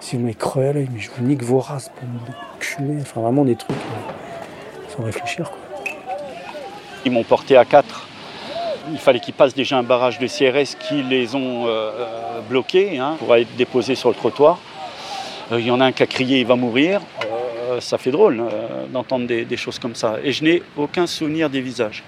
Si 0.00 0.16
vous 0.16 0.22
m'avez 0.22 0.34
crevé 0.34 0.68
à 0.68 0.72
l'œil, 0.74 0.88
mais 0.92 1.00
je 1.00 1.10
vous 1.10 1.24
nique 1.24 1.42
vos 1.42 1.60
races, 1.60 1.90
bande 2.00 2.26
de. 2.26 3.00
Enfin 3.00 3.22
vraiment 3.22 3.44
des 3.44 3.56
trucs 3.56 3.76
euh, 3.76 4.94
sans 4.94 5.02
réfléchir 5.02 5.50
quoi. 5.50 5.58
Ils 7.06 7.12
m'ont 7.12 7.24
porté 7.24 7.56
à 7.56 7.64
4 7.64 8.09
Il 8.92 8.98
fallait 8.98 9.20
qu'ils 9.20 9.34
passent 9.34 9.54
déjà 9.54 9.78
un 9.78 9.82
barrage 9.82 10.18
de 10.18 10.26
CRS 10.26 10.76
qui 10.78 11.02
les 11.02 11.34
ont 11.34 11.66
euh, 11.66 12.40
bloqués 12.48 12.98
hein, 12.98 13.16
pour 13.18 13.34
être 13.36 13.54
déposés 13.56 13.94
sur 13.94 14.08
le 14.08 14.14
trottoir. 14.14 14.58
Euh, 15.52 15.60
Il 15.60 15.66
y 15.66 15.70
en 15.70 15.80
a 15.80 15.86
un 15.86 15.92
qui 15.92 16.02
a 16.02 16.06
crié 16.06 16.40
il 16.40 16.46
va 16.46 16.56
mourir. 16.56 17.00
Euh, 17.70 17.80
ça 17.80 17.98
fait 17.98 18.10
drôle 18.10 18.40
euh, 18.40 18.86
d'entendre 18.92 19.26
des, 19.26 19.56
choses 19.56 19.78
comme 19.78 19.94
ça. 19.94 20.16
Et 20.22 20.32
je 20.32 20.44
n'ai 20.44 20.62
aucun 20.76 21.06
souvenir 21.06 21.50
des 21.50 21.60
visages. 21.60 22.02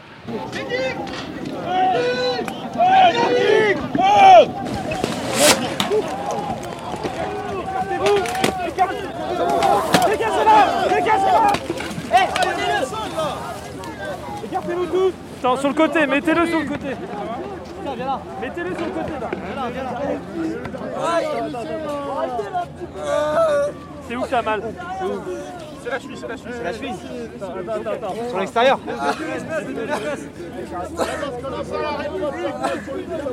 Écartez-vous 14.45 15.13
Attends, 15.43 15.57
sur 15.57 15.71
le 15.71 15.75
côté, 15.75 16.07
mettez-le 16.07 16.47
sur 16.47 16.61
le 16.61 16.67
côté. 16.67 16.87
Mettez-le 18.41 18.77
sur 18.77 18.85
le 18.87 18.93
côté 18.93 19.13
là. 19.21 19.31
C'est 24.07 24.15
où 24.15 24.23
que 24.23 24.29
t'as 24.29 24.43
mal? 24.43 24.63
C'est 25.83 25.91
la 25.91 25.99
cheville, 25.99 26.17
c'est 26.17 26.29
la 26.29 26.37
cheville. 26.73 26.93
C'est 26.97 27.65
la 27.67 27.73
Attends, 27.75 27.91
attends. 27.91 28.15
Sur 28.29 28.39
l'extérieur 28.39 28.79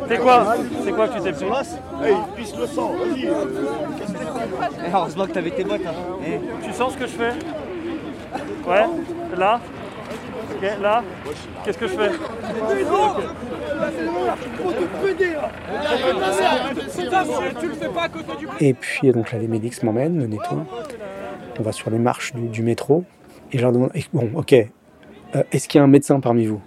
C'est 0.07 0.17
quoi? 0.17 0.55
C'est 0.83 0.91
quoi 0.91 1.07
que 1.09 1.13
tu 1.13 1.21
t'es 1.21 1.31
pris 1.31 1.45
Hey, 1.45 2.15
il 2.15 2.33
pisse 2.35 2.55
le 2.57 2.65
sang, 2.65 2.93
vas-y. 2.93 3.27
euh, 3.27 3.45
Heureusement 4.91 5.27
que 5.27 5.31
t'avais 5.31 5.51
tes 5.51 5.63
bottes. 5.63 5.81
Tu 6.63 6.73
sens 6.73 6.93
ce 6.93 6.97
que 6.97 7.05
je 7.05 7.11
fais? 7.11 7.33
Ouais 8.67 8.85
Là? 9.37 9.59
Ok, 10.51 10.81
là 10.81 11.03
Qu'est-ce 11.63 11.77
que 11.77 11.87
je 11.87 11.93
fais 11.93 12.09
le 12.09 12.15
Et 18.59 18.73
puis 18.73 19.11
donc 19.11 19.31
là, 19.31 19.39
les 19.39 19.47
médics 19.47 19.81
m'emmènent, 19.83 20.15
me 20.15 20.25
nettoient. 20.25 20.65
On 21.59 21.63
va 21.63 21.71
sur 21.71 21.89
les 21.89 21.99
marches 21.99 22.33
du, 22.33 22.63
métro. 22.63 23.03
Et 23.51 23.57
je 23.57 23.63
leur 23.63 23.71
demande, 23.71 23.91
bon, 24.13 24.29
ok, 24.35 24.53
euh, 24.53 25.43
est-ce 25.51 25.67
qu'il 25.67 25.79
y 25.79 25.81
a 25.81 25.83
un 25.83 25.87
médecin 25.87 26.19
parmi 26.19 26.45
vous? 26.45 26.61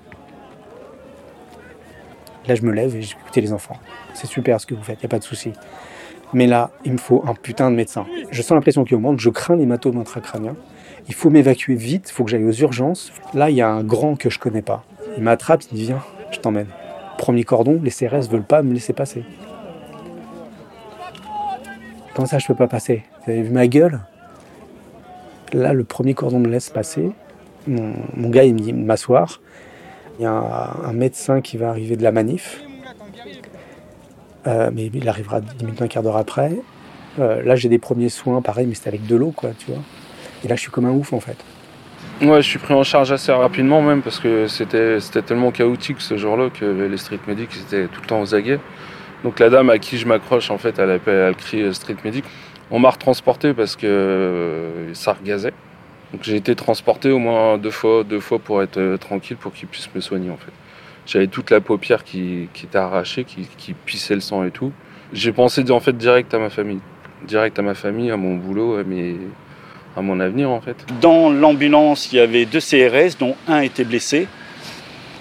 Là, 2.49 2.57
je 2.57 2.63
me 2.63 2.73
lève 2.73 2.97
et 2.97 3.03
j'écoute 3.03 3.37
les 3.37 3.53
enfants. 3.53 3.79
C'est 4.15 4.27
super 4.27 4.61
ce 4.61 4.67
que 4.67 4.75
vous 4.75 4.83
faites, 4.83 4.99
il 4.99 5.03
n'y 5.03 5.07
a 5.07 5.09
pas 5.09 5.21
de 5.21 5.25
souci. 5.25 5.53
Mais 6.33 6.47
là, 6.47 6.71
il 6.85 6.93
me 6.93 6.99
faut 6.99 7.23
un 7.27 7.35
putain 7.35 7.71
de 7.71 7.77
médecin. 7.77 8.07
Je 8.31 8.43
sens 8.43 8.53
la 8.53 8.61
pression 8.61 8.85
qui 8.85 8.95
augmente, 8.95 9.21
je 9.21 9.31
crains 9.31 9.57
l'hématome 9.57 9.99
intracrânien. 9.99 10.57
Il 11.13 11.15
faut 11.15 11.29
m'évacuer 11.29 11.75
vite, 11.75 12.09
il 12.09 12.13
faut 12.15 12.25
que 12.25 12.31
j'aille 12.31 12.47
aux 12.47 12.53
urgences. 12.53 13.13
Là, 13.35 13.51
il 13.51 13.57
y 13.57 13.61
a 13.61 13.69
un 13.69 13.85
grand 13.85 14.17
que 14.17 14.31
je 14.31 14.39
connais 14.39 14.63
pas. 14.63 14.83
Il 15.19 15.23
m'attrape, 15.23 15.63
il 15.65 15.75
me 15.75 15.79
dit 15.79 15.85
Viens, 15.85 16.03
je 16.31 16.39
t'emmène. 16.39 16.69
Premier 17.19 17.45
cordon, 17.45 17.79
les 17.85 17.91
CRS 17.91 18.31
veulent 18.31 18.43
pas 18.43 18.63
me 18.63 18.73
laisser 18.73 18.95
passer. 18.95 19.23
Comment 22.15 22.25
ça, 22.25 22.39
je 22.39 22.47
peux 22.47 22.55
pas 22.55 22.67
passer? 22.67 23.03
Vous 23.27 23.33
avez 23.33 23.43
vu 23.43 23.51
ma 23.51 23.67
gueule? 23.67 24.01
Là, 25.53 25.75
le 25.75 25.85
premier 25.85 26.15
cordon 26.15 26.39
me 26.39 26.49
laisse 26.49 26.71
passer. 26.71 27.11
Mon, 27.67 28.31
gars, 28.31 28.45
il 28.45 28.55
me 28.55 28.61
dit 28.61 28.73
m'asseoir. 28.73 29.43
Il 30.19 30.23
y 30.23 30.25
a 30.25 30.33
un, 30.33 30.89
un 30.89 30.93
médecin 30.95 31.43
qui 31.43 31.59
va 31.59 31.69
arriver 31.69 31.97
de 31.97 32.03
la 32.03 32.13
manif. 32.13 32.63
Euh, 34.47 34.71
mais 34.73 34.87
il 34.87 35.09
arrivera 35.11 35.43
10 35.43 35.63
minutes, 35.63 35.83
un 35.83 35.89
quart 35.89 36.03
d'heure 36.03 36.17
après. 36.17 36.53
Euh, 37.19 37.43
là, 37.43 37.55
j'ai 37.55 37.69
des 37.69 37.79
premiers 37.79 38.09
soins, 38.09 38.41
pareil, 38.41 38.67
mais 38.67 38.75
c'était 38.75 38.89
avec 38.89 39.07
de 39.07 39.15
l'eau, 39.15 39.31
quoi, 39.37 39.51
tu 39.59 39.73
vois. 39.73 39.83
Et 40.45 40.49
là, 40.49 40.57
je 40.57 40.61
suis 40.61 40.71
comme 40.71 40.85
un 40.85 40.91
ouf, 40.91 41.13
en 41.13 41.21
fait. 41.21 41.37
Ouais, 42.21 42.41
je 42.41 42.49
suis 42.49 42.59
pris 42.61 42.75
en 42.75 42.85
charge 42.85 43.11
assez 43.11 43.33
rapidement 43.33 43.83
même 43.83 44.01
parce 44.01 44.21
que 44.21 44.47
c'était 44.47 45.01
tellement 45.27 45.51
chaotique 45.51 46.01
ce 46.01 46.17
jour-là 46.17 46.51
que 46.51 46.65
les 46.65 46.97
street 46.97 47.19
medics 47.27 47.51
étaient 47.57 47.89
tout 47.89 48.01
le 48.01 48.07
temps 48.07 48.21
aux 48.21 48.33
aguets. 48.33 48.61
Donc 49.25 49.41
la 49.41 49.51
dame 49.51 49.71
à 49.71 49.79
qui 49.79 49.99
je 49.99 50.07
m'accroche 50.07 50.51
en 50.51 50.59
fait, 50.59 50.79
elle 50.79 51.01
elle 51.07 51.35
crie 51.35 51.63
euh, 51.63 51.73
street 51.73 51.97
medic. 52.05 52.25
On 52.71 52.79
m'a 52.79 52.91
retransporté 52.91 53.55
parce 53.55 53.75
que 53.75 53.87
euh, 53.87 54.95
ça 54.95 55.15
regazait. 55.15 55.53
Donc 56.13 56.23
j'ai 56.23 56.37
été 56.37 56.55
transporté 56.55 57.11
au 57.11 57.19
moins 57.19 57.59
deux 57.59 57.71
fois, 57.71 58.05
deux 58.05 58.21
fois 58.21 58.39
pour 58.39 58.63
être 58.63 58.79
euh, 58.79 58.97
tranquille 58.99 59.37
pour 59.37 59.53
qu'ils 59.53 59.69
puissent 59.69 59.93
me 59.93 60.01
soigner 60.01 60.31
en 60.31 60.37
fait. 60.37 60.53
J'avais 61.07 61.27
toute 61.27 61.51
la 61.51 61.61
paupière 61.61 62.05
qui, 62.05 62.49
qui 62.53 62.67
était 62.67 62.79
arrachée, 62.79 63.25
qui, 63.25 63.49
qui 63.57 63.75
pissait 63.75 64.15
le 64.15 64.21
sang 64.21 64.45
et 64.45 64.53
tout. 64.53 64.73
J'ai 65.13 65.33
pensé 65.33 65.69
en 65.73 65.81
fait 65.81 65.97
direct 65.97 66.33
à 66.35 66.39
ma 66.39 66.51
famille, 66.51 66.81
direct 67.27 67.59
à 67.59 67.63
ma 67.63 67.75
famille, 67.75 68.13
à 68.13 68.17
mon 68.17 68.37
boulot, 68.37 68.77
à 68.77 68.85
mes 68.85 69.17
à 69.97 70.03
mon 70.03 70.21
avenir 70.21 70.51
en 70.51 70.61
fait. 70.61 70.77
Dans 71.01 71.31
l'ambulance, 71.31 72.13
il 72.13 72.17
y 72.17 72.21
avait 72.21 72.45
deux 72.47 72.61
CRS, 72.61 73.17
dont 73.19 73.37
un 73.47 73.61
était 73.61 73.85
blessé. 73.85 74.27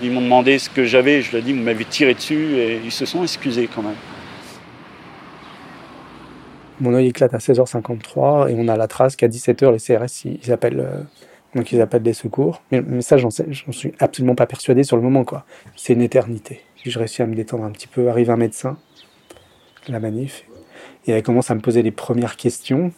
Ils 0.04 0.12
m'ont 0.12 0.22
demandé 0.22 0.58
ce 0.58 0.70
que 0.70 0.84
j'avais, 0.86 1.22
je 1.22 1.32
leur 1.32 1.42
ai 1.42 1.46
dit, 1.46 1.54
vous 1.54 1.62
m'avez 1.62 1.86
tiré 1.86 2.14
dessus, 2.16 2.56
et 2.56 2.80
ils 2.84 2.92
se 2.92 3.06
sont 3.06 3.22
excusés 3.22 3.70
quand 3.74 3.84
même. 3.84 3.96
Mon 6.80 6.94
œil 6.96 7.08
éclate 7.08 7.34
à 7.36 7.38
16h53 7.38 8.50
et 8.50 8.56
on 8.58 8.68
a 8.68 8.76
la 8.76 8.88
trace 8.88 9.16
qu'à 9.16 9.28
17h, 9.28 9.72
les 9.72 9.78
CRS, 9.78 10.26
ils, 10.26 10.52
appellent, 10.52 10.80
euh, 10.80 11.04
donc 11.54 11.72
ils 11.72 11.80
appellent 11.80 12.02
des 12.02 12.14
secours. 12.14 12.64
Mais, 12.72 12.82
mais 12.82 13.02
ça, 13.02 13.18
j'en 13.18 13.30
sais- 13.30 13.46
j'en 13.52 13.72
suis 13.72 13.94
absolument 14.00 14.34
pas 14.34 14.48
persuadé 14.48 14.84
sur 14.84 14.96
le 14.98 15.04
moment, 15.04 15.24
quoi. 15.24 15.46
C'est 15.76 15.94
une 15.94 16.02
éternité. 16.02 16.62
Je 16.84 16.98
réussis 16.98 17.22
à 17.22 17.28
me 17.28 17.36
détendre 17.36 17.66
un 17.66 17.72
petit 17.72 17.88
peu. 17.88 18.10
Arrive 18.10 18.32
un 18.32 18.38
médecin, 18.38 18.78
la 19.88 20.00
manif, 20.00 20.44
et 21.06 21.12
elle 21.12 21.22
commence 21.22 21.52
à 21.52 21.56
me 21.56 21.62
poser 21.62 21.84
les 21.84 21.92
premières 21.92 22.36
questions. 22.36 22.92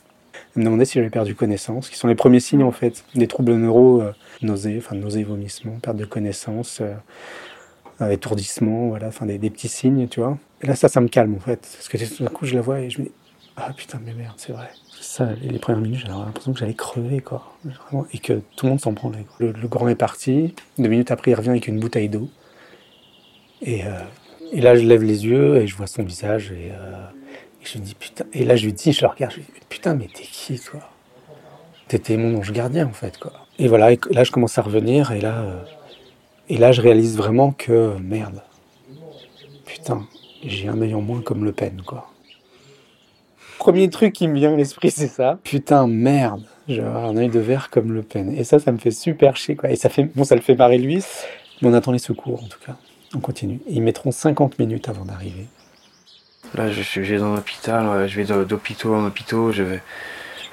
Me 0.56 0.66
demandait 0.66 0.86
si 0.86 0.96
j'avais 0.96 1.10
perdu 1.10 1.36
connaissance, 1.36 1.90
qui 1.90 1.98
sont 1.98 2.08
les 2.08 2.16
premiers 2.16 2.40
signes, 2.40 2.64
en 2.64 2.72
fait, 2.72 3.04
des 3.16 3.28
troubles 3.28 3.56
neuro, 3.56 4.02
euh, 4.02 4.12
nausées, 4.42 4.76
enfin 4.78 4.96
nausées, 4.96 5.24
vomissements, 5.24 5.80
perte 5.82 5.98
de 5.98 6.06
connaissance, 6.06 6.82
euh, 6.82 8.10
étourdissement, 8.10 8.90
voilà, 8.90 9.08
enfin 9.08 9.26
des, 9.26 9.38
petits 9.50 9.68
signes, 9.68 10.08
tu 10.08 10.20
vois. 10.20 10.38
Et 10.62 10.68
là, 10.68 10.76
ça, 10.76 10.90
ça 10.90 11.02
me 11.02 11.08
calme, 11.08 11.36
en 11.36 11.40
fait. 11.40 11.60
Parce 11.60 11.88
que 11.88 11.98
tout 12.16 12.24
d'un 12.24 12.30
coup, 12.30 12.46
je 12.46 12.54
la 12.54 12.62
vois 12.62 12.82
et 12.82 12.90
je 12.90 13.00
me 13.00 13.06
dis, 13.06 13.12
ah 13.58 13.72
putain, 13.74 14.00
mais 14.06 14.14
merde, 14.14 14.36
c'est 14.38 14.54
vrai. 14.54 14.70
Ça, 15.00 15.30
les 15.42 15.60
premières 15.60 15.82
minutes, 15.82 16.00
j'avais 16.02 16.14
l'impression 16.14 16.54
que 16.54 16.60
j'allais 16.60 16.74
crever, 16.74 17.20
quoi. 17.20 17.54
Vraiment, 17.66 18.06
et 18.14 18.20
que 18.20 18.42
tout 18.56 18.66
le 18.66 18.72
monde 18.72 18.82
s'en 18.82 18.94
branlait. 18.94 19.26
quoi. 19.26 19.36
Le, 19.40 19.52
le 19.52 19.68
grand 19.68 19.88
est 19.88 19.96
parti. 19.96 20.56
Deux 20.78 20.90
minutes 20.90 21.12
après, 21.12 21.32
il 21.32 21.36
revient 21.36 21.50
avec 21.50 21.68
une 21.68 21.80
bouteille 21.80 22.10
d'eau. 22.10 22.30
Et, 23.62 23.86
euh, 23.86 24.00
et 24.52 24.62
là, 24.62 24.76
je 24.76 24.86
lève 24.86 25.04
les 25.04 25.26
yeux 25.26 25.58
et 25.58 25.68
je 25.68 25.76
vois 25.76 25.88
son 25.88 26.04
visage. 26.04 26.52
Et, 26.52 26.72
euh, 26.72 27.06
et 27.64 27.66
je 27.66 27.78
me 27.78 27.84
dis, 27.84 27.96
putain. 27.96 28.26
Et 28.34 28.44
là, 28.44 28.56
je 28.56 28.66
lui 28.66 28.74
dis, 28.74 28.92
je 28.92 29.02
le 29.02 29.08
regarde, 29.08 29.32
je 29.32 29.38
lui 29.38 29.46
dis, 29.46 29.52
putain, 29.70 29.96
mais 29.96 30.08
t'es 30.14 30.24
qui, 30.24 30.60
toi? 30.60 30.82
T'étais 31.88 32.18
mon 32.18 32.38
ange 32.38 32.52
gardien, 32.52 32.88
en 32.88 32.94
fait, 32.94 33.18
quoi. 33.18 33.32
Et 33.60 33.68
voilà, 33.68 33.92
et 33.92 34.00
là, 34.12 34.24
je 34.24 34.32
commence 34.32 34.58
à 34.58 34.62
revenir. 34.62 35.12
Et 35.12 35.22
là, 35.22 35.42
euh, 35.42 35.62
et 36.50 36.58
là 36.58 36.72
je 36.72 36.82
réalise 36.82 37.18
vraiment 37.18 37.52
que, 37.52 37.96
merde. 38.00 38.42
Putain, 39.66 40.06
j'ai 40.44 40.68
un 40.68 40.82
œil 40.82 40.94
en 40.94 41.02
moins 41.02 41.22
comme 41.22 41.46
Le 41.46 41.52
Pen, 41.52 41.82
quoi. 41.86 42.10
Premier 43.60 43.90
truc 43.90 44.14
qui 44.14 44.28
me 44.28 44.36
vient 44.36 44.54
à 44.54 44.58
l'esprit, 44.58 44.92
c'est 44.92 45.08
ça. 45.08 45.40
Putain, 45.44 45.88
merde, 45.88 46.44
j'ai 46.68 46.82
un 46.82 47.16
œil 47.16 47.30
de 47.30 47.40
verre 47.40 47.70
comme 47.70 47.94
Le 47.94 48.04
Pen. 48.04 48.36
Et 48.36 48.44
ça, 48.44 48.60
ça 48.60 48.72
me 48.72 48.78
fait 48.78 48.92
super 48.92 49.38
chier, 49.38 49.56
quoi. 49.56 49.72
Et 49.72 49.76
ça 49.76 49.90
fait, 49.90 50.04
bon, 50.04 50.26
ça 50.26 50.36
le 50.36 50.42
fait 50.42 50.56
marrer 50.56 50.78
lui, 50.78 51.04
mais 51.62 51.70
on 51.70 51.74
attend 51.74 51.92
les 51.92 52.00
secours, 52.00 52.44
en 52.44 52.48
tout 52.48 52.60
cas. 52.66 52.76
On 53.16 53.20
continue. 53.20 53.62
Ils 53.68 53.82
mettront 53.82 54.12
50 54.12 54.60
minutes 54.60 54.90
avant 54.90 55.06
d'arriver. 55.06 55.46
Là, 56.56 56.70
je 56.70 56.84
je 56.84 57.02
vais 57.02 57.18
dans 57.18 57.34
l'hôpital, 57.34 57.88
euh, 57.88 58.08
je 58.08 58.22
vais 58.22 58.46
d'hôpitaux 58.46 58.94
en 58.94 59.06
hôpitaux, 59.06 59.52
je, 59.52 59.64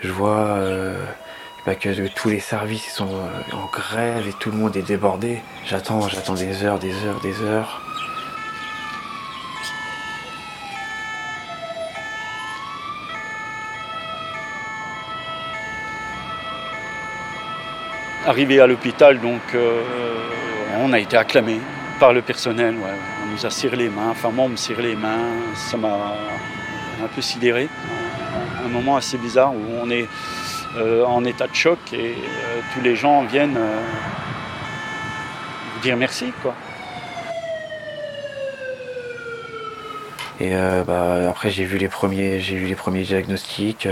je 0.00 0.10
vois 0.10 0.38
euh, 0.38 0.96
bah, 1.66 1.74
que 1.74 2.08
tous 2.14 2.30
les 2.30 2.40
services 2.40 2.90
sont 2.94 3.14
euh, 3.14 3.54
en 3.54 3.66
grève 3.66 4.26
et 4.26 4.32
tout 4.32 4.50
le 4.50 4.56
monde 4.56 4.74
est 4.78 4.82
débordé. 4.82 5.42
J'attends, 5.66 6.08
j'attends 6.08 6.32
des 6.32 6.64
heures, 6.64 6.78
des 6.78 6.94
heures, 7.04 7.20
des 7.20 7.42
heures. 7.42 7.82
Arrivé 18.26 18.58
à 18.60 18.66
l'hôpital, 18.66 19.20
donc 19.20 19.42
euh, 19.54 19.82
on 20.78 20.94
a 20.94 20.98
été 20.98 21.18
acclamé 21.18 21.60
par 21.98 22.14
le 22.14 22.22
personnel. 22.22 22.74
Nous 23.30 23.46
a 23.46 23.50
serré 23.50 23.76
les 23.76 23.88
mains, 23.88 24.10
enfin 24.10 24.30
moi 24.30 24.46
on 24.46 24.50
me 24.50 24.56
serrait 24.56 24.82
les 24.82 24.96
mains, 24.96 25.32
ça 25.54 25.76
m'a 25.76 26.14
un 27.02 27.08
peu 27.14 27.22
sidéré. 27.22 27.68
Un, 28.64 28.68
moment 28.68 28.96
assez 28.96 29.18
bizarre 29.18 29.52
où 29.52 29.60
on 29.82 29.90
est 29.90 30.06
euh, 30.76 31.04
en 31.04 31.24
état 31.24 31.48
de 31.48 31.54
choc 31.54 31.78
et 31.92 32.12
euh, 32.12 32.60
tous 32.72 32.80
les 32.80 32.94
gens 32.94 33.24
viennent 33.24 33.56
euh, 33.56 33.80
dire 35.82 35.96
merci 35.96 36.32
quoi. 36.42 36.54
Et 40.38 40.54
bah, 40.86 41.28
après 41.28 41.50
j'ai 41.50 41.64
vu 41.64 41.76
les 41.76 41.88
premiers, 41.88 42.40
j'ai 42.40 42.56
vu 42.56 42.66
les 42.66 42.74
premiers 42.74 43.02
diagnostics, 43.02 43.86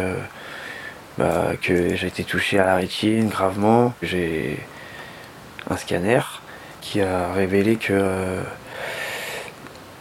bah, 1.19 1.51
que 1.61 1.95
j'ai 1.95 2.07
été 2.07 2.25
touché 2.25 2.59
à 2.59 2.65
la 2.65 2.77
rétine 2.77 3.29
gravement. 3.29 3.93
J'ai 4.03 4.59
un 5.69 5.77
scanner 5.77 6.21
qui 6.81 7.03
a 7.03 7.33
révélé 7.35 7.77
que 7.77 8.41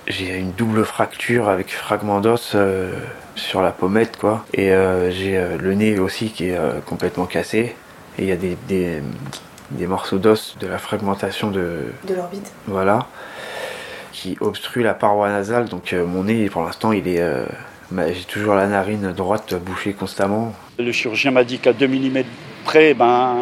j'ai 0.08 0.38
une 0.38 0.52
double 0.52 0.86
fracture 0.86 1.50
avec 1.50 1.70
fragment 1.72 2.20
d'os 2.22 2.54
euh, 2.56 2.92
sur 3.36 3.62
la 3.62 3.72
pommette 3.72 4.18
quoi. 4.18 4.46
Et 4.54 4.72
euh, 4.72 5.12
j'ai 5.12 5.38
euh, 5.38 5.58
le 5.58 5.74
nez 5.74 6.00
aussi 6.00 6.30
qui 6.30 6.50
est 6.50 6.58
euh, 6.58 6.80
complètement 6.86 7.26
cassé. 7.26 7.76
Et 8.18 8.24
il 8.24 8.26
y 8.28 8.32
a 8.32 8.36
des, 8.38 8.58
des, 8.68 9.02
des 9.72 9.88
morceaux 9.88 10.18
d'os 10.18 10.56
de 10.60 10.68
la 10.68 10.78
fragmentation 10.78 11.52
de, 11.52 11.92
De 12.08 12.16
l'orbite. 12.16 12.52
voilà. 12.68 13.06
qui 14.12 14.38
obstrue 14.40 14.82
la 14.82 14.94
paroi 14.94 15.30
nasale. 15.30 15.66
Donc 15.70 15.94
mon 15.94 16.24
nez, 16.24 16.50
pour 16.50 16.64
l'instant, 16.64 16.92
il 16.94 17.08
est, 17.08 17.22
j'ai 17.96 18.24
toujours 18.28 18.56
la 18.56 18.66
narine 18.66 19.12
droite 19.12 19.54
bouchée 19.54 19.94
constamment. 19.94 20.54
Le 20.80 20.92
chirurgien 20.92 21.30
m'a 21.30 21.44
dit 21.44 21.60
qu'à 21.60 21.74
2 21.74 21.88
mm 21.88 22.24
près, 22.66 22.96
ben, 22.96 23.36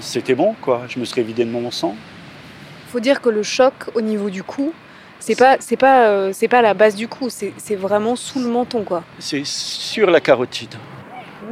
c'était 0.00 0.34
bon, 0.34 0.54
quoi. 0.62 0.82
Je 0.88 0.98
me 0.98 1.04
serais 1.04 1.22
vidé 1.22 1.44
de 1.44 1.50
mon 1.50 1.70
sang. 1.70 1.94
Faut 2.90 3.00
dire 3.00 3.20
que 3.20 3.28
le 3.28 3.42
choc 3.42 3.74
au 3.94 4.00
niveau 4.00 4.30
du 4.30 4.42
cou, 4.42 4.72
c'est 5.20 5.38
pas, 5.38 5.56
c'est 5.60 5.76
pas, 5.76 6.08
euh, 6.08 6.30
c'est 6.32 6.48
pas 6.48 6.62
la 6.62 6.74
base 6.74 6.96
du 6.96 7.08
cou, 7.08 7.28
c'est, 7.28 7.76
vraiment 7.76 8.16
sous 8.16 8.40
le 8.40 8.48
menton, 8.48 8.82
quoi. 8.82 9.04
C'est 9.18 9.44
sur 9.44 10.10
la 10.10 10.20
carotide. 10.20 10.74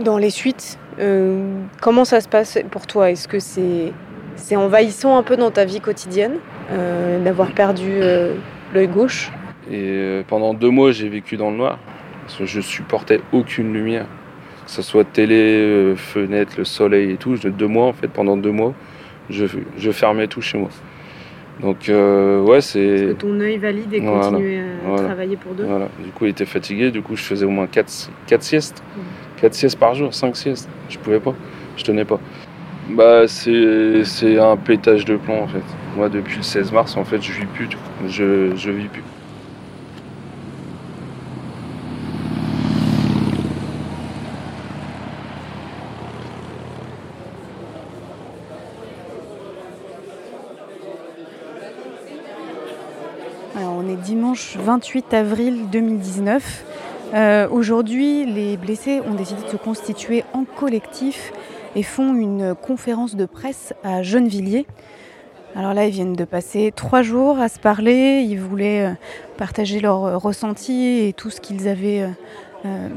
Dans 0.01 0.19
les 0.19 0.31
suites, 0.31 0.79
euh, 0.99 1.63
comment 1.81 2.05
ça 2.05 2.21
se 2.21 2.29
passe 2.29 2.59
pour 2.71 2.87
toi? 2.87 3.11
Est-ce 3.11 3.29
que 3.29 3.39
c'est, 3.39 3.93
c'est 4.37 4.57
envahissant 4.57 5.17
un 5.17 5.23
peu 5.23 5.37
dans 5.37 5.51
ta 5.51 5.65
vie 5.65 5.81
quotidienne 5.81 6.39
euh, 6.71 7.23
d'avoir 7.23 7.53
perdu 7.53 8.01
l'œil 8.75 8.89
gauche? 8.89 9.31
Et 9.71 10.23
pendant 10.29 10.55
deux 10.55 10.71
mois, 10.71 10.93
j'ai 10.93 11.09
vécu 11.09 11.37
dans 11.37 11.51
le 11.51 11.57
noir. 11.57 11.79
Parce 12.25 12.39
que 12.39 12.47
je 12.47 12.61
supportais 12.61 13.21
aucune 13.33 13.73
lumière 13.73 14.07
que 14.69 14.75
ce 14.75 14.83
soit 14.83 15.05
télé, 15.05 15.35
euh, 15.35 15.97
fenêtre, 15.97 16.53
le 16.59 16.65
soleil 16.65 17.13
et 17.13 17.17
tout. 17.17 17.37
Deux 17.37 17.67
mois, 17.67 17.87
en 17.87 17.95
fait, 17.95 18.09
pendant 18.09 18.37
deux 18.37 18.53
mois, 18.53 18.75
je, 19.31 19.47
je 19.79 19.91
fermais 19.91 20.27
tout 20.27 20.43
chez 20.43 20.59
moi. 20.59 20.69
Donc, 21.61 21.89
euh, 21.89 22.41
ouais, 22.43 22.61
c'est. 22.61 23.17
ton 23.19 23.41
œil 23.41 23.59
valide 23.59 23.93
et 23.93 24.01
continuer 24.01 24.61
à 24.61 25.03
travailler 25.03 25.37
pour 25.37 25.55
deux 25.55 25.65
Voilà. 25.65 25.89
Du 26.03 26.11
coup, 26.11 26.27
il 26.27 26.31
était 26.31 26.45
fatigué. 26.45 26.91
Du 26.91 27.03
coup, 27.03 27.17
je 27.17 27.23
faisais 27.23 27.45
au 27.45 27.51
moins 27.51 27.67
4, 27.67 28.11
quatre 28.27 28.43
siestes. 28.43 28.83
4 29.41 29.55
siestes 29.55 29.79
par 29.79 29.95
jour, 29.95 30.13
5 30.13 30.37
siestes. 30.37 30.69
Je 30.89 30.99
pouvais 30.99 31.21
pas. 31.21 31.35
Je 31.77 31.85
tenais 31.85 32.05
pas. 32.05 32.21
Bah, 32.91 33.27
c'est 33.29 34.39
un 34.39 34.57
pétage 34.57 35.05
de 35.05 35.17
plomb, 35.17 35.43
en 35.43 35.49
fait. 35.49 35.63
Moi, 35.97 36.09
depuis 36.09 36.37
le 36.39 36.43
16 36.43 36.73
mars, 36.73 36.97
en 36.97 37.05
fait, 37.05 37.21
je 37.21 37.33
vis 37.33 37.47
plus. 37.47 37.69
Je, 38.07 38.55
je 38.57 38.71
vis 38.71 38.89
plus. 38.89 39.03
Dimanche 54.09 54.57
28 54.57 55.13
avril 55.13 55.69
2019. 55.71 56.65
Euh, 57.13 57.47
aujourd'hui, 57.51 58.25
les 58.25 58.57
blessés 58.57 59.03
ont 59.07 59.13
décidé 59.13 59.43
de 59.43 59.49
se 59.49 59.59
constituer 59.59 60.25
en 60.33 60.45
collectif 60.45 61.31
et 61.77 61.83
font 61.83 62.15
une 62.15 62.55
conférence 62.55 63.17
de 63.17 63.27
presse 63.27 63.75
à 63.85 64.03
Gennevilliers. 64.03 64.65
Alors 65.55 65.75
là, 65.75 65.85
ils 65.85 65.91
viennent 65.91 66.15
de 66.15 66.25
passer 66.25 66.73
trois 66.75 67.03
jours 67.03 67.39
à 67.39 67.51
se 67.51 67.59
parler. 67.59 68.25
Ils 68.27 68.41
voulaient 68.41 68.87
euh, 68.87 68.93
partager 69.37 69.79
leurs 69.79 70.23
ressentis 70.23 71.07
et 71.07 71.13
tout 71.13 71.29
ce 71.29 71.43
qu'ils 71.43 71.69
avaient, 71.69 72.09
euh, 72.65 72.89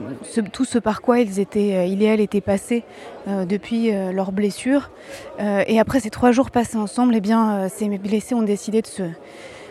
tout 0.54 0.64
ce 0.64 0.80
par 0.80 1.02
quoi 1.02 1.20
ils 1.20 1.42
étaient, 1.42 1.90
il 1.90 2.02
et 2.04 2.06
elle 2.06 2.22
étaient 2.22 2.40
passés 2.40 2.86
depuis 3.28 3.92
leurs 3.92 4.32
blessures. 4.32 4.90
et 5.40 5.80
après 5.80 6.00
ces 6.00 6.10
trois 6.10 6.32
jours 6.32 6.50
passés 6.52 6.78
ensemble, 6.78 7.14
eh 7.16 7.22
bien, 7.22 7.68
ces 7.70 7.88
blessés 8.00 8.34
ont 8.34 8.42
décidé 8.42 8.82
de 8.82 8.88
se 8.88 9.04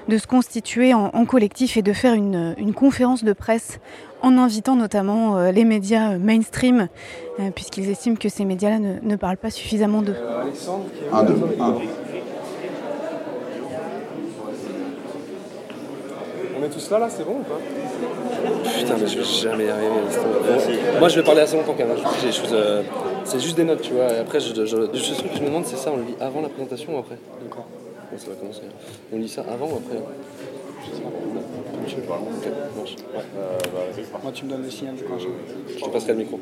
de 0.09 0.19
se 0.19 0.27
constituer 0.27 0.95
en, 0.95 1.25
collectif 1.25 1.77
et 1.77 1.83
de 1.83 1.93
faire 1.93 2.15
une, 2.15 2.75
conférence 2.75 3.25
de 3.25 3.33
presse 3.33 3.79
en 4.23 4.37
invitant 4.37 4.77
notamment 4.77 5.39
euh, 5.39 5.51
les 5.51 5.65
médias 5.65 6.19
mainstream, 6.19 6.89
euh, 7.39 7.51
puisqu'ils 7.55 7.89
estiment 7.89 8.17
que 8.17 8.29
ces 8.29 8.45
médias-là 8.45 8.79
ne, 8.79 9.17
parlent 9.17 9.39
pas 9.39 9.51
suffisamment 9.51 10.03
d'eux. 10.03 10.17
Un, 11.13 11.25
deux, 11.25 11.35
un. 11.59 11.77
On 16.61 16.65
est 16.65 16.69
tous 16.69 16.91
là, 16.91 16.99
là, 16.99 17.09
c'est 17.09 17.25
bon 17.25 17.37
ou 17.41 17.43
pas? 17.43 17.59
Putain, 18.79 18.97
mais 19.01 19.07
je 19.07 19.19
vais 19.19 19.25
jamais 19.25 19.65
y 19.65 19.71
arriver. 19.71 19.89
Moi, 20.99 21.09
je 21.09 21.17
vais 21.17 21.25
parler 21.25 21.41
assez 21.41 21.57
longtemps 21.57 21.75
quand 21.77 21.87
même. 21.87 21.97
J'ai 22.23 22.33
choses, 22.33 22.51
euh, 22.53 22.83
c'est 23.25 23.41
juste 23.41 23.57
des 23.57 23.65
notes, 23.65 23.81
tu 23.81 23.95
vois. 23.95 24.13
Et 24.13 24.19
après, 24.19 24.41
je, 24.41 24.55
je, 24.55 24.67
je, 24.67 24.77
je, 24.93 25.41
me 25.41 25.47
demande, 25.47 25.65
c'est 25.65 25.77
ça, 25.77 25.91
on 25.91 25.97
le 25.97 26.03
lit 26.03 26.17
avant 26.21 26.43
la 26.43 26.51
présentation 26.51 26.97
ou 26.97 26.99
après 26.99 27.17
D'accord 27.43 27.67
ça 28.17 28.31
va 28.31 28.37
commencer. 28.37 28.63
On 29.13 29.19
lit 29.19 29.29
ça 29.29 29.43
avant 29.43 29.67
ou 29.67 29.77
après 29.77 29.97
Je 30.85 30.97
sais 30.97 31.03
pas. 31.03 31.09
Je 31.87 31.91
sais 31.91 32.01
pas. 32.03 32.15
Ok, 32.15 32.49
marche. 32.77 32.97
Ouais. 32.97 33.21
Euh, 33.39 33.59
bah, 34.13 34.19
Moi, 34.23 34.33
tu 34.33 34.45
me 34.45 34.51
donnes 34.51 34.63
le 34.63 34.71
signal 34.71 34.95
quand 35.07 35.19
je. 35.19 35.29
Je 35.77 35.85
te 35.85 35.89
passerai 35.91 36.13
le 36.13 36.19
micro. 36.19 36.41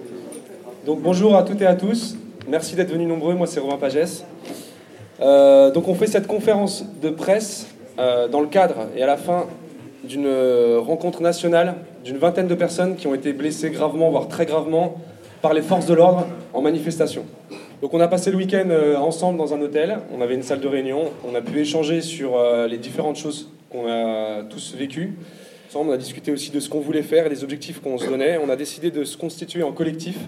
Donc, 0.86 1.00
bonjour 1.00 1.36
à 1.36 1.42
toutes 1.42 1.60
et 1.60 1.66
à 1.66 1.74
tous. 1.74 2.16
Merci 2.48 2.74
d'être 2.74 2.90
venus 2.90 3.08
nombreux. 3.08 3.34
Moi, 3.34 3.46
c'est 3.46 3.60
Romain 3.60 3.76
Pagès. 3.76 4.24
Euh, 5.20 5.70
donc, 5.70 5.88
on 5.88 5.94
fait 5.94 6.06
cette 6.06 6.26
conférence 6.26 6.84
de 7.02 7.10
presse 7.10 7.66
euh, 7.98 8.28
dans 8.28 8.40
le 8.40 8.46
cadre 8.46 8.86
et 8.96 9.02
à 9.02 9.06
la 9.06 9.16
fin 9.16 9.46
d'une 10.04 10.28
rencontre 10.78 11.20
nationale 11.22 11.74
d'une 12.04 12.16
vingtaine 12.18 12.46
de 12.46 12.54
personnes 12.54 12.96
qui 12.96 13.06
ont 13.06 13.14
été 13.14 13.34
blessées 13.34 13.68
gravement, 13.68 14.10
voire 14.10 14.28
très 14.28 14.46
gravement, 14.46 14.94
par 15.42 15.52
les 15.52 15.60
forces 15.60 15.86
de 15.86 15.94
l'ordre 15.94 16.26
en 16.54 16.62
manifestation. 16.62 17.24
Donc 17.80 17.94
on 17.94 18.00
a 18.00 18.08
passé 18.08 18.32
le 18.32 18.36
week-end 18.36 18.68
euh, 18.70 18.96
ensemble 18.96 19.38
dans 19.38 19.54
un 19.54 19.60
hôtel, 19.60 19.98
on 20.12 20.20
avait 20.20 20.34
une 20.34 20.42
salle 20.42 20.58
de 20.58 20.66
réunion, 20.66 21.12
on 21.24 21.34
a 21.36 21.40
pu 21.40 21.60
échanger 21.60 22.00
sur 22.00 22.36
euh, 22.36 22.66
les 22.66 22.76
différentes 22.76 23.14
choses 23.14 23.50
qu'on 23.70 23.86
a 23.86 24.42
tous 24.42 24.74
vécues. 24.74 25.14
On 25.74 25.88
a 25.92 25.96
discuté 25.96 26.32
aussi 26.32 26.50
de 26.50 26.58
ce 26.58 26.68
qu'on 26.68 26.80
voulait 26.80 27.02
faire 27.02 27.26
et 27.26 27.28
des 27.28 27.44
objectifs 27.44 27.80
qu'on 27.80 27.98
se 27.98 28.06
donnait. 28.06 28.36
On 28.38 28.48
a 28.48 28.56
décidé 28.56 28.90
de 28.90 29.04
se 29.04 29.16
constituer 29.16 29.62
en 29.62 29.70
collectif. 29.70 30.18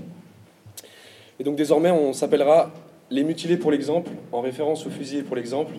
Et 1.40 1.44
donc 1.44 1.56
désormais, 1.56 1.90
on 1.90 2.12
s'appellera 2.12 2.70
les 3.10 3.24
mutilés 3.24 3.56
pour 3.56 3.72
l'exemple, 3.72 4.12
en 4.30 4.42
référence 4.42 4.86
aux 4.86 4.90
fusillés 4.90 5.22
pour 5.22 5.34
l'exemple, 5.34 5.72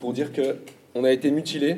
pour 0.00 0.12
dire 0.12 0.30
qu'on 0.32 1.04
a 1.04 1.12
été 1.12 1.30
mutilés, 1.30 1.76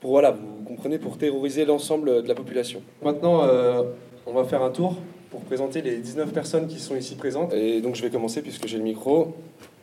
pour 0.00 0.10
voilà, 0.10 0.32
vous 0.32 0.64
comprenez, 0.66 0.98
pour 0.98 1.18
terroriser 1.18 1.64
l'ensemble 1.64 2.22
de 2.22 2.28
la 2.28 2.34
population. 2.34 2.82
Maintenant, 3.02 3.44
euh, 3.44 3.82
on 4.26 4.32
va 4.32 4.44
faire 4.44 4.62
un 4.62 4.70
tour 4.70 4.96
pour 5.34 5.42
présenter 5.42 5.82
les 5.82 5.96
19 5.96 6.32
personnes 6.32 6.68
qui 6.68 6.78
sont 6.78 6.94
ici 6.94 7.16
présentes. 7.16 7.52
Et 7.52 7.80
donc 7.80 7.96
je 7.96 8.02
vais 8.02 8.10
commencer 8.10 8.40
puisque 8.40 8.68
j'ai 8.68 8.78
le 8.78 8.84
micro. 8.84 9.34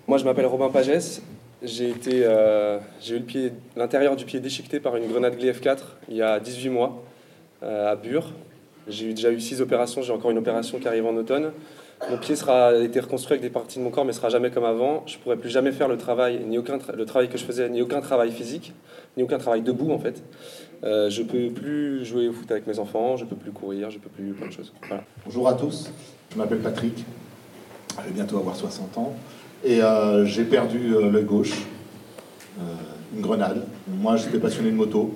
Moi 0.08 0.18
je 0.18 0.24
m'appelle 0.24 0.46
Robin 0.46 0.70
Pagès. 0.70 1.22
J'ai 1.62 1.90
été, 1.90 2.22
euh, 2.24 2.80
j'ai 3.02 3.18
eu 3.18 3.52
l'intérieur 3.76 4.16
du 4.16 4.24
pied 4.24 4.40
déchiqueté 4.40 4.80
par 4.80 4.96
une 4.96 5.08
grenade 5.08 5.36
Gli 5.38 5.52
F4 5.52 5.80
il 6.08 6.16
y 6.16 6.22
a 6.22 6.40
18 6.40 6.70
mois 6.70 7.04
euh, 7.64 7.92
à 7.92 7.98
Bure. 7.98 8.32
J'ai 8.88 9.14
déjà 9.14 9.30
eu 9.30 9.42
6 9.42 9.62
opérations, 9.62 10.02
j'ai 10.02 10.14
encore 10.14 10.32
une 10.32 10.38
opération 10.38 10.80
qui 10.80 10.88
arrive 10.88 11.06
en 11.06 11.18
automne. 11.18 11.52
Mon 12.10 12.18
pied 12.18 12.38
sera 12.38 12.74
été 12.78 13.02
reconstruit 13.02 13.34
avec 13.34 13.42
des 13.42 13.50
parties 13.50 13.78
de 13.78 13.84
mon 13.84 13.92
corps, 13.92 14.06
mais 14.06 14.14
sera 14.14 14.30
jamais 14.30 14.52
comme 14.52 14.64
avant. 14.64 15.04
Je 15.06 15.18
pourrai 15.18 15.36
plus 15.36 15.50
jamais 15.50 15.74
faire 15.74 15.90
le 15.90 15.98
travail, 15.98 16.40
ni 16.48 16.58
aucun 16.58 16.80
le 16.96 17.06
travail 17.06 17.28
que 17.28 17.38
je 17.38 17.44
faisais, 17.44 17.68
ni 17.68 17.82
aucun 17.82 18.00
travail 18.00 18.32
physique, 18.32 18.74
ni 19.18 19.24
aucun 19.24 19.38
travail 19.38 19.62
debout 19.62 19.92
en 19.92 20.00
fait. 20.00 20.24
Euh, 20.84 21.12
je 21.12 21.22
peux 21.22 21.50
plus 21.50 22.04
jouer 22.06 22.28
au 22.28 22.34
foot 22.34 22.50
avec 22.50 22.66
mes 22.66 22.80
enfants, 22.80 23.16
je 23.16 23.26
peux 23.26 23.36
plus 23.36 23.52
courir, 23.52 23.92
je 23.92 24.00
peux 24.00 24.10
plus 24.10 24.34
plein 24.34 24.48
de 24.48 24.52
choses. 24.52 24.74
Bonjour 25.26 25.48
à 25.48 25.54
tous, 25.54 25.92
je 26.32 26.38
m'appelle 26.38 26.58
Patrick, 26.60 27.06
je 28.00 28.08
vais 28.08 28.12
bientôt 28.12 28.38
avoir 28.38 28.56
60 28.56 28.98
ans 28.98 29.14
et 29.64 29.84
euh, 29.84 30.26
j'ai 30.26 30.44
perdu 30.44 30.96
euh, 30.96 31.12
l'œil 31.12 31.26
gauche, 31.26 31.54
une 33.16 33.22
grenade. 33.22 33.64
Moi 33.88 34.16
j'étais 34.16 34.40
passionné 34.40 34.72
de 34.72 34.76
moto, 34.76 35.14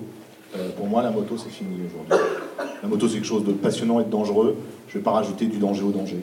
pour 0.77 0.85
moi 0.85 1.01
la 1.01 1.09
moto 1.09 1.35
c'est 1.35 1.49
fini 1.49 1.77
aujourd'hui. 1.87 2.25
La 2.83 2.87
moto 2.87 3.07
c'est 3.07 3.15
quelque 3.15 3.25
chose 3.25 3.43
de 3.43 3.53
passionnant 3.53 3.99
et 3.99 4.03
de 4.03 4.09
dangereux, 4.09 4.57
je 4.87 4.93
ne 4.93 4.99
vais 4.99 5.03
pas 5.03 5.11
rajouter 5.11 5.47
du 5.47 5.57
danger 5.57 5.81
au 5.81 5.91
danger. 5.91 6.17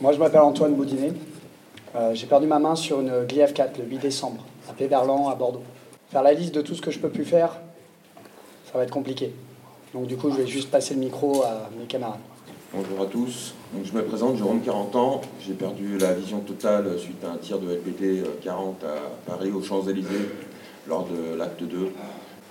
Moi 0.00 0.12
je 0.12 0.18
m'appelle 0.18 0.40
Antoine 0.40 0.74
Boudinet, 0.74 1.12
j'ai 2.14 2.26
perdu 2.26 2.48
ma 2.48 2.58
main 2.58 2.74
sur 2.74 3.00
une 3.00 3.24
Gli 3.28 3.40
4 3.52 3.78
le 3.78 3.84
8 3.84 3.98
décembre 3.98 4.44
à 4.68 4.72
Péverlan 4.72 5.28
à 5.28 5.36
Bordeaux. 5.36 5.62
Faire 6.10 6.22
la 6.24 6.32
liste 6.32 6.54
de 6.54 6.60
tout 6.60 6.74
ce 6.74 6.82
que 6.82 6.90
je 6.90 6.98
peux 6.98 7.08
plus 7.10 7.24
faire, 7.24 7.60
ça 8.74 8.78
va 8.78 8.84
être 8.84 8.90
compliqué. 8.90 9.30
Donc 9.94 10.08
du 10.08 10.16
coup, 10.16 10.32
je 10.32 10.38
vais 10.38 10.48
juste 10.48 10.68
passer 10.68 10.94
le 10.94 11.00
micro 11.00 11.44
à 11.44 11.70
mes 11.78 11.86
camarades. 11.86 12.18
Bonjour 12.74 13.02
à 13.02 13.06
tous. 13.06 13.54
Donc, 13.72 13.84
je 13.84 13.92
me 13.92 14.02
présente, 14.02 14.36
Jérôme, 14.36 14.62
40 14.62 14.96
ans. 14.96 15.20
J'ai 15.46 15.52
perdu 15.52 15.96
la 15.96 16.12
vision 16.12 16.40
totale 16.40 16.98
suite 16.98 17.22
à 17.24 17.34
un 17.34 17.36
tir 17.36 17.60
de 17.60 17.72
LPT 17.72 18.42
40 18.42 18.82
à 18.82 19.30
Paris, 19.30 19.52
aux 19.52 19.62
Champs-Élysées, 19.62 20.28
lors 20.88 21.06
de 21.06 21.36
l'acte 21.36 21.62
2. 21.62 21.92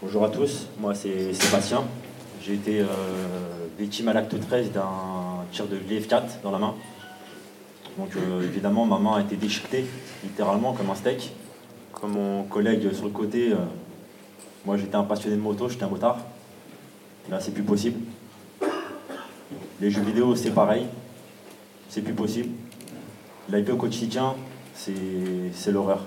Bonjour 0.01 0.23
à 0.23 0.29
tous, 0.29 0.67
moi 0.79 0.95
c'est 0.95 1.33
Sébastien. 1.33 1.83
J'ai 2.41 2.53
été 2.53 2.79
euh, 2.79 2.86
victime 3.77 4.07
à 4.07 4.13
l'acte 4.13 4.39
13 4.39 4.71
d'un 4.71 5.43
tir 5.51 5.65
de 5.67 5.75
l'IF4 5.75 6.41
dans 6.41 6.51
la 6.51 6.57
main. 6.57 6.73
Donc 7.97 8.15
euh, 8.15 8.43
évidemment, 8.43 8.86
ma 8.86 8.97
main 8.97 9.17
a 9.17 9.21
été 9.21 9.36
déchiquetée, 9.36 9.83
littéralement, 10.23 10.71
comme 10.71 10.89
un 10.89 10.95
steak. 10.95 11.33
Comme 11.91 12.13
mon 12.13 12.43
collègue 12.43 12.93
sur 12.93 13.05
le 13.05 13.12
côté, 13.12 13.51
euh, 13.51 13.57
moi, 14.65 14.78
j'étais 14.78 14.95
un 14.95 15.04
passionné 15.04 15.36
de 15.36 15.41
moto, 15.41 15.67
j'étais 15.67 15.84
un 15.84 15.89
motard. 15.89 16.19
Là, 17.30 17.39
c'est 17.39 17.52
plus 17.52 17.63
possible. 17.63 17.99
Les 19.82 19.91
jeux 19.91 20.02
vidéo, 20.02 20.36
c'est 20.36 20.52
pareil. 20.52 20.86
C'est 21.89 22.02
plus 22.02 22.13
possible. 22.13 22.49
La 23.49 23.60
vie 23.60 23.71
au 23.71 23.78
quotidien, 23.78 24.36
c'est 24.73 25.71
l'horreur. 25.71 26.06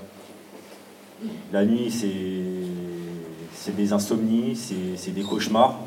La 1.52 1.64
nuit, 1.64 1.90
c'est 1.90 3.76
des 3.76 3.92
insomnies, 3.92 4.56
c'est 4.56 5.10
des 5.10 5.22
cauchemars. 5.22 5.78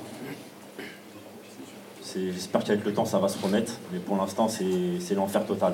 J'espère 2.15 2.63
qu'avec 2.63 2.85
le 2.85 2.93
temps, 2.93 3.05
ça 3.05 3.19
va 3.19 3.27
se 3.27 3.41
remettre. 3.41 3.73
Mais 3.91 3.99
pour 3.99 4.15
l'instant, 4.17 4.47
c'est 4.47 5.15
l'enfer 5.15 5.45
total. 5.45 5.73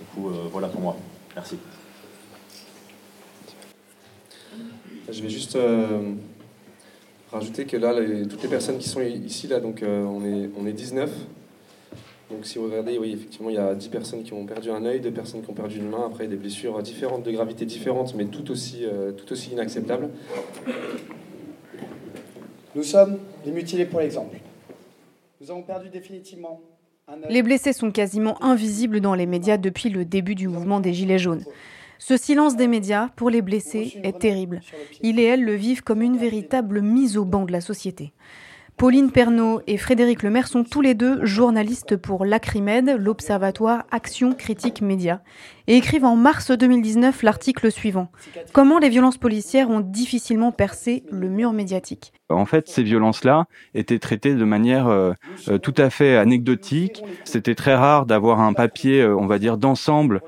Du 0.00 0.06
coup, 0.14 0.28
euh, 0.28 0.48
voilà 0.52 0.68
pour 0.68 0.80
moi. 0.80 0.96
Merci. 1.34 1.58
Je 5.10 5.22
vais 5.22 5.28
juste 5.30 5.56
euh, 5.56 6.12
rajouter 7.32 7.64
que 7.64 7.76
là, 7.76 7.98
les- 7.98 8.26
toutes 8.26 8.42
les 8.42 8.48
personnes 8.48 8.78
qui 8.78 8.88
sont 8.88 9.00
ici, 9.00 9.46
là, 9.46 9.60
donc 9.60 9.82
euh, 9.82 10.04
on, 10.04 10.24
est, 10.24 10.50
on 10.58 10.66
est 10.66 10.72
19. 10.72 11.10
Donc 12.30 12.44
si 12.44 12.58
vous 12.58 12.64
regardez, 12.66 12.98
oui, 12.98 13.12
effectivement, 13.14 13.48
il 13.48 13.54
y 13.56 13.58
a 13.58 13.74
10 13.74 13.88
personnes 13.88 14.22
qui 14.22 14.34
ont 14.34 14.44
perdu 14.44 14.70
un 14.70 14.84
œil, 14.84 15.00
2 15.00 15.10
personnes 15.10 15.42
qui 15.42 15.50
ont 15.50 15.54
perdu 15.54 15.78
une 15.78 15.88
main, 15.88 16.04
après 16.06 16.26
des 16.26 16.36
blessures 16.36 16.80
différentes, 16.82 17.22
de 17.22 17.30
gravité 17.30 17.64
différente, 17.64 18.14
mais 18.14 18.26
tout 18.26 18.50
aussi, 18.50 18.80
euh, 18.84 19.12
tout 19.12 19.32
aussi 19.32 19.52
inacceptables. 19.52 20.10
Nous 22.74 22.82
sommes 22.82 23.18
les 23.46 23.52
mutilés 23.52 23.86
pour 23.86 24.00
l'exemple. 24.00 24.36
Nous 25.40 25.50
avons 25.50 25.62
perdu 25.62 25.88
définitivement 25.88 26.60
un 27.08 27.14
œil. 27.14 27.20
Les 27.32 27.42
blessés 27.42 27.72
sont 27.72 27.90
quasiment 27.90 28.42
invisibles 28.42 29.00
dans 29.00 29.14
les 29.14 29.24
médias 29.26 29.56
depuis 29.56 29.88
le 29.88 30.04
début 30.04 30.34
du 30.34 30.48
mouvement 30.48 30.80
des 30.80 30.92
Gilets 30.92 31.18
jaunes. 31.18 31.44
Ce 31.98 32.16
silence 32.16 32.56
des 32.56 32.68
médias 32.68 33.08
pour 33.16 33.28
les 33.28 33.42
blessés 33.42 34.00
est 34.02 34.20
terrible. 34.20 34.60
Il 35.02 35.18
et 35.18 35.24
elle 35.24 35.44
le 35.44 35.54
vivent 35.54 35.82
comme 35.82 36.02
une 36.02 36.16
véritable 36.16 36.80
mise 36.80 37.16
au 37.16 37.24
banc 37.24 37.44
de 37.44 37.52
la 37.52 37.60
société. 37.60 38.12
Pauline 38.78 39.10
Pernaud 39.10 39.60
et 39.66 39.76
Frédéric 39.76 40.22
Lemaire 40.22 40.46
sont 40.46 40.62
tous 40.62 40.80
les 40.80 40.94
deux 40.94 41.24
journalistes 41.26 41.96
pour 41.96 42.24
l'Acrimed, 42.24 42.96
l'Observatoire 42.96 43.82
Action 43.90 44.34
Critique 44.34 44.82
Média, 44.82 45.20
et 45.66 45.76
écrivent 45.76 46.04
en 46.04 46.14
mars 46.14 46.52
2019 46.52 47.24
l'article 47.24 47.72
suivant 47.72 48.12
Comment 48.52 48.78
les 48.78 48.88
violences 48.88 49.18
policières 49.18 49.68
ont 49.68 49.80
difficilement 49.80 50.52
percé 50.52 51.02
le 51.10 51.28
mur 51.28 51.52
médiatique? 51.52 52.12
En 52.30 52.44
fait, 52.44 52.68
ces 52.68 52.82
violences-là 52.82 53.46
étaient 53.74 53.98
traitées 53.98 54.34
de 54.34 54.44
manière 54.44 54.86
euh, 54.86 55.12
euh, 55.48 55.56
tout 55.56 55.72
à 55.78 55.88
fait 55.88 56.16
anecdotique. 56.16 57.02
C'était 57.24 57.54
très 57.54 57.74
rare 57.74 58.04
d'avoir 58.04 58.40
un 58.40 58.52
papier, 58.52 59.00
euh, 59.00 59.16
on 59.16 59.26
va 59.26 59.38
dire, 59.38 59.56
d'ensemble 59.56 60.20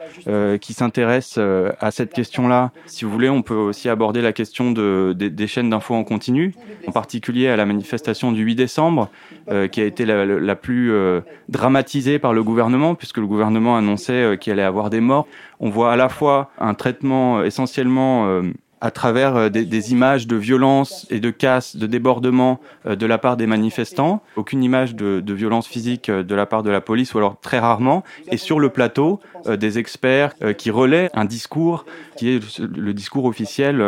qui 0.60 0.72
s'intéresse 0.72 1.38
à 1.38 1.90
cette 1.90 2.12
question-là. 2.12 2.72
Si 2.86 3.04
vous 3.04 3.10
voulez, 3.10 3.28
on 3.28 3.42
peut 3.42 3.54
aussi 3.54 3.88
aborder 3.88 4.22
la 4.22 4.32
question 4.32 4.70
de, 4.70 5.14
des, 5.16 5.30
des 5.30 5.46
chaînes 5.46 5.70
d'infos 5.70 5.94
en 5.94 6.04
continu, 6.04 6.54
en 6.86 6.92
particulier 6.92 7.48
à 7.48 7.56
la 7.56 7.66
manifestation 7.66 8.32
du 8.32 8.39
8 8.40 8.54
décembre, 8.54 9.10
euh, 9.50 9.68
qui 9.68 9.80
a 9.80 9.84
été 9.84 10.04
la, 10.04 10.56
plus 10.56 10.92
euh, 10.92 11.20
dramatisée 11.48 12.18
par 12.18 12.32
le 12.32 12.42
gouvernement, 12.42 12.94
puisque 12.94 13.18
le 13.18 13.26
gouvernement 13.26 13.76
annonçait 13.76 14.12
euh, 14.12 14.36
qu'il 14.36 14.52
allait 14.52 14.62
avoir 14.62 14.90
des 14.90 15.00
morts. 15.00 15.26
On 15.60 15.70
voit 15.70 15.92
à 15.92 15.96
la 15.96 16.08
fois 16.08 16.50
un 16.58 16.74
traitement 16.74 17.42
essentiellement 17.42 18.42
à 18.80 18.90
travers 18.90 19.36
euh, 19.36 19.48
des, 19.48 19.64
des 19.64 19.92
images 19.92 20.26
de 20.26 20.36
violence 20.36 21.06
et 21.10 21.20
de 21.20 21.30
casse, 21.30 21.76
de 21.76 21.86
débordement 21.86 22.60
euh, 22.86 22.96
de 22.96 23.06
la 23.06 23.18
part 23.18 23.36
des 23.36 23.46
manifestants, 23.46 24.22
aucune 24.36 24.62
image 24.62 24.94
de, 24.94 25.20
de 25.20 25.34
violence 25.34 25.66
physique 25.66 26.08
euh, 26.08 26.22
de 26.22 26.34
la 26.34 26.46
part 26.46 26.62
de 26.62 26.70
la 26.70 26.80
police, 26.80 27.14
ou 27.14 27.18
alors 27.18 27.38
très 27.40 27.58
rarement, 27.58 28.04
et 28.30 28.36
sur 28.36 28.58
le 28.58 28.68
plateau, 28.70 29.20
des 29.46 29.78
experts 29.78 30.34
qui 30.58 30.70
relaient 30.70 31.08
un 31.14 31.24
discours 31.24 31.86
qui 32.16 32.28
est 32.28 32.58
le, 32.60 32.92
discours 32.92 33.24
officiel, 33.24 33.82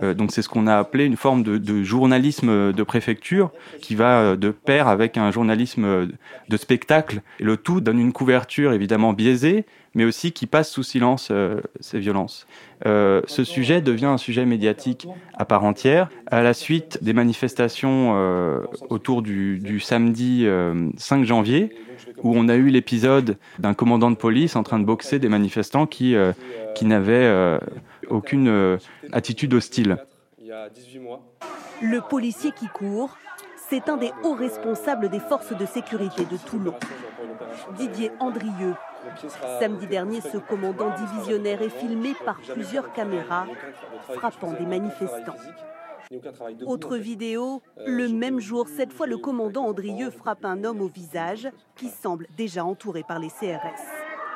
donc 0.00 0.32
c'est 0.32 0.40
ce 0.40 0.48
qu'on 0.48 0.66
a 0.66 0.76
appelé 0.76 1.04
une 1.04 1.16
forme 1.16 1.42
de, 1.42 1.58
de 1.58 1.82
journalisme 1.82 2.72
de 2.72 2.82
préfecture, 2.82 3.50
qui 3.82 3.94
va 3.94 4.36
de 4.36 4.50
pair 4.50 4.88
avec 4.88 5.18
un 5.18 5.30
journalisme 5.30 6.08
de 6.48 6.56
spectacle, 6.56 7.20
et 7.40 7.44
le 7.44 7.58
tout 7.58 7.82
donne 7.82 7.98
une 7.98 8.12
couverture 8.12 8.72
évidemment 8.72 9.12
biaisée, 9.12 9.66
mais 9.96 10.04
aussi 10.04 10.30
qui 10.30 10.46
passe 10.46 10.70
sous 10.70 10.84
silence 10.84 11.28
euh, 11.32 11.60
ces 11.80 11.98
violences. 11.98 12.46
Euh, 12.86 13.22
ce 13.26 13.42
sujet 13.42 13.80
devient 13.80 14.06
un 14.06 14.18
sujet 14.18 14.46
médiatique 14.46 15.08
à 15.34 15.44
part 15.44 15.64
entière 15.64 16.08
à 16.26 16.42
la 16.42 16.54
suite 16.54 17.02
des 17.02 17.14
manifestations 17.14 18.12
euh, 18.14 18.60
autour 18.90 19.22
du, 19.22 19.58
du 19.58 19.80
samedi 19.80 20.42
euh, 20.46 20.90
5 20.98 21.24
janvier 21.24 21.74
où 22.22 22.34
on 22.36 22.48
a 22.48 22.54
eu 22.54 22.68
l'épisode 22.68 23.36
d'un 23.58 23.74
commandant 23.74 24.10
de 24.10 24.16
police 24.16 24.56
en 24.56 24.62
train 24.62 24.78
de 24.78 24.84
boxer 24.84 25.18
des 25.18 25.28
manifestants 25.28 25.86
qui, 25.86 26.14
euh, 26.14 26.32
qui 26.74 26.84
n'avaient 26.84 27.12
euh, 27.14 27.58
aucune 28.08 28.48
euh, 28.48 28.78
attitude 29.12 29.54
hostile. 29.54 29.98
Il 30.38 30.46
y 30.46 30.52
a 30.52 30.68
18 30.68 30.98
mois. 31.00 31.22
Le 31.82 32.00
policier 32.00 32.52
qui 32.52 32.66
court, 32.68 33.16
c'est 33.68 33.88
un 33.88 33.96
des 33.96 34.12
hauts 34.22 34.34
responsables 34.34 35.08
des 35.08 35.20
forces 35.20 35.56
de 35.56 35.66
sécurité 35.66 36.24
de 36.24 36.36
Toulon, 36.36 36.74
Didier 37.76 38.12
Andrieux. 38.20 38.74
Samedi 39.60 39.86
dernier, 39.86 40.20
ce 40.20 40.38
commandant 40.38 40.90
divisionnaire 40.96 41.62
est 41.62 41.70
filmé 41.70 42.14
par 42.24 42.36
plusieurs 42.36 42.92
caméras 42.92 43.46
frappant 44.14 44.52
des 44.52 44.66
manifestants. 44.66 45.36
Autre 46.66 46.96
vidéo, 46.96 47.62
le 47.84 48.08
même 48.08 48.38
jour, 48.40 48.68
cette 48.68 48.92
fois 48.92 49.06
le 49.06 49.16
commandant 49.16 49.64
Andrieux 49.64 50.10
frappe 50.10 50.44
un 50.44 50.62
homme 50.62 50.80
au 50.80 50.88
visage 50.88 51.48
qui 51.74 51.88
semble 51.88 52.26
déjà 52.36 52.64
entouré 52.64 53.02
par 53.02 53.18
les 53.18 53.28
CRS. 53.28 53.82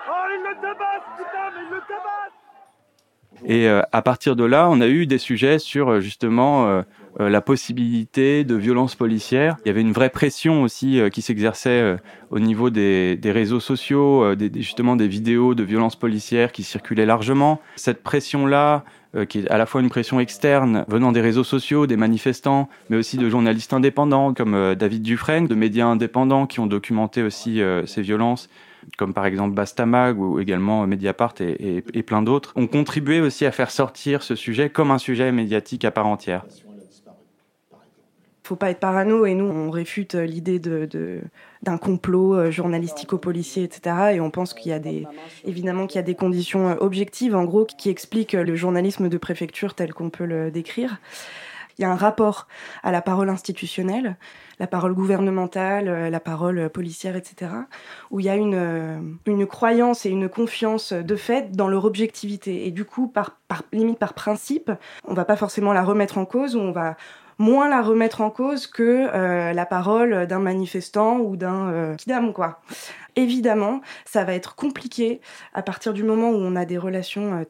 Oh, 0.09 0.13
il 0.33 0.43
le 0.49 0.55
tabasse, 0.61 1.05
putain, 1.17 1.51
mais 1.55 1.61
il 1.63 1.75
le 1.75 1.81
tabasse 1.87 3.45
Et 3.45 3.69
euh, 3.69 3.83
à 3.93 4.03
partir 4.03 4.35
de 4.35 4.45
là, 4.45 4.69
on 4.69 4.81
a 4.81 4.89
eu 4.89 5.07
des 5.07 5.19
sujets 5.19 5.61
sur 5.61 5.91
euh, 5.91 6.01
justement 6.01 6.67
euh, 6.67 6.81
euh, 6.81 6.83
la 7.29 7.41
possibilité 7.41 8.45
de 8.45 8.55
violences 8.55 8.95
policières. 8.95 9.57
Il 9.65 9.69
y 9.69 9.71
avait 9.71 9.81
une 9.81 9.93
vraie 9.93 10.11
pression 10.11 10.63
aussi 10.63 11.01
euh, 11.01 11.09
qui 11.09 11.23
s'exerçait 11.23 11.71
euh, 11.71 11.97
au 12.31 12.39
niveau 12.39 12.71
des, 12.71 13.19
réseaux 13.25 13.61
sociaux, 13.61 14.25
euh, 14.25 14.37
justement 14.57 14.97
des 14.97 15.09
vidéos 15.09 15.55
de 15.55 15.63
violences 15.63 15.97
policières 15.97 16.53
qui 16.53 16.63
circulaient 16.63 17.07
largement. 17.07 17.61
Cette 17.77 18.03
pression-là, 18.03 18.85
euh, 19.17 19.25
qui 19.25 19.41
est 19.41 19.51
à 19.51 19.59
la 19.59 19.67
fois 19.67 19.81
une 19.81 19.89
pression 19.89 20.21
externe 20.21 20.85
venant 20.87 21.11
des 21.11 21.21
réseaux 21.21 21.43
sociaux, 21.43 21.89
des 21.89 21.97
manifestants, 21.97 22.69
mais 22.91 22.97
aussi 22.97 23.17
de 23.17 23.29
journalistes 23.29 23.73
indépendants 23.73 24.33
comme 24.35 24.55
euh, 24.55 24.77
David 24.77 25.03
Dufresne, 25.03 25.49
de 25.49 25.57
médias 25.57 25.87
indépendants 25.87 26.47
qui 26.47 26.61
ont 26.61 26.69
documenté 26.69 27.25
aussi 27.25 27.61
euh, 27.61 27.85
ces 27.87 28.03
violences 28.03 28.49
comme 28.97 29.13
par 29.13 29.27
exemple 29.27 29.55
Bastamag 29.55 30.19
ou 30.19 30.39
également 30.41 30.87
Mediapart 30.87 31.35
et 31.41 32.03
plein 32.03 32.23
d'autres, 32.23 32.53
ont 32.57 32.67
contribué 32.67 33.21
aussi 33.21 33.45
à 33.45 33.53
faire 33.53 33.71
sortir 33.71 34.23
ce 34.23 34.35
sujet 34.35 34.71
comme 34.71 34.91
un 34.91 34.99
sujet 34.99 35.31
médiatique 35.33 35.85
à 35.85 35.91
part 35.91 36.07
entière. 36.07 36.45
Faut 38.51 38.57
pas 38.57 38.71
être 38.71 38.81
parano 38.81 39.27
et 39.27 39.37
nous 39.37 39.45
on 39.45 39.71
réfute 39.71 40.17
euh, 40.17 40.25
l'idée 40.25 40.59
de, 40.59 41.21
d'un 41.63 41.79
complot 41.79 42.35
euh, 42.35 42.51
journalistico-policier 42.51 43.63
etc 43.63 44.15
et 44.15 44.21
on 44.21 44.33
pense 44.33 44.55
qu'il 44.55 44.73
y 44.73 44.75
a 44.75 44.81
des 44.81 45.07
évidemment 45.45 45.87
qu'il 45.87 46.01
y 46.01 46.01
a 46.01 46.03
des 46.03 46.17
conditions 46.17 46.71
euh, 46.71 46.75
objectives 46.81 47.37
en 47.37 47.45
gros 47.45 47.65
qui 47.65 47.91
expliquent 47.91 48.33
le 48.33 48.57
journalisme 48.57 49.09
de 49.09 49.19
préfecture 49.19 49.75
tel 49.75 49.95
qu'on 49.95 50.11
peut 50.11 50.25
le 50.25 50.51
décrire 50.51 50.99
il 51.79 51.83
y 51.83 51.85
a 51.85 51.93
un 51.93 51.97
rapport 51.97 52.49
à 52.83 52.93
la 52.93 53.01
parole 53.01 53.31
institutionnelle, 53.31 54.17
la 54.59 54.67
parole 54.67 54.93
gouvernementale, 54.93 56.11
la 56.11 56.21
parole 56.21 56.69
policière, 56.69 57.17
etc., 57.17 57.53
où 58.11 58.21
il 58.21 58.27
y 58.27 58.29
a 58.29 58.37
une, 58.37 59.19
une 59.25 59.47
croyance 59.47 60.05
et 60.05 60.11
une 60.11 60.29
confiance 60.29 60.93
de 60.93 61.17
fait 61.17 61.53
dans 61.53 61.69
leur 61.69 61.87
objectivité. 61.87 62.67
Et 62.67 62.71
du 62.71 62.85
coup, 62.85 63.09
par, 63.09 63.39
par 63.49 63.63
limite 63.73 63.99
par 63.99 64.13
principe, 64.13 64.71
on 65.05 65.15
va 65.15 65.25
pas 65.25 65.37
forcément 65.37 65.73
la 65.73 65.83
remettre 65.83 66.19
en 66.19 66.27
cause, 66.27 66.55
ou 66.55 66.61
on 66.61 66.73
va 66.73 66.99
moins 67.41 67.69
la 67.71 67.81
remettre 67.81 68.21
en 68.21 68.31
cause 68.31 68.67
que 68.67 69.09
euh, 69.13 69.53
la 69.53 69.67
parole 69.67 70.27
d'un 70.27 70.39
manifestant 70.39 71.19
ou 71.19 71.37
d'un 71.37 71.71
euh, 71.73 71.97
kidam, 71.97 72.33
quoi. 72.35 72.61
Évidemment, 73.17 73.81
ça 74.05 74.25
va 74.25 74.35
être 74.35 74.55
compliqué 74.55 75.21
à 75.55 75.63
partir 75.63 75.95
du 75.95 76.05
moment 76.05 76.31
où 76.31 76.37
on 76.37 76.55
a 76.55 76.67
des 76.67 76.79
relations 76.79 77.41
euh, 77.41 77.45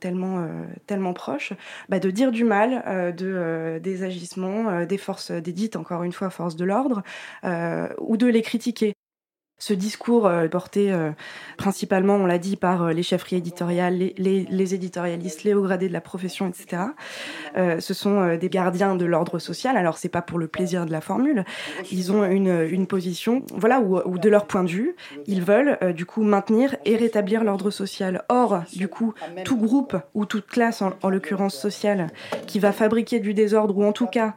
tellement, 0.87 1.13
proches, 1.13 1.53
bah, 1.89 1.99
de 1.99 2.11
dire 2.11 2.31
du 2.31 2.45
mal 2.45 3.15
de, 3.17 3.79
des 3.83 4.05
agissements 4.05 4.85
des 4.85 4.99
forces, 4.99 5.33
des 5.33 5.53
dites, 5.53 5.75
encore 5.77 6.05
une 6.05 6.13
fois, 6.13 6.31
forces 6.31 6.57
de 6.57 6.65
l'ordre, 6.65 7.03
ou 7.99 8.17
de 8.17 8.27
les 8.27 8.43
critiquer. 8.43 8.95
Ce 9.61 9.75
discours 9.75 10.27
euh, 10.27 10.49
porté 10.49 10.91
euh, 10.91 11.11
principalement, 11.59 12.15
on 12.15 12.25
l'a 12.25 12.39
dit, 12.39 12.57
par 12.57 12.83
euh, 12.83 12.93
les 12.93 13.03
chefferies 13.03 13.37
éditoriales, 13.37 13.95
les, 14.17 14.75
éditorialistes, 14.75 15.45
les 15.45 15.53
hauts 15.53 15.63
gradés 15.63 15.87
de 15.87 15.93
la 15.93 16.01
profession, 16.01 16.49
etc. 16.49 16.83
Ce 17.57 17.95
sont 17.95 18.37
des 18.37 18.49
gardiens 18.49 18.97
de 18.97 19.05
l'ordre 19.05 19.39
social. 19.39 19.77
Alors 19.77 19.99
c'est 19.99 20.09
pas 20.09 20.23
pour 20.23 20.39
le 20.39 20.49
plaisir 20.49 20.87
de 20.87 20.93
la 20.93 21.01
formule. 21.01 21.45
Ils 21.93 22.11
ont 22.11 22.25
une, 22.25 22.87
position, 22.87 23.43
voilà, 23.55 23.81
où, 23.81 24.19
de 24.19 24.29
leur 24.29 24.47
point 24.47 24.65
de 24.65 24.71
vue, 24.71 24.97
ils 25.27 25.43
veulent 25.43 25.79
du 25.95 26.07
coup 26.07 26.23
maintenir 26.23 26.77
et 26.85 26.97
rétablir 26.97 27.45
l'ordre 27.45 27.71
social. 27.71 28.25
Or, 28.29 28.63
du 28.73 28.89
coup, 28.89 29.13
tout 29.45 29.59
groupe 29.59 29.97
ou 30.15 30.25
toute 30.25 30.47
classe, 30.47 30.81
en, 30.81 30.93
en 31.03 31.11
l'occurrence 31.11 31.57
sociale, 31.57 32.07
qui 32.47 32.61
va 32.61 32.73
fabriquer 32.73 33.21
du 33.21 33.35
désordre 33.35 33.77
ou 33.77 33.85
en 33.85 33.93
tout 33.93 34.07
cas 34.07 34.35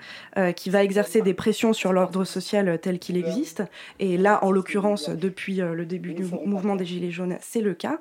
qui 0.55 0.69
va 0.69 0.83
exercer 0.83 1.21
des 1.21 1.33
pressions 1.33 1.71
sur 1.71 1.93
l'ordre 1.93 2.25
social 2.25 2.79
tel 2.81 2.99
qu'il 2.99 3.15
existe, 3.15 3.63
et 3.99 4.17
là, 4.17 4.43
en 4.43 4.51
l'occurrence, 4.51 5.09
depuis 5.15 5.61
euh, 5.61 5.73
le 5.73 5.85
début 5.85 6.13
du 6.13 6.23
mouvement 6.23 6.75
des 6.75 6.85
Gilets 6.85 7.11
jaunes, 7.11 7.37
c'est 7.41 7.61
le 7.61 7.73
cas, 7.73 7.99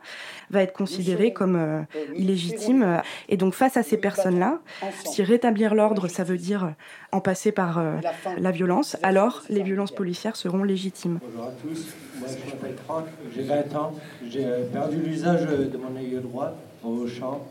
va 0.50 0.62
être 0.62 0.72
considéré 0.72 1.32
comme 1.32 1.56
euh, 1.56 1.82
illégitime. 2.14 3.02
Et 3.28 3.36
donc, 3.36 3.54
face 3.54 3.76
à 3.76 3.82
ces 3.82 3.96
personnes-là, 3.96 4.60
si 5.04 5.22
rétablir 5.22 5.74
l'ordre, 5.74 6.08
ça 6.08 6.24
veut 6.24 6.38
dire 6.38 6.74
en 7.12 7.20
passer 7.20 7.52
par 7.52 7.78
euh, 7.78 7.98
la 8.38 8.50
violence, 8.50 8.96
alors 9.02 9.42
les 9.50 9.62
violences 9.62 9.92
policières 9.92 10.34
seront 10.34 10.64
légitimes. 10.64 11.20
Bonjour 11.22 11.44
à 11.44 11.52
tous, 11.62 11.88
moi 12.18 12.28
je 12.28 12.50
m'appelle 12.50 12.76
Franck, 12.84 13.04
j'ai 13.34 13.42
20 13.42 13.76
ans, 13.76 13.92
j'ai 14.28 14.44
euh, 14.46 14.64
perdu 14.72 14.96
l'usage 14.96 15.42
de 15.46 15.76
mon 15.76 15.94
œil 15.96 16.18
droit 16.22 16.54
au 16.82 17.06
champ. 17.06 17.46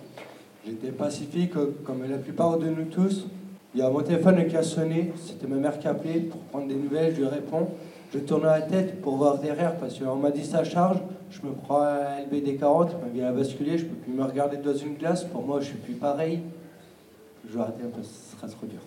J'étais 0.65 0.91
pacifique 0.91 1.55
euh, 1.57 1.75
comme 1.85 2.09
la 2.09 2.17
plupart 2.17 2.57
de 2.57 2.69
nous 2.69 2.85
tous. 2.85 3.27
Il 3.75 3.79
y 3.79 3.83
a 3.83 3.89
mon 3.89 4.01
téléphone 4.01 4.47
qui 4.47 4.57
a 4.57 4.63
sonné, 4.63 5.13
c'était 5.15 5.47
ma 5.47 5.57
mère 5.57 5.77
qui 5.77 5.87
appelait 5.87 6.21
pour 6.21 6.41
prendre 6.41 6.67
des 6.67 6.75
nouvelles, 6.75 7.13
je 7.15 7.21
lui 7.21 7.27
réponds. 7.27 7.69
Je 8.13 8.19
tourne 8.19 8.43
la 8.43 8.61
tête 8.61 9.01
pour 9.01 9.15
voir 9.15 9.37
derrière 9.37 9.77
parce 9.77 9.97
qu'on 9.97 10.17
m'a 10.17 10.31
dit 10.31 10.43
ça 10.43 10.65
charge. 10.65 10.97
Je 11.29 11.47
me 11.47 11.53
prends 11.53 11.81
un 11.81 12.19
LBD 12.25 12.57
40, 12.57 13.01
ma 13.01 13.07
vie 13.07 13.21
a 13.21 13.31
basculé, 13.31 13.77
je 13.77 13.85
peux 13.85 13.95
plus 13.95 14.11
me 14.11 14.23
regarder 14.23 14.57
dans 14.57 14.75
une 14.75 14.95
glace. 14.95 15.23
Pour 15.23 15.45
moi, 15.45 15.61
je 15.61 15.67
suis 15.67 15.77
plus 15.77 15.93
pareil. 15.93 16.41
Je 17.49 17.55
vais 17.55 17.61
arrêter 17.61 17.83
un 17.85 17.89
peu, 17.89 18.03
ce 18.03 18.35
très 18.35 18.47
trop 18.49 18.67
dur. 18.67 18.79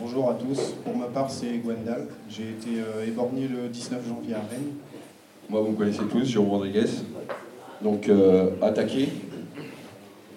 Bonjour 0.00 0.30
à 0.30 0.34
tous, 0.34 0.74
pour 0.82 0.96
ma 0.96 1.06
part 1.06 1.30
c'est 1.30 1.58
Gwendal. 1.58 2.06
J'ai 2.30 2.50
été 2.50 2.80
euh, 2.80 3.06
éborgné 3.06 3.48
le 3.48 3.68
19 3.68 4.08
janvier 4.08 4.34
à 4.34 4.38
Rennes. 4.38 4.72
Moi, 5.50 5.60
vous 5.60 5.72
me 5.72 5.76
connaissez 5.76 6.04
tous, 6.10 6.24
Jérôme 6.24 6.48
Rodriguez. 6.48 6.88
Donc, 7.82 8.08
euh, 8.08 8.50
attaqué. 8.62 9.10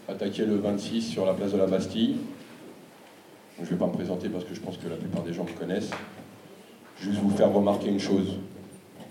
Attaqué 0.10 0.46
le 0.46 0.58
26 0.58 1.02
sur 1.02 1.26
la 1.26 1.34
place 1.34 1.54
de 1.54 1.58
la 1.58 1.68
Bastille. 1.68 2.18
Je 3.58 3.64
ne 3.64 3.70
vais 3.70 3.78
pas 3.78 3.88
me 3.88 3.94
présenter 3.94 4.28
parce 4.28 4.44
que 4.44 4.54
je 4.54 4.60
pense 4.60 4.78
que 4.78 4.90
la 4.90 4.98
plupart 4.98 5.24
des 5.24 5.32
gens 5.32 5.46
me 5.46 5.58
connaissent. 5.58 5.92
Juste 7.00 7.20
vous 7.20 7.30
faire 7.32 7.52
remarquer 7.52 7.90
une 7.90 8.00
chose. 8.00 8.40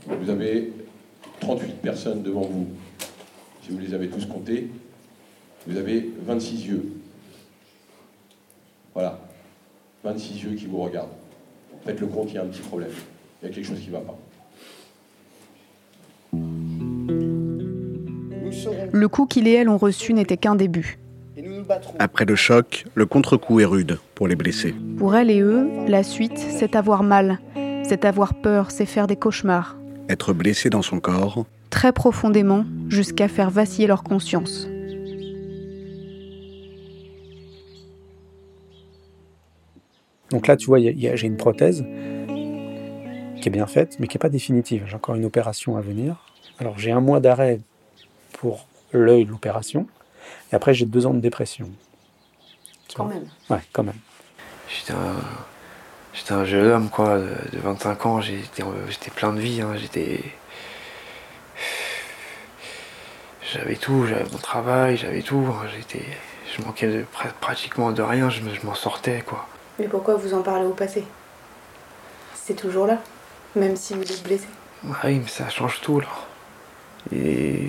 Vous 0.07 0.31
avez 0.31 0.73
38 1.41 1.81
personnes 1.81 2.23
devant 2.23 2.43
vous. 2.43 2.69
Si 3.63 3.71
vous 3.71 3.79
les 3.79 3.95
avez 3.95 4.09
tous 4.09 4.27
comptés, 4.27 4.69
vous 5.67 5.77
avez 5.77 6.11
26 6.27 6.67
yeux. 6.67 6.93
Voilà. 8.95 9.19
26 10.03 10.43
yeux 10.43 10.55
qui 10.55 10.67
vous 10.67 10.79
regardent. 10.79 11.09
Faites 11.85 12.01
le 12.01 12.07
compte, 12.07 12.31
il 12.31 12.35
y 12.35 12.39
a 12.39 12.43
un 12.43 12.47
petit 12.47 12.63
problème. 12.63 12.91
Il 13.43 13.49
y 13.49 13.51
a 13.51 13.55
quelque 13.55 13.67
chose 13.67 13.81
qui 13.81 13.89
ne 13.89 13.93
va 13.93 14.01
pas. 14.01 14.19
Le 18.93 19.09
coup 19.09 19.27
qu'il 19.27 19.49
et 19.49 19.53
elle 19.53 19.69
ont 19.69 19.79
reçu 19.79 20.15
n'était 20.15 20.37
qu'un 20.37 20.55
début. 20.55 20.99
Après 21.99 22.25
le 22.25 22.37
choc, 22.37 22.85
le 22.95 23.07
contre-coup 23.07 23.61
est 23.61 23.65
rude 23.65 23.99
pour 24.15 24.29
les 24.29 24.37
blessés. 24.37 24.75
Pour 24.99 25.17
elle 25.17 25.31
et 25.31 25.41
eux, 25.41 25.69
la 25.89 26.03
suite, 26.03 26.39
c'est 26.39 26.77
avoir 26.77 27.03
mal, 27.03 27.41
c'est 27.89 28.05
avoir 28.05 28.35
peur, 28.35 28.71
c'est 28.71 28.87
faire 28.87 29.07
des 29.07 29.17
cauchemars. 29.17 29.77
Être 30.09 30.33
blessé 30.33 30.71
dans 30.71 30.83
son 30.83 31.01
corps, 31.01 31.45
Très 31.71 31.93
profondément, 31.93 32.65
jusqu'à 32.89 33.27
faire 33.27 33.51
vaciller 33.51 33.89
leur 33.89 34.05
conscience. 34.05 34.69
Donc 40.31 40.47
là, 40.47 40.57
tu 40.57 40.67
vois, 40.67 40.79
j'ai 40.81 41.27
une 41.27 41.37
prothèse 41.37 41.85
qui 43.41 43.49
est 43.49 43.53
bien 43.53 43.67
faite, 43.67 43.97
mais 43.99 44.07
qui 44.07 44.17
n'est 44.17 44.21
pas 44.21 44.29
définitive. 44.29 44.85
J'ai 44.87 44.95
encore 44.95 45.17
une 45.17 45.25
opération 45.25 45.77
à 45.77 45.81
venir. 45.81 46.17
Alors 46.59 46.79
j'ai 46.79 46.93
un 46.93 47.01
mois 47.01 47.21
d'arrêt 47.21 47.61
pour 48.33 48.67
l'œil, 48.93 49.25
l'opération, 49.25 49.87
et 50.53 50.55
après 50.55 50.75
j'ai 50.75 50.87
deux 50.87 51.07
ans 51.07 51.15
de 51.15 51.21
dépression. 51.21 51.69
Tu 52.89 52.97
Quand 52.97 53.07
vois. 53.07 53.15
même. 53.15 53.27
Ouais, 53.51 53.61
quand 53.73 53.83
même. 53.83 53.99
J'étais 54.69 54.93
un, 54.93 55.17
j'étais 56.15 56.33
un 56.33 56.45
jeune 56.45 56.71
homme, 56.71 56.89
quoi, 56.91 57.19
de, 57.19 57.27
de 57.53 57.59
25 57.63 58.07
ans. 58.07 58.21
J'étais, 58.21 58.63
plein 59.15 59.33
de 59.33 59.41
vie. 59.41 59.61
hein, 59.61 59.75
J'étais. 59.77 60.21
J'avais 63.53 63.77
tout, 63.77 64.07
j'avais 64.07 64.25
mon 64.33 64.39
travail, 64.39 64.97
j'avais 64.97 65.23
tout. 65.23 65.47
hein, 65.51 65.67
J'étais, 65.77 66.05
je 66.57 66.63
manquais 66.63 66.87
de, 66.89 67.01
pr- 67.03 67.33
pratiquement 67.41 67.93
de 67.93 68.03
rien, 68.03 68.31
je, 68.31 68.41
me- 68.41 68.55
je 68.55 68.65
m'en 68.67 68.75
sortais, 68.75 69.23
quoi. 69.27 69.47
Mais 69.79 69.87
pourquoi 69.87 70.15
vous 70.17 70.35
en 70.35 70.43
parlez 70.43 70.65
au 70.65 70.71
passé? 70.73 71.05
C'est 72.35 72.55
toujours 72.55 72.87
là, 72.87 72.99
même 73.55 73.77
si 73.77 73.95
vous 73.95 74.03
êtes 74.03 74.23
blessé. 74.23 74.47
Ah 74.91 74.97
oui, 75.05 75.21
mais 75.23 75.29
ça 75.29 75.49
change 75.49 75.81
tout, 75.81 76.01
là. 76.01 76.07
Et. 77.15 77.69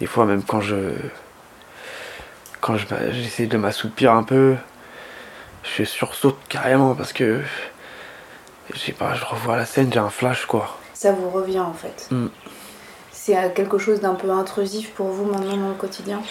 Des 0.00 0.06
fois, 0.06 0.24
même 0.26 0.42
quand 0.42 0.60
je. 0.60 0.92
Quand 2.60 2.76
je, 2.76 2.86
j'essaie 3.12 3.46
de 3.46 3.56
m'assoupir 3.58 4.12
un 4.12 4.22
peu, 4.24 4.56
je 5.64 5.84
sursaute 5.84 6.38
carrément 6.48 6.94
parce 6.94 7.12
que. 7.12 7.40
Je 8.72 8.78
sais 8.78 8.92
pas, 8.92 9.14
je 9.14 9.24
revois 9.24 9.56
la 9.56 9.66
scène, 9.66 9.92
j'ai 9.92 9.98
un 9.98 10.08
flash, 10.08 10.46
quoi. 10.46 10.78
Ça 10.94 11.12
vous 11.12 11.28
revient 11.28 11.60
en 11.60 11.74
fait. 11.74 12.08
Mm. 12.10 12.28
C'est 13.10 13.36
euh, 13.36 13.48
quelque 13.50 13.78
chose 13.78 14.00
d'un 14.00 14.14
peu 14.14 14.30
intrusif 14.30 14.90
pour 14.92 15.08
vous 15.08 15.24
maintenant 15.24 15.56
dans 15.56 15.68
le 15.68 15.74
quotidien? 15.74 16.22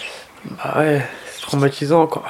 Bah 0.44 0.74
ouais, 0.78 1.06
c'est 1.30 1.42
traumatisant, 1.42 2.06
quoi. 2.06 2.24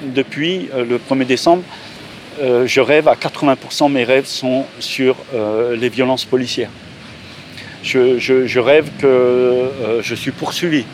Depuis 0.00 0.70
euh, 0.72 0.84
le 0.84 0.98
1er 0.98 1.26
décembre, 1.26 1.62
euh, 2.40 2.66
je 2.66 2.80
rêve 2.80 3.08
à 3.08 3.14
80%, 3.14 3.90
mes 3.90 4.04
rêves 4.04 4.26
sont 4.26 4.64
sur 4.78 5.16
euh, 5.34 5.76
les 5.76 5.88
violences 5.88 6.24
policières. 6.24 6.70
Je, 7.82 8.58
rêve 8.58 8.90
que 9.00 9.06
euh, 9.06 10.02
je 10.02 10.14
suis 10.14 10.30
poursuivi. 10.30 10.84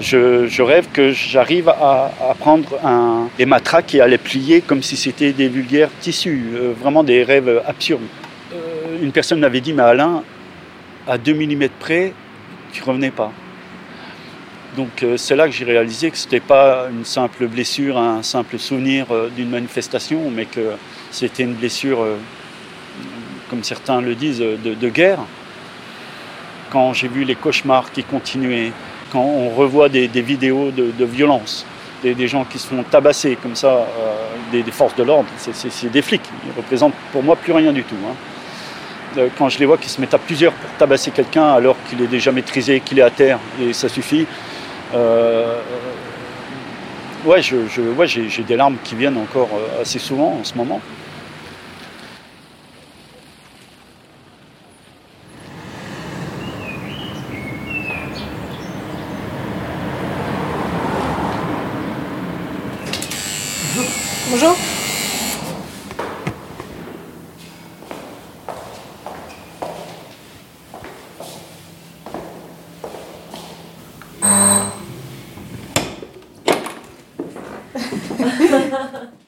Je, 0.00 0.62
rêve 0.62 0.86
que 0.92 1.12
j'arrive 1.12 1.68
à, 1.68 2.10
prendre 2.38 2.68
un, 2.84 3.28
des 3.36 3.46
matraques 3.46 3.94
et 3.94 4.00
à 4.00 4.06
les 4.06 4.16
plier 4.16 4.60
comme 4.62 4.82
si 4.82 4.96
c'était 4.96 5.32
des 5.32 5.48
vulgaires 5.48 5.90
tissus. 6.00 6.44
Vraiment 6.80 7.04
des 7.04 7.22
rêves 7.24 7.62
absurdes. 7.66 8.00
Une 9.02 9.12
personne 9.12 9.40
m'avait 9.40 9.60
dit, 9.60 9.72
mais 9.72 9.82
Alain, 9.82 10.22
à 11.06 11.18
2 11.18 11.34
mm 11.34 11.68
près, 11.78 12.12
tu 12.72 12.82
revenais 12.82 13.10
pas. 13.10 13.32
Donc 14.76 15.02
euh, 15.02 15.16
c'est 15.16 15.34
là 15.34 15.46
que 15.46 15.52
j'ai 15.52 15.64
réalisé 15.64 16.10
que 16.10 16.16
ce 16.16 16.26
n'était 16.26 16.40
pas 16.40 16.86
une 16.90 17.04
simple 17.04 17.46
blessure, 17.48 17.98
un 17.98 18.22
simple 18.22 18.58
souvenir 18.58 19.06
euh, 19.10 19.28
d'une 19.34 19.50
manifestation, 19.50 20.30
mais 20.30 20.44
que 20.44 20.72
c'était 21.10 21.42
une 21.42 21.54
blessure, 21.54 22.02
euh, 22.02 22.16
comme 23.48 23.64
certains 23.64 24.00
le 24.00 24.14
disent, 24.14 24.38
de, 24.38 24.88
guerre. 24.88 25.18
Quand 26.70 26.92
j'ai 26.92 27.08
vu 27.08 27.24
les 27.24 27.34
cauchemars 27.34 27.90
qui 27.90 28.04
continuaient, 28.04 28.70
quand 29.10 29.22
on 29.22 29.50
revoit 29.50 29.88
des, 29.88 30.06
vidéos 30.06 30.70
de, 30.70 31.04
violence, 31.04 31.66
des, 32.04 32.28
gens 32.28 32.44
qui 32.44 32.60
se 32.60 32.68
font 32.68 32.84
tabasser 32.84 33.36
comme 33.42 33.56
ça, 33.56 33.88
des, 34.52 34.62
forces 34.70 34.94
de 34.94 35.02
l'ordre, 35.02 35.28
c'est- 35.36 35.90
des 35.90 36.00
flics. 36.00 36.22
Ils 36.46 36.56
représentent 36.56 36.94
pour 37.10 37.24
moi 37.24 37.34
plus 37.34 37.52
rien 37.52 37.72
du 37.72 37.82
tout. 37.82 37.96
hein. 38.08 39.24
Quand 39.36 39.48
je 39.48 39.58
les 39.58 39.66
vois 39.66 39.78
qui 39.78 39.88
se 39.88 40.00
mettent 40.00 40.14
à 40.14 40.18
plusieurs 40.18 40.52
pour 40.52 40.70
tabasser 40.78 41.10
quelqu'un 41.10 41.52
alors 41.54 41.74
qu'il 41.88 42.00
est 42.00 42.06
déjà 42.06 42.30
maîtrisé, 42.30 42.78
qu'il 42.78 43.00
est 43.00 43.02
à 43.02 43.10
terre, 43.10 43.40
et 43.60 43.72
ça 43.72 43.88
suffit. 43.88 44.28
Euh, 44.94 45.60
ouais, 47.24 47.42
je, 47.42 47.66
je- 47.68 48.06
j'ai 48.06 48.28
j'ai 48.28 48.42
des 48.42 48.56
larmes 48.56 48.76
qui 48.82 48.94
viennent 48.94 49.16
encore 49.18 49.50
euh, 49.54 49.82
assez 49.82 49.98
souvent 49.98 50.38
en 50.40 50.44
ce 50.44 50.54
moment. 50.54 50.80
Bonjour. 64.30 64.56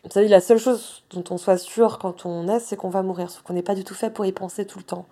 Vous 0.05 0.11
savez, 0.11 0.29
la 0.29 0.41
seule 0.41 0.59
chose 0.59 1.03
dont 1.11 1.25
on 1.31 1.39
soit 1.39 1.59
sûr 1.59 1.99
quand 1.99 2.27
on 2.27 2.49
est, 2.49 2.61
c'est 2.61 2.77
qu'on 2.77 2.91
va 2.91 3.03
mourir, 3.03 3.31
sauf 3.31 3.43
qu'on 3.43 3.55
n'est 3.55 3.63
pas 3.63 3.75
du 3.75 3.85
tout 3.85 3.95
fait 3.95 4.11
pour 4.11 4.27
y 4.27 4.33
penser 4.33 4.65
tout 4.65 4.79
le 4.79 4.85
temps. 4.85 5.07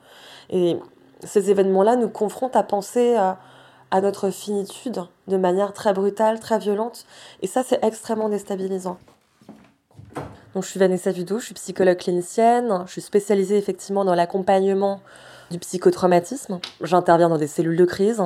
Et 0.51 0.77
ces 1.25 1.51
événements-là 1.51 1.97
nous 1.97 2.09
confrontent 2.09 2.57
à 2.57 2.63
penser 2.63 3.17
à, 3.17 3.39
notre 4.01 4.31
finitude 4.31 5.03
de 5.27 5.37
manière 5.37 5.73
très 5.73 5.93
brutale, 5.93 6.39
très 6.39 6.59
violente. 6.59 7.07
Et 7.43 7.47
ça, 7.47 7.63
c'est 7.65 7.83
extrêmement 7.85 8.29
déstabilisant. 8.29 8.99
Donc, 10.55 10.65
je 10.65 10.69
suis 10.69 10.81
Vanessa 10.81 11.11
Vidou, 11.11 11.39
je 11.39 11.47
suis 11.47 11.55
psychologue 11.55 11.99
clinicienne, 11.99 12.85
je 12.87 12.93
suis 12.93 13.01
spécialisée 13.01 13.57
effectivement 13.57 14.05
dans 14.05 14.15
l'accompagnement 14.15 15.01
du 15.51 15.59
psychotraumatisme. 15.59 16.61
J'interviens 16.83 17.29
dans 17.29 17.39
des 17.39 17.47
cellules 17.49 17.77
de 17.77 17.85
crise. 17.85 18.23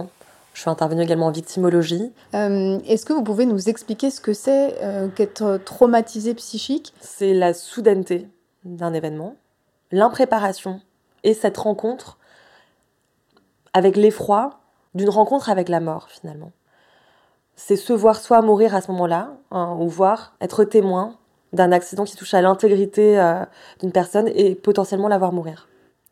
Je 0.55 0.61
suis 0.61 0.71
intervenue 0.71 1.03
également 1.03 1.27
en 1.27 1.33
victimologie. 1.33 2.13
Euh, 2.35 2.79
Est-ce 2.87 3.05
que 3.05 3.13
vous 3.13 3.25
pouvez 3.25 3.45
nous 3.45 3.69
expliquer 3.69 4.11
ce 4.11 4.21
que 4.21 4.33
c'est 4.33 4.77
euh, 4.83 5.09
qu'être 5.09 5.59
traumatisé 5.65 6.33
psychique? 6.35 6.95
C'est 7.01 7.35
la 7.35 7.53
soudaineté 7.53 8.29
d'un 8.65 8.95
événement, 8.95 9.35
l'impréparation 9.91 10.81
et 11.25 11.35
cette 11.35 11.59
rencontre 11.59 12.19
avec 13.73 13.97
l'effroi 13.97 14.61
d'une 14.95 15.11
rencontre 15.11 15.51
avec 15.51 15.69
la 15.69 15.81
mort 15.81 16.09
finalement. 16.09 16.53
C'est 17.57 17.77
se 17.77 17.93
voir 17.93 18.21
soit 18.21 18.41
mourir 18.41 18.77
à 18.77 18.81
ce 18.81 18.91
moment-là, 18.93 19.33
hein, 19.51 19.77
ou 19.81 19.89
voir 19.89 20.35
être 20.41 20.63
témoin 20.65 21.17
d'un 21.53 21.73
accident 21.73 22.05
qui 22.05 22.17
touche 22.17 22.35
à 22.35 22.43
l'intégrité 22.43 23.19
euh, 23.19 23.45
d'une 23.81 23.93
personne 23.93 24.29
et 24.29 24.55
potentiellement 24.55 25.09
la 25.09 25.19
voir 25.19 25.33
mourir. 25.33 25.69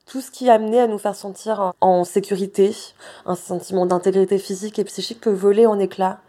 Tout 0.06 0.20
ce 0.20 0.30
qui 0.30 0.50
amené 0.50 0.80
à 0.80 0.86
nous 0.86 0.98
faire 0.98 1.14
sentir 1.14 1.72
en 1.80 2.04
sécurité, 2.04 2.74
un 3.24 3.36
sentiment 3.36 3.86
d'intégrité 3.86 4.38
physique 4.38 4.78
et 4.78 4.84
psychique 4.84 5.20
peut 5.20 5.30
voler 5.30 5.66
en 5.66 5.78
éclats 5.78 6.20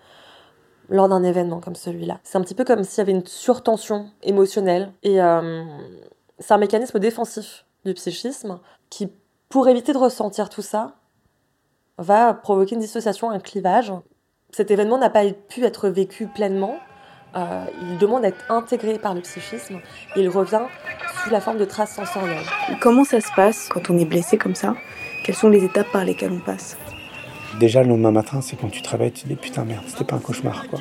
lors 0.90 1.10
d'un 1.10 1.24
événement 1.24 1.60
comme 1.60 1.76
celui-là. 1.76 2.20
C'est 2.24 2.38
un 2.38 2.42
petit 2.42 2.56
peu 2.56 2.66
comme 2.66 2.84
s'il 2.84 3.00
y 3.00 3.02
avait 3.02 3.12
une 3.12 3.26
surtension 3.26 4.10
émotionnelle 4.22 4.92
et 5.02 5.22
euh, 5.22 5.64
c'est 6.40 6.54
un 6.54 6.58
mécanisme 6.58 7.00
défensif 7.00 7.66
du 7.86 7.94
psychisme 7.94 8.60
qui, 8.90 9.12
pour 9.50 9.68
éviter 9.68 9.94
de 9.94 9.98
ressentir 9.98 10.50
tout 10.50 10.62
ça, 10.62 10.96
va 11.98 12.34
provoquer 12.34 12.76
une 12.76 12.82
dissociation, 12.82 13.30
un 13.30 13.40
clivage. 13.40 13.94
Cet 14.52 14.72
événement 14.72 14.98
n'a 14.98 15.10
pas 15.10 15.26
pu 15.32 15.64
être 15.64 15.90
vécu 15.90 16.28
pleinement. 16.28 16.76
Euh, 17.36 17.66
il 17.82 17.98
demande 17.98 18.22
d'être 18.22 18.44
intégré 18.50 19.00
par 19.00 19.14
le 19.14 19.22
psychisme. 19.22 19.80
Il 20.16 20.30
revient 20.30 20.62
sous 21.24 21.30
la 21.32 21.42
forme 21.42 21.58
de 21.58 21.66
traces 21.66 21.96
sensorielles. 21.96 22.46
Comment 22.80 23.04
ça 23.04 23.22
se 23.22 23.32
passe 23.36 23.70
quand 23.70 23.90
on 23.90 23.98
est 23.98 24.06
blessé 24.06 24.38
comme 24.38 24.56
ça? 24.56 24.76
Quelles 25.24 25.36
sont 25.36 25.50
les 25.50 25.64
étapes 25.64 25.92
par 25.92 26.06
lesquelles 26.06 26.32
on 26.32 26.40
passe? 26.40 26.78
Déjà 27.60 27.82
le 27.82 27.90
lendemain 27.90 28.12
matin, 28.12 28.42
c'est 28.42 28.56
quand 28.56 28.70
tu 28.70 28.82
travailles, 28.82 29.12
tu 29.12 29.24
te 29.24 29.28
dis 29.28 29.36
putain 29.36 29.64
merde, 29.64 29.84
c'était 29.88 30.04
pas 30.04 30.16
un 30.16 30.20
cauchemar 30.20 30.68
quoi. 30.68 30.80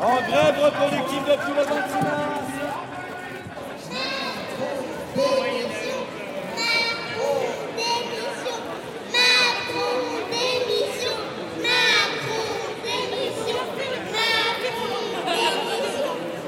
En 0.00 0.14
grève 0.28 0.58
reproductive 0.58 1.24
de 1.24 1.34
tous 1.44 1.54
les 1.54 1.64
vaccinats. 1.64 2.32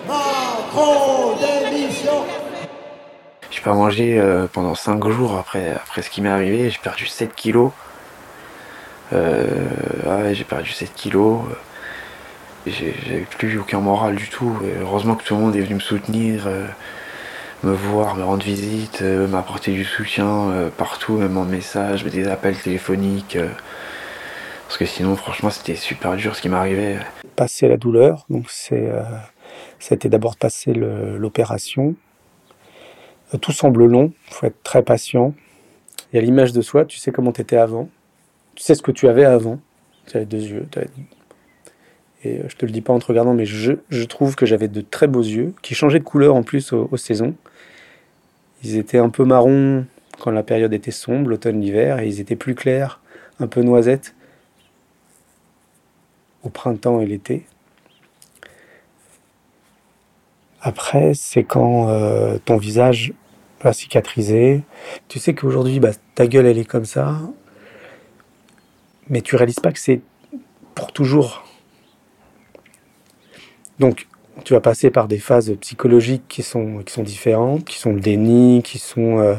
Macron 0.07 1.37
démission 1.37 2.25
J'ai 3.51 3.54
pas 3.65 3.73
mangé 3.73 4.19
euh, 4.21 4.47
pendant 4.53 4.75
5 4.75 5.09
jours 5.09 5.37
après, 5.39 5.73
après 5.73 6.03
ce 6.03 6.11
qui 6.11 6.21
m'est 6.21 6.29
arrivé. 6.29 6.71
J'ai 6.71 6.79
perdu 6.83 7.07
7 7.07 7.35
kilos. 7.35 7.73
Euh, 9.13 9.47
ouais, 10.07 10.35
j'ai 10.35 10.45
perdu 10.45 10.71
7 10.71 10.93
kilos. 10.95 11.41
J'avais 12.67 13.27
plus 13.39 13.59
aucun 13.59 13.81
moral 13.81 14.17
du 14.17 14.29
tout. 14.29 14.57
Heureusement 14.81 15.15
que 15.15 15.25
tout 15.25 15.35
le 15.35 15.41
monde 15.41 15.57
est 15.57 15.61
venu 15.61 15.77
me 15.77 15.81
soutenir, 15.81 16.47
euh, 16.47 16.67
me 17.63 17.73
voir, 17.73 18.17
me 18.17 18.25
rendre 18.25 18.45
visite, 18.45 19.01
euh, 19.03 19.27
m'apporter 19.27 19.73
du 19.73 19.85
soutien 19.85 20.51
euh, 20.51 20.69
partout, 20.71 21.17
même 21.17 21.37
en 21.37 21.45
message, 21.45 22.05
des 22.05 22.29
appels 22.29 22.57
téléphoniques. 22.57 23.37
euh, 23.37 23.49
parce 24.67 24.79
que 24.79 24.87
sinon, 24.87 25.17
franchement, 25.17 25.51
c'était 25.51 25.77
super 25.77 26.17
dur 26.17 26.35
ce 26.37 26.43
qui 26.43 26.49
m'arrivait. 26.49 26.99
Passer 27.37 27.69
la 27.69 27.77
douleur, 27.77 28.25
donc 28.31 28.47
c'est, 28.49 28.91
été 29.91 30.09
d'abord 30.09 30.37
passer 30.37 30.73
l'opération. 30.73 31.95
Tout 33.41 33.53
semble 33.53 33.85
long, 33.87 34.13
il 34.29 34.35
faut 34.35 34.47
être 34.47 34.63
très 34.63 34.83
patient. 34.83 35.35
Il 36.13 36.17
y 36.17 36.19
a 36.19 36.23
l'image 36.23 36.53
de 36.53 36.63
soi, 36.63 36.85
tu 36.85 36.99
sais 36.99 37.11
comment 37.11 37.33
tu 37.33 37.41
étais 37.41 37.57
avant. 37.57 37.89
Tu 38.55 38.63
sais 38.63 38.75
ce 38.75 38.83
que 38.83 38.93
tu 38.93 39.09
avais 39.09 39.25
avant. 39.25 39.59
Tu 40.07 40.17
avais 40.17 40.27
deux 40.27 40.41
yeux. 40.43 40.67
avais- 40.77 40.89
Et 42.23 42.39
euh, 42.39 42.45
je 42.49 42.57
te 42.57 42.65
le 42.65 42.73
dis 42.73 42.81
pas 42.81 42.93
en 42.93 42.99
te 42.99 43.07
regardant, 43.07 43.35
mais 43.35 43.47
je, 43.47 43.73
je 43.89 44.05
trouve 44.05 44.37
que 44.37 44.47
j'avais 44.47 44.69
de 44.69 44.81
très 44.81 45.07
beaux 45.09 45.23
yeux, 45.23 45.55
qui 45.63 45.75
changeaient 45.75 45.99
de 45.99 46.05
couleur 46.05 46.35
en 46.35 46.43
plus 46.43 46.73
aux, 46.73 46.97
saisons. 46.97 47.35
Ils 48.63 48.77
étaient 48.77 48.99
un 48.99 49.11
peu 49.11 49.25
marrons 49.25 49.85
quand 50.21 50.31
la 50.31 50.43
période 50.43 50.73
était 50.73 50.93
sombre, 50.93 51.29
l'automne-l'hiver, 51.29 51.99
et 51.99 52.07
ils 52.07 52.21
étaient 52.21 52.37
plus 52.37 52.55
clairs, 52.55 53.01
un 53.41 53.47
peu 53.49 53.63
noisettes, 53.63 54.15
au 56.45 56.49
printemps 56.51 57.01
et 57.01 57.07
l'été. 57.07 57.45
Après, 60.61 61.13
c'est 61.15 61.45
quand 61.45 61.89
euh, 61.91 62.39
ton 62.45 62.57
visage 62.57 63.13
va 63.65 63.73
cicatriser. 63.73 64.63
Tu 65.09 65.19
sais 65.19 65.35
qu'aujourd'hui, 65.35 65.81
bah, 65.81 65.91
ta 66.15 66.27
gueule, 66.27 66.47
elle 66.47 66.59
est 66.59 66.65
comme 66.65 66.85
ça. 66.85 67.21
Mais 69.09 69.21
tu 69.21 69.37
réalises 69.37 69.61
pas 69.61 69.73
que 69.73 69.79
c'est 69.79 70.01
pour 70.75 70.93
toujours. 70.93 71.45
Donc, 73.79 74.07
tu 74.45 74.55
vas 74.55 74.61
passer 74.61 74.91
par 74.91 75.09
des 75.09 75.19
phases 75.19 75.55
psychologiques 75.61 76.25
qui 76.29 76.43
sont, 76.43 76.83
qui 76.85 76.93
sont 76.93 77.03
différentes, 77.03 77.65
qui 77.65 77.79
sont 77.79 77.93
le 77.93 78.01
déni, 78.01 78.63
qui 78.63 78.79
sont 78.79 79.19
euh, 79.19 79.35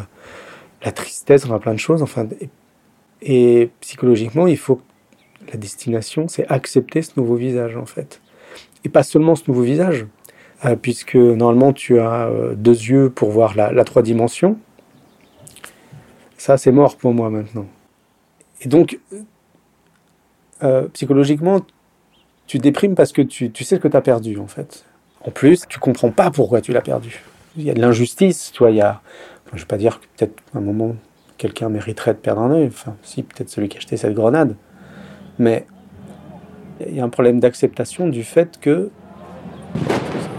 la 0.84 0.91
tristesse, 0.91 1.45
enfin 1.45 1.59
plein 1.59 1.73
de 1.73 1.80
choses. 1.80 2.01
Enfin, 2.01 2.28
et, 3.21 3.69
psychologiquement, 3.82 4.47
il 4.47 4.57
faut 4.57 4.82
la 5.51 5.57
destination, 5.57 6.28
c'est 6.28 6.47
accepter 6.47 7.01
ce 7.01 7.11
nouveau 7.17 7.36
visage 7.36 7.76
en 7.78 7.86
fait. 7.86 8.21
Et 8.84 8.89
pas 8.89 9.03
seulement 9.03 9.36
ce 9.36 9.43
nouveau 9.47 9.61
visage, 9.61 10.07
puisque 10.82 11.16
normalement 11.16 11.74
tu 11.74 11.99
as 11.99 12.28
euh, 12.28 12.56
deux 12.56 12.72
yeux 12.72 13.10
pour 13.10 13.30
voir 13.30 13.56
la, 13.56 13.84
trois 13.84 14.01
dimensions. 14.01 14.58
Ça, 16.38 16.58
c'est 16.58 16.72
mort 16.72 16.97
pour 16.97 17.14
moi 17.14 17.30
maintenant. 17.30 17.66
Et 18.62 18.68
donc, 18.68 18.99
euh, 20.64 20.88
psychologiquement, 20.93 21.62
tu 22.47 22.58
déprimes 22.60 22.95
parce 22.95 23.12
que 23.12 23.22
tu, 23.22 23.51
tu 23.51 23.64
sais 23.64 23.76
ce 23.76 23.82
que 23.82 23.88
tu 23.88 23.97
as 23.97 24.01
perdu 24.01 24.38
en 24.39 24.47
fait. 24.47 24.86
En 25.22 25.32
plus, 25.32 25.66
tu 25.68 25.80
comprends 25.80 26.12
pas 26.12 26.30
pourquoi 26.32 26.62
tu 26.62 26.72
l'as 26.72 26.82
perdu. 26.82 27.24
Il 27.58 27.64
y 27.64 27.70
a 27.70 27.74
de 27.74 27.82
l'injustice, 27.82 28.51
tu 28.51 28.60
vois, 28.60 28.72
il 28.72 28.78
y 28.78 28.82
a. 28.82 29.01
je 29.53 29.60
vais 29.60 29.66
pas 29.66 29.78
dire 29.78 29.99
que 29.99 30.06
peut-être 30.18 30.43
à 30.53 30.60
un 30.60 30.62
moment 30.62 30.95
quelqu'un 31.38 31.70
mériterait 31.70 32.14
de 32.14 32.20
perdre 32.20 32.41
un 32.41 32.51
œil. 32.51 32.68
Enfin, 32.68 32.95
si, 33.03 33.24
peut-être 33.24 33.49
celui 33.49 33.70
qui 33.70 33.78
a 33.78 33.80
acheté 33.80 33.97
cette 33.97 34.14
grenade. 34.14 34.56
Mais 35.39 35.66
il 36.86 36.95
y 36.95 36.99
a 36.99 37.03
un 37.03 37.10
problème 37.10 37.39
d'acceptation 37.39 38.08
du 38.08 38.24
fait 38.24 38.60
que 38.60 38.89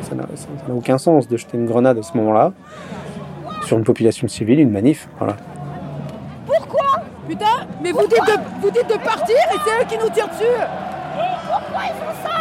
ça- 0.09 0.15
n'a 0.15 0.25
ça 0.35 0.47
n'a 0.69 0.75
aucun 0.75 0.99
sens 0.99 1.29
de 1.29 1.37
jeter 1.37 1.57
une 1.57 1.67
grenade 1.67 1.99
à 1.99 2.03
ce 2.03 2.17
moment-là 2.17 2.53
sur 3.65 3.77
une 3.79 3.85
population 3.85 4.29
civile, 4.29 4.61
une 4.61 4.71
manif. 4.71 5.09
Voilà. 5.19 5.37
Pourquoi? 6.47 6.87
Putain, 7.29 7.67
mais 7.83 7.91
vous 7.93 8.07
dites, 8.07 8.25
de, 8.27 8.39
vous 8.63 8.71
dites 8.71 8.89
de 8.89 8.99
partir 9.05 9.37
et 9.37 9.57
c'est 9.65 9.83
eux 9.83 9.87
qui 9.89 9.99
nous 9.99 10.11
tirent 10.11 10.29
dessus. 10.29 10.45
Pourquoi 11.51 11.83
ils 11.85 11.97
font 11.99 12.15
ça? 12.23 12.37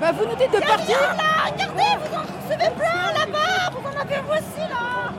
Bah 0.00 0.12
vous 0.12 0.24
nous 0.28 0.36
dites 0.36 0.52
de 0.52 0.58
partir. 0.66 0.96
là 1.00 1.50
Regardez, 1.52 1.96
vous 2.02 2.16
en 2.16 2.22
recevez 2.22 2.70
plein 2.76 3.12
là-bas 3.14 3.70
Vous 3.72 3.86
en 3.86 4.00
avez 4.00 4.20
vous 4.26 4.32
aussi 4.32 4.60
là. 4.68 5.12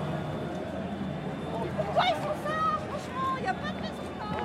Pourquoi 1.77 2.03
ils 2.09 2.15
font 2.21 2.37
ça? 2.45 2.57
Franchement, 2.87 3.29
il 3.37 3.43
n'y 3.43 3.49
a 3.49 3.53
pas 3.53 3.71
de 3.71 3.81
résultat 3.87 4.35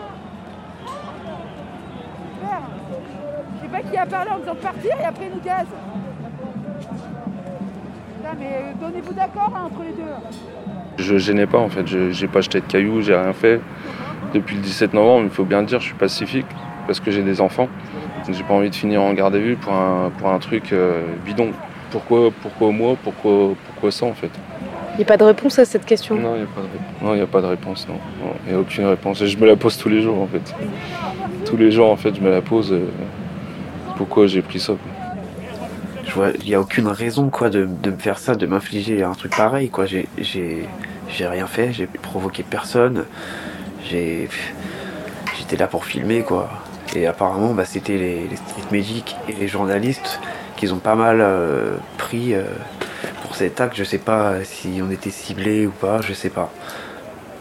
Super 2.32 2.60
Je 3.56 3.60
sais 3.62 3.68
pas 3.68 3.90
qui 3.90 3.96
a 3.98 4.06
parlé 4.06 4.30
en 4.30 4.38
disant 4.38 4.54
de 4.54 4.58
partir 4.58 4.90
et 5.00 5.04
après 5.04 5.26
ils 5.26 5.34
nous 5.34 5.42
gazent 5.44 5.66
mais 8.42 8.74
donnez-vous 8.80 9.12
d'accord 9.14 9.52
hein, 9.56 9.68
entre 9.72 9.82
les 9.82 9.92
deux 9.92 10.10
Je 11.04 11.16
gênais 11.18 11.46
pas 11.46 11.58
en 11.58 11.68
fait, 11.68 11.86
je 11.86 12.10
j'ai 12.10 12.26
pas 12.28 12.40
jeté 12.40 12.60
de 12.60 12.66
cailloux, 12.66 13.00
j'ai 13.02 13.14
rien 13.16 13.32
fait. 13.32 13.60
Depuis 14.34 14.56
le 14.56 14.62
17 14.62 14.94
novembre, 14.94 15.24
il 15.24 15.30
faut 15.30 15.44
bien 15.44 15.60
le 15.60 15.66
dire, 15.66 15.78
je 15.80 15.86
suis 15.86 15.94
pacifique 15.94 16.46
parce 16.86 17.00
que 17.00 17.10
j'ai 17.10 17.22
des 17.22 17.40
enfants. 17.40 17.68
J'ai 18.30 18.42
pas 18.44 18.54
envie 18.54 18.70
de 18.70 18.74
finir 18.74 19.02
en 19.02 19.12
garde 19.12 19.34
à 19.34 19.38
vue 19.38 19.56
pour 19.56 19.72
un, 19.72 20.10
pour 20.18 20.28
un 20.30 20.38
truc 20.38 20.72
euh, 20.72 21.02
bidon. 21.24 21.50
Pourquoi, 21.90 22.30
pourquoi 22.40 22.70
moi 22.70 22.96
pourquoi, 23.02 23.50
pourquoi 23.66 23.90
ça 23.90 24.06
en 24.06 24.14
fait? 24.14 24.30
Il 24.94 24.98
n'y 24.98 25.02
a 25.04 25.06
pas 25.06 25.16
de 25.16 25.24
réponse 25.24 25.58
à 25.58 25.64
cette 25.64 25.84
question? 25.84 26.14
Non, 26.16 26.34
il 26.36 26.38
n'y 26.38 26.44
a 26.44 26.46
pas 26.46 26.60
de 26.60 26.66
réponse. 26.66 27.02
Non, 27.02 27.14
il 27.14 27.18
y 27.18 27.22
a 27.22 27.26
pas 27.26 27.40
de 27.40 27.46
réponse, 27.46 27.88
non. 27.88 27.94
Non, 28.24 28.32
Il 28.46 28.50
n'y 28.52 28.56
a 28.56 28.60
aucune 28.60 28.84
réponse. 28.86 29.20
Et 29.22 29.26
je 29.26 29.38
me 29.38 29.46
la 29.46 29.56
pose 29.56 29.76
tous 29.78 29.88
les 29.88 30.02
jours 30.02 30.20
en 30.20 30.26
fait. 30.26 30.54
Tous 31.44 31.56
les 31.56 31.70
jours 31.72 31.90
en 31.90 31.96
fait, 31.96 32.14
je 32.14 32.20
me 32.20 32.30
la 32.30 32.40
pose. 32.42 32.72
euh, 32.72 32.86
pourquoi 33.96 34.26
j'ai 34.26 34.42
pris 34.42 34.58
ça 34.60 34.72
quoi. 34.74 34.91
Je 36.12 36.18
vois, 36.18 36.28
il 36.40 36.44
n'y 36.44 36.54
a 36.54 36.60
aucune 36.60 36.88
raison 36.88 37.30
quoi 37.30 37.48
de, 37.48 37.64
de 37.64 37.90
me 37.90 37.96
faire 37.96 38.18
ça, 38.18 38.34
de 38.34 38.44
m'infliger 38.44 39.02
un 39.02 39.14
truc 39.14 39.34
pareil 39.34 39.70
quoi. 39.70 39.86
J'ai, 39.86 40.06
j'ai, 40.18 40.68
j'ai 41.08 41.26
rien 41.26 41.46
fait, 41.46 41.72
j'ai 41.72 41.86
provoqué 41.86 42.42
personne. 42.42 43.06
J'ai, 43.82 44.28
j'étais 45.38 45.56
là 45.56 45.66
pour 45.68 45.86
filmer 45.86 46.20
quoi. 46.20 46.50
Et 46.94 47.06
apparemment, 47.06 47.54
bah, 47.54 47.64
c'était 47.64 47.96
les, 47.96 48.28
les 48.28 48.36
street 48.36 48.68
medics 48.70 49.16
et 49.26 49.32
les 49.32 49.48
journalistes 49.48 50.20
qui 50.56 50.70
ont 50.70 50.80
pas 50.80 50.96
mal 50.96 51.22
euh, 51.22 51.76
pris 51.96 52.34
euh, 52.34 52.42
pour 53.22 53.34
cet 53.34 53.62
acte. 53.62 53.74
Je 53.74 53.84
sais 53.84 53.96
pas 53.96 54.44
si 54.44 54.82
on 54.86 54.90
était 54.90 55.08
ciblé 55.08 55.66
ou 55.66 55.70
pas, 55.70 56.02
je 56.02 56.12
sais 56.12 56.28
pas. 56.28 56.52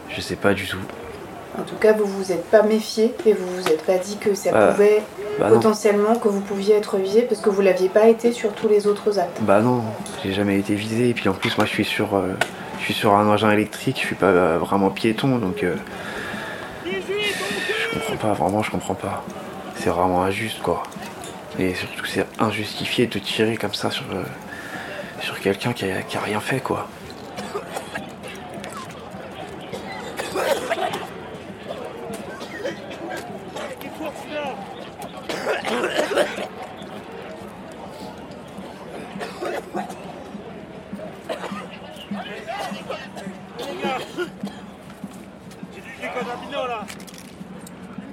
Je 0.07 0.21
sais 0.21 0.37
pas 0.37 0.53
du 0.53 0.65
tout. 0.65 0.77
En 1.59 1.63
tout 1.63 1.75
cas, 1.75 1.91
vous 1.91 2.05
vous 2.05 2.31
êtes 2.31 2.45
pas 2.45 2.63
méfié 2.63 3.13
et 3.25 3.33
vous 3.33 3.47
vous 3.47 3.67
êtes 3.67 3.85
pas 3.85 3.97
dit 3.97 4.15
que 4.15 4.33
ça 4.33 4.51
pouvait 4.51 5.03
bah 5.39 5.49
potentiellement, 5.49 6.15
que 6.15 6.27
vous 6.27 6.41
pouviez 6.41 6.75
être 6.75 6.97
visé 6.97 7.23
parce 7.23 7.41
que 7.41 7.49
vous 7.49 7.61
l'aviez 7.61 7.89
pas 7.89 8.07
été 8.07 8.31
sur 8.31 8.53
tous 8.53 8.67
les 8.67 8.87
autres 8.87 9.19
actes. 9.19 9.41
Bah 9.41 9.61
non, 9.61 9.83
j'ai 10.23 10.33
jamais 10.33 10.59
été 10.59 10.75
visé. 10.75 11.09
Et 11.09 11.13
puis 11.13 11.29
en 11.29 11.33
plus, 11.33 11.57
moi, 11.57 11.65
je 11.65 11.71
suis 11.71 11.85
sur, 11.85 12.15
euh, 12.15 12.33
je 12.79 12.85
suis 12.85 12.93
sur 12.93 13.13
un 13.15 13.27
engin 13.27 13.51
électrique. 13.51 13.97
Je 14.01 14.05
suis 14.07 14.15
pas 14.15 14.27
euh, 14.27 14.57
vraiment 14.59 14.89
piéton, 14.89 15.37
donc 15.37 15.63
euh, 15.63 15.75
je 16.85 17.93
comprends 17.93 18.17
pas. 18.17 18.33
Vraiment, 18.33 18.63
je 18.63 18.71
comprends 18.71 18.95
pas. 18.95 19.23
C'est 19.75 19.89
vraiment 19.89 20.23
injuste, 20.23 20.61
quoi. 20.61 20.83
Et 21.59 21.73
surtout, 21.73 22.05
c'est 22.05 22.25
injustifié 22.39 23.07
de 23.07 23.19
tirer 23.19 23.57
comme 23.57 23.73
ça 23.73 23.91
sur 23.91 24.05
sur 25.21 25.39
quelqu'un 25.39 25.73
qui 25.73 25.85
a, 25.85 26.01
qui 26.01 26.17
a 26.17 26.21
rien 26.21 26.39
fait, 26.39 26.59
quoi. 26.59 26.87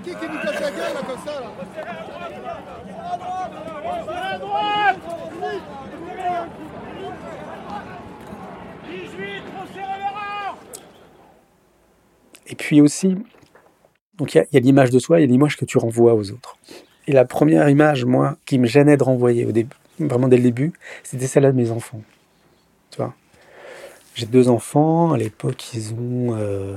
Qui 0.04 0.10
qui 0.10 0.26
nous 0.28 0.38
casse 0.40 0.60
la 0.60 0.70
gueule 0.70 0.94
là 0.94 1.00
comme 1.06 1.18
ça 1.24 1.40
là 1.40 1.48
À 4.22 4.38
droite 4.38 4.96
18, 8.88 9.42
trop 9.44 9.66
serré 9.74 9.98
les 9.98 10.08
rangs 10.08 10.56
Et 12.49 12.55
puis 12.55 12.80
aussi, 12.80 13.16
donc 14.16 14.34
il 14.34 14.38
y 14.38 14.40
a, 14.40 14.44
il 14.51 14.55
y 14.55 14.57
a 14.57 14.61
l'image 14.61 14.90
de 14.90 14.99
soi 14.99 15.20
et 15.20 15.26
l'image 15.26 15.57
que 15.57 15.64
tu 15.64 15.78
renvoies 15.78 16.14
aux 16.14 16.30
autres. 16.30 16.59
Et 17.07 17.12
la 17.12 17.24
première 17.24 17.68
image, 17.68 18.05
moi, 18.05 18.36
qui 18.44 18.59
me 18.59 18.66
gênait 18.66 18.96
de 18.96 19.05
renvoyer 19.05 19.46
au 19.46 19.53
début, 19.53 19.76
vraiment 19.99 20.28
dès 20.28 20.36
le 20.36 20.42
début, 20.42 20.72
c'était 21.03 21.26
celle-là 21.26 21.53
de 21.53 21.57
mes 21.57 21.70
enfants. 21.70 22.03
tu 22.90 22.99
vois? 22.99 23.14
J'ai 24.14 24.26
deux 24.26 24.49
enfants, 24.49 25.12
à 25.12 25.18
l'époque 25.18 25.74
ils 25.74 25.94
ont 25.94 26.36
euh, 26.36 26.76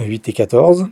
8 0.00 0.28
et 0.28 0.32
14. 0.32 0.88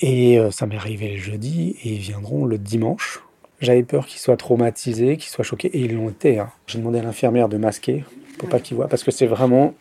Et 0.00 0.38
euh, 0.38 0.50
ça 0.50 0.66
m'est 0.66 0.76
arrivé 0.76 1.14
le 1.14 1.18
jeudi 1.18 1.76
et 1.82 1.94
ils 1.94 1.98
viendront 1.98 2.46
le 2.46 2.58
dimanche. 2.58 3.20
J'avais 3.60 3.82
peur 3.82 4.06
qu'ils 4.06 4.20
soient 4.20 4.36
traumatisés, 4.36 5.16
qu'ils 5.16 5.30
soient 5.30 5.44
choqués, 5.44 5.68
et 5.68 5.80
ils 5.80 5.96
l'ont 5.96 6.10
été. 6.10 6.38
Hein. 6.38 6.50
J'ai 6.68 6.78
demandé 6.78 7.00
à 7.00 7.02
l'infirmière 7.02 7.48
de 7.48 7.56
masquer 7.56 8.04
pour 8.38 8.48
pas 8.48 8.60
qu'ils 8.60 8.76
voient, 8.76 8.86
parce 8.86 9.02
que 9.02 9.10
c'est 9.10 9.26
vraiment 9.26 9.74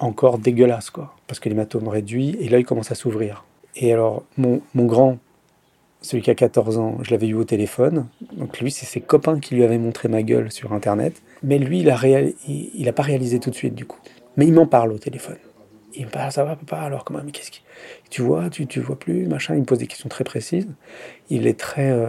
encore 0.00 0.38
dégueulasse, 0.38 0.90
quoi. 0.90 1.14
Parce 1.26 1.40
que 1.40 1.48
l'hématome 1.48 1.88
réduit 1.88 2.36
et 2.40 2.48
là 2.48 2.58
il 2.58 2.64
commence 2.64 2.90
à 2.90 2.94
s'ouvrir. 2.94 3.44
Et 3.76 3.92
alors, 3.92 4.24
mon, 4.36 4.60
mon 4.74 4.86
grand, 4.86 5.18
celui 6.00 6.22
qui 6.22 6.30
a 6.30 6.34
14 6.34 6.78
ans, 6.78 6.98
je 7.02 7.10
l'avais 7.10 7.26
eu 7.26 7.34
au 7.34 7.44
téléphone. 7.44 8.06
Donc 8.32 8.60
lui, 8.60 8.70
c'est 8.70 8.86
ses 8.86 9.00
copains 9.00 9.40
qui 9.40 9.54
lui 9.54 9.64
avaient 9.64 9.78
montré 9.78 10.08
ma 10.08 10.22
gueule 10.22 10.52
sur 10.52 10.72
Internet. 10.72 11.22
Mais 11.42 11.58
lui, 11.58 11.80
il 11.80 11.90
a, 11.90 11.96
réal... 11.96 12.32
il, 12.46 12.88
a 12.88 12.92
pas 12.92 13.02
réalisé 13.02 13.40
tout 13.40 13.50
de 13.50 13.54
suite, 13.54 13.74
du 13.74 13.84
coup. 13.84 13.98
Mais 14.36 14.46
il 14.46 14.52
m'en 14.52 14.66
parle 14.66 14.92
au 14.92 14.98
téléphone. 14.98 15.38
Il 15.96 16.06
me 16.06 16.10
parle, 16.10 16.32
ça 16.32 16.44
va 16.44 16.56
papa, 16.56 16.78
alors 16.78 17.04
comment, 17.04 17.20
mais 17.24 17.30
qu'est-ce 17.30 17.52
que 17.52 17.56
tu 18.10 18.22
vois, 18.22 18.50
tu, 18.50 18.66
tu 18.66 18.80
vois 18.80 18.98
plus, 18.98 19.26
machin. 19.26 19.54
Il 19.54 19.60
me 19.60 19.64
pose 19.64 19.78
des 19.78 19.86
questions 19.86 20.08
très 20.08 20.24
précises. 20.24 20.68
Il 21.30 21.46
est 21.46 21.58
très, 21.58 21.90
euh, 21.90 22.08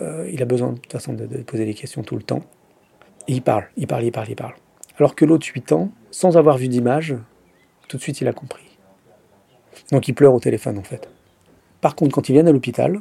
euh, 0.00 0.30
il 0.32 0.40
a 0.40 0.44
besoin 0.44 0.72
de 0.72 0.78
toute 0.78 0.92
façon 0.92 1.12
de, 1.12 1.26
de 1.26 1.38
poser 1.38 1.64
des 1.64 1.74
questions 1.74 2.02
tout 2.02 2.16
le 2.16 2.22
temps. 2.22 2.42
Et 3.26 3.32
il 3.32 3.42
parle, 3.42 3.64
il 3.76 3.86
parle, 3.86 4.04
il 4.04 4.12
parle, 4.12 4.28
il 4.30 4.36
parle. 4.36 4.54
Alors 4.98 5.14
que 5.14 5.24
l'autre 5.24 5.46
8 5.46 5.72
ans, 5.72 5.90
sans 6.18 6.36
avoir 6.36 6.58
vu 6.58 6.66
d'image, 6.66 7.14
tout 7.86 7.96
de 7.96 8.02
suite 8.02 8.20
il 8.20 8.26
a 8.26 8.32
compris. 8.32 8.64
Donc 9.92 10.08
il 10.08 10.14
pleure 10.14 10.34
au 10.34 10.40
téléphone 10.40 10.76
en 10.76 10.82
fait. 10.82 11.08
Par 11.80 11.94
contre, 11.94 12.12
quand 12.12 12.28
ils 12.28 12.32
viennent 12.32 12.48
à 12.48 12.50
l'hôpital, 12.50 13.00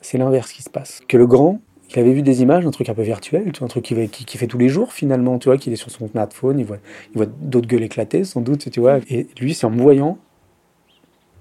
c'est 0.00 0.16
l'inverse 0.16 0.52
qui 0.52 0.62
se 0.62 0.70
passe. 0.70 1.00
Que 1.08 1.16
le 1.16 1.26
grand, 1.26 1.60
il 1.90 1.98
avait 1.98 2.12
vu 2.12 2.22
des 2.22 2.40
images, 2.40 2.64
un 2.64 2.70
truc 2.70 2.88
un 2.88 2.94
peu 2.94 3.02
virtuel, 3.02 3.50
un 3.60 3.66
truc 3.66 3.84
qu'il 3.84 4.08
qui, 4.10 4.38
fait 4.38 4.46
tous 4.46 4.58
les 4.58 4.68
jours 4.68 4.92
finalement, 4.92 5.40
tu 5.40 5.48
vois, 5.48 5.58
qu'il 5.58 5.72
est 5.72 5.76
sur 5.76 5.90
son 5.90 6.06
smartphone, 6.06 6.60
il 6.60 6.66
voit, 6.66 6.78
il 7.16 7.28
d'autres 7.40 7.66
gueules 7.66 7.82
éclater 7.82 8.22
sans 8.22 8.42
doute, 8.42 8.70
tu 8.70 8.78
vois. 8.78 9.00
Et 9.08 9.26
lui, 9.40 9.52
c'est 9.52 9.66
en 9.66 9.70
me 9.70 9.82
voyant, 9.82 10.16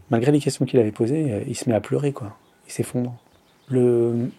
malgré 0.09 0.31
les 0.31 0.39
questions 0.39 0.65
qu'il 0.65 0.79
avait 0.79 0.91
posées, 0.91 1.31
euh, 1.31 1.41
il 1.47 1.55
se 1.55 1.69
met 1.69 1.75
à 1.75 1.81
pleurer, 1.81 2.13
quoi. 2.13 2.35
Il 2.67 2.71
s'effondre. 2.71 3.15
Le, 3.69 4.31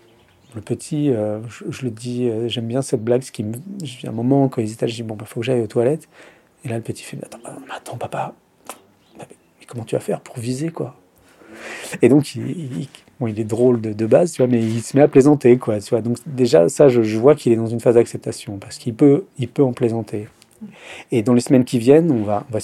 petit, 0.64 1.11
euh, 1.11 1.38
je, 1.48 1.84
le 1.84 1.92
dis, 1.92 2.28
euh, 2.28 2.48
j'aime 2.48 2.66
bien 2.66 2.82
cette 2.82 3.05
blague, 3.05 3.22
ce 3.22 3.30
qui 3.30 3.44
me, 3.44 3.55
à 3.55 4.09
un 4.09 4.12
moment, 4.12 4.48
quand 4.48 4.61
ils 4.61 4.72
étaient, 4.72 4.88
je 4.88 4.96
dis, 4.96 5.05
bon, 5.05 5.14
bah, 5.14 5.26
faut 5.26 5.38
que 5.38 5.46
j'aille 5.46 5.61
aux 5.61 5.68
toilettes. 5.68 6.09
Et 6.64 6.68
là, 6.68 6.76
le 6.76 6.82
petit 6.82 7.02
fait, 7.02 7.18
attends, 7.22 7.38
attends, 7.70 7.96
papa, 7.96 8.34
mais 9.18 9.26
comment 9.66 9.84
tu 9.84 9.94
vas 9.94 10.00
faire 10.00 10.20
pour 10.20 10.38
viser, 10.38 10.70
quoi? 10.70 10.96
Et 12.02 12.08
donc, 12.08 12.34
il, 12.34 12.88
est 13.38 13.44
drôle 13.44 13.80
de, 13.80 14.06
base, 14.06 14.32
tu 14.32 14.42
vois, 14.42 14.46
mais 14.46 14.61
il 14.61 14.82
se 14.82 14.96
met 14.96 15.02
à 15.02 15.08
plaisanter, 15.08 15.58
quoi, 15.58 15.80
tu. 15.80 15.94
Donc, 16.02 16.18
déjà, 16.26 16.68
ça, 16.68 16.88
je, 16.88 17.18
vois 17.18 17.34
qu'il 17.34 17.52
est 17.52 17.56
dans 17.56 17.66
une 17.66 17.80
phase 17.80 17.94
d'acceptation, 17.94 18.58
parce 18.58 18.78
qu'il 18.78 18.94
peut, 18.94 19.24
il 19.38 19.48
peut 19.48 19.64
en 19.64 19.72
plaisanter. 19.72 20.28
Et 21.11 21.22
dans 21.22 21.34
les 21.34 21.40
semaines 21.40 21.64
qui 21.64 21.78
viennent, 21.78 22.11
on 22.11 22.22
va, 22.22 22.46
on 22.50 22.52
va 22.52 22.61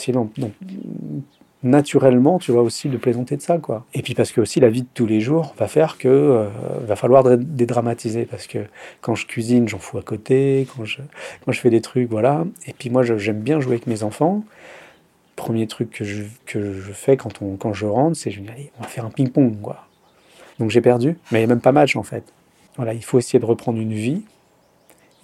naturellement, 1.62 2.38
tu 2.38 2.52
vois, 2.52 2.62
aussi 2.62 2.88
de 2.88 2.96
plaisanter 2.96 3.36
de 3.36 3.42
ça, 3.42 3.58
quoi. 3.58 3.84
Et 3.94 4.02
puis 4.02 4.14
parce 4.14 4.32
que 4.32 4.40
aussi 4.40 4.60
la 4.60 4.68
vie 4.68 4.82
de 4.82 4.88
tous 4.94 5.06
les 5.06 5.20
jours 5.20 5.54
va 5.58 5.68
faire 5.68 5.98
que 5.98 6.08
euh, 6.08 6.48
va 6.86 6.96
falloir 6.96 7.24
dédramatiser 7.38 8.24
parce 8.24 8.46
que 8.46 8.58
quand 9.00 9.14
je 9.14 9.26
cuisine, 9.26 9.68
j'en 9.68 9.78
fous 9.78 9.98
à 9.98 10.02
côté, 10.02 10.66
quand 10.76 10.84
je 10.84 11.00
je 11.48 11.60
fais 11.60 11.70
des 11.70 11.80
trucs, 11.80 12.10
voilà. 12.10 12.44
Et 12.66 12.72
puis 12.72 12.90
moi, 12.90 13.02
j'aime 13.02 13.40
bien 13.40 13.60
jouer 13.60 13.74
avec 13.74 13.86
mes 13.86 14.02
enfants. 14.02 14.44
Premier 15.34 15.66
truc 15.66 15.90
que 15.90 16.04
je, 16.04 16.24
que 16.46 16.72
je 16.72 16.92
fais 16.92 17.16
quand 17.16 17.42
on 17.42 17.56
quand 17.56 17.72
je 17.72 17.86
rentre, 17.86 18.16
c'est 18.16 18.30
je 18.30 18.40
dis 18.40 18.48
allez, 18.48 18.70
on 18.78 18.82
va 18.82 18.88
faire 18.88 19.04
un 19.04 19.10
ping-pong, 19.10 19.60
quoi. 19.60 19.86
Donc 20.58 20.70
j'ai 20.70 20.80
perdu, 20.80 21.18
mais 21.30 21.40
il 21.40 21.42
n'y 21.42 21.44
a 21.44 21.54
même 21.54 21.60
pas 21.60 21.72
match 21.72 21.96
en 21.96 22.02
fait. 22.02 22.32
Voilà, 22.76 22.94
il 22.94 23.04
faut 23.04 23.18
essayer 23.18 23.38
de 23.38 23.44
reprendre 23.44 23.78
une 23.78 23.92
vie. 23.92 24.22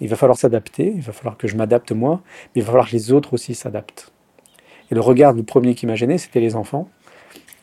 Il 0.01 0.09
va 0.09 0.15
falloir 0.15 0.37
s'adapter, 0.37 0.91
il 0.95 1.01
va 1.01 1.13
falloir 1.13 1.37
que 1.37 1.47
je 1.47 1.55
m'adapte 1.55 1.91
moi, 1.91 2.21
mais 2.53 2.61
il 2.61 2.63
va 2.63 2.67
falloir 2.67 2.87
que 2.87 2.93
les 2.93 3.11
autres 3.11 3.33
aussi 3.33 3.55
s'adaptent. 3.55 4.12
Le 4.93 5.01
regard 5.01 5.33
du 5.33 5.41
premier 5.41 5.73
qui 5.73 5.87
m'a 5.87 5.95
gêné, 5.95 6.19
c'était 6.19 6.39
les 6.39 6.55
enfants. 6.55 6.87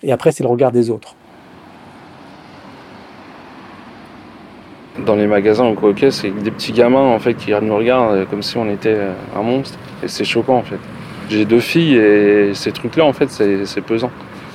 Et 0.02 0.10
après, 0.10 0.32
c'est 0.32 0.42
le 0.42 0.48
regard 0.48 0.72
des 0.72 0.90
autres. 0.90 1.14
Dans 5.06 5.14
les 5.14 5.28
magasins 5.28 5.66
au 5.66 5.74
croquet, 5.74 6.10
c'est 6.10 6.30
des 6.30 6.50
petits 6.50 6.72
gamins 6.72 7.14
en 7.14 7.20
fait 7.20 7.34
qui 7.34 7.52
nous 7.52 7.76
regardent 7.76 8.26
comme 8.28 8.42
si 8.42 8.56
on 8.56 8.68
était 8.68 8.98
un 9.36 9.42
monstre. 9.42 9.78
Et 10.02 10.08
c'est 10.08 10.24
choquant 10.24 10.56
en 10.56 10.62
fait. 10.62 10.80
J'ai 11.28 11.44
deux 11.44 11.60
filles 11.60 11.94
et 11.94 12.54
ces 12.54 12.72
trucs-là 12.72 13.04
en 13.04 13.12
fait, 13.12 13.30
c'est 13.30 13.80
pesant. 13.82 14.10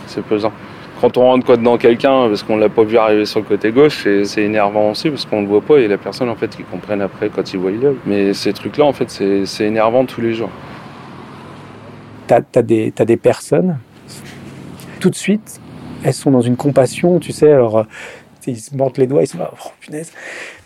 C'est 0.08 0.24
pesant. 0.24 0.52
Quand 1.00 1.18
on 1.18 1.22
rentre 1.22 1.46
quoi 1.46 1.56
dedans 1.56 1.78
quelqu'un 1.78 2.28
parce 2.28 2.44
qu'on 2.44 2.58
l'a 2.58 2.68
pas 2.68 2.84
vu 2.84 2.98
arriver 2.98 3.26
sur 3.26 3.40
le 3.40 3.46
côté 3.46 3.72
gauche, 3.72 4.06
c'est 4.26 4.44
énervant 4.44 4.92
aussi 4.92 5.10
parce 5.10 5.26
qu'on 5.26 5.42
le 5.42 5.48
voit 5.48 5.62
pas 5.62 5.78
et 5.78 5.88
la 5.88 5.98
personne 5.98 6.30
en 6.30 6.36
fait 6.36 6.54
qui 6.56 6.64
comprenne 6.64 7.02
après 7.02 7.30
quand 7.30 7.54
il 7.54 7.60
voit 7.60 7.72
l'œil. 7.72 7.96
Mais 8.06 8.34
ces 8.34 8.52
trucs-là 8.52 8.84
en 8.84 8.94
fait, 8.94 9.10
c'est 9.10 9.66
énervant 9.66 10.04
tous 10.04 10.20
les 10.20 10.34
jours 10.34 10.50
tu 12.28 12.34
as, 12.34 12.38
as, 12.38 12.60
as 12.60 13.06
des 13.06 13.18
personnes, 13.18 13.78
tout 15.00 15.10
de 15.10 15.16
suite, 15.16 15.60
elles 16.04 16.14
sont 16.14 16.32
dans 16.32 16.42
une 16.42 16.58
compassion, 16.58 17.20
tu 17.20 17.32
sais, 17.32 17.52
alors 17.52 17.86
ils 18.48 18.60
se 18.60 18.76
mordent 18.76 18.98
les 18.98 19.08
doigts, 19.08 19.24
ils 19.24 19.28
sont 19.28 19.40
là, 19.40 19.52
oh 19.54 19.70
punaise, 19.80 20.12
tu 20.12 20.16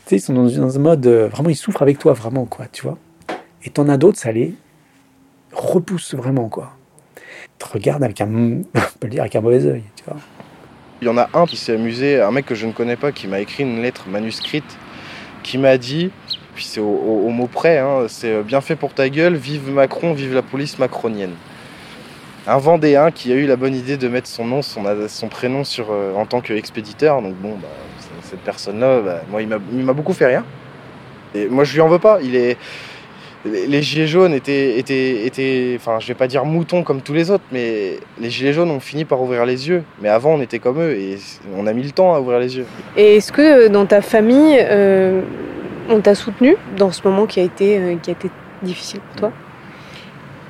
sais, 0.06 0.16
ils 0.18 0.22
sont 0.22 0.34
dans, 0.34 0.48
dans 0.48 0.76
un 0.76 0.82
mode, 0.82 1.06
euh, 1.08 1.28
vraiment, 1.28 1.50
ils 1.50 1.56
souffrent 1.56 1.82
avec 1.82 2.00
toi, 2.00 2.14
vraiment, 2.14 2.46
quoi, 2.46 2.66
tu 2.72 2.84
vois. 2.84 2.98
Et 3.64 3.70
t'en 3.70 3.88
as 3.90 3.98
d'autres, 3.98 4.18
ça 4.18 4.32
les 4.32 4.54
repousse 5.54 6.14
vraiment, 6.14 6.50
quoi. 6.50 6.72
Te 7.58 7.66
regardent 7.68 8.04
avec 8.04 8.22
un, 8.22 8.28
on 8.30 8.62
peut 9.00 9.08
le 9.08 9.10
dire, 9.10 9.22
avec 9.22 9.36
un 9.36 9.42
mauvais 9.42 9.66
œil, 9.66 9.84
tu 9.96 10.04
vois. 10.06 10.18
Il 11.02 11.08
y 11.08 11.10
en 11.10 11.18
a 11.18 11.30
un 11.34 11.46
qui 11.46 11.56
s'est 11.56 11.74
amusé, 11.74 12.22
un 12.22 12.32
mec 12.32 12.46
que 12.46 12.56
je 12.56 12.66
ne 12.66 12.74
connais 12.74 12.98
pas, 12.98 13.14
qui 13.14 13.28
m'a 13.28 13.40
écrit 13.40 13.64
une 13.64 13.82
lettre 13.82 14.10
manuscrite, 14.10 14.78
qui 15.44 15.58
m'a 15.58 15.78
dit 15.78 16.12
puis 16.60 16.66
c'est 16.66 16.82
au, 16.82 17.30
mot 17.30 17.48
près, 17.48 17.78
hein, 17.78 18.08
c'est 18.10 18.44
bien 18.44 18.60
fait 18.60 18.76
pour 18.76 18.94
ta 18.94 19.08
gueule, 19.08 19.36
vive 19.36 19.72
Macron, 19.72 20.12
vive 20.12 20.34
la 20.34 20.42
police 20.42 20.78
macronienne. 20.78 21.32
Un 22.48 22.58
Vendéen 22.58 23.12
qui 23.12 23.32
a 23.32 23.36
eu 23.36 23.46
la 23.46 23.56
bonne 23.56 23.76
idée 23.76 23.98
de 23.98 24.08
mettre 24.08 24.28
son 24.28 24.46
nom, 24.46 24.62
son, 24.62 25.28
prénom 25.30 25.64
sur, 25.64 25.88
euh, 25.92 26.14
en 26.16 26.26
tant 26.26 26.42
qu'expéditeur, 26.42 27.22
donc 27.22 27.36
bon, 27.36 27.56
bah, 27.62 27.68
cette 28.24 28.40
personne-là, 28.40 29.02
bah, 29.02 29.22
moi 29.30 29.42
il 29.42 29.48
m'a 29.48 29.94
beaucoup 29.94 30.14
fait 30.14 30.28
rire. 30.28 30.44
Et 31.36 31.48
moi 31.48 31.64
je 31.64 31.74
lui 31.74 31.82
en 31.82 31.88
veux 31.88 32.00
pas, 32.00 32.20
il 32.22 32.36
est... 32.36 32.58
Les 33.46 33.82
gilets 33.82 34.08
jaunes 34.08 34.34
étaient, 34.34 34.78
étaient, 34.78 35.26
étaient, 35.26 35.78
enfin 35.80 36.00
je 36.02 36.08
vais 36.08 36.14
pas 36.14 36.28
dire 36.28 36.44
moutons 36.44 36.84
comme 36.84 37.02
tous 37.02 37.14
les 37.14 37.32
autres, 37.32 37.46
mais 37.54 37.98
les 38.20 38.30
gilets 38.30 38.52
jaunes 38.52 38.70
ont 38.70 38.82
fini 38.82 39.06
par 39.06 39.22
ouvrir 39.22 39.46
les 39.46 39.70
yeux. 39.70 39.84
Mais 40.02 40.10
avant 40.10 40.34
on 40.34 40.42
était 40.42 40.60
comme 40.60 40.82
eux 40.82 40.92
et 40.92 41.18
on 41.56 41.66
a 41.66 41.72
mis 41.72 41.84
le 41.84 41.92
temps 41.92 42.14
à 42.14 42.20
ouvrir 42.20 42.40
les 42.40 42.58
yeux. 42.58 42.66
Et 42.98 43.16
est-ce 43.16 43.32
que 43.32 43.70
dans 43.70 43.86
ta 43.86 44.02
famille, 44.02 44.58
euh 44.60 45.22
on 45.90 46.02
t'a 46.02 46.16
soutenu 46.16 46.56
dans 46.78 46.92
ce 46.92 47.02
moment 47.04 47.26
qui 47.26 47.40
a 47.40 47.44
été, 47.44 47.78
euh, 47.78 47.96
qui 47.96 48.12
a 48.12 48.14
été 48.14 48.30
difficile 48.62 49.02
pour 49.02 49.16
toi? 49.16 49.32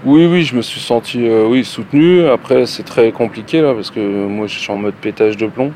Oui, 0.05 0.25
oui, 0.25 0.43
je 0.43 0.55
me 0.55 0.61
suis 0.61 0.79
senti 0.79 1.27
euh, 1.27 1.45
oui, 1.45 1.65
soutenu. 1.65 2.25
Après, 2.25 2.65
c'est 2.65 2.83
très 2.83 3.11
compliqué 3.11 3.59
là 3.59 3.73
parce 3.73 3.91
que 3.91 3.99
moi, 3.99 4.47
je 4.47 4.57
suis 4.57 4.71
en 4.71 4.77
mode 4.77 4.93
pétage 4.93 5.35
de 5.35 5.45
plomb. 5.47 5.73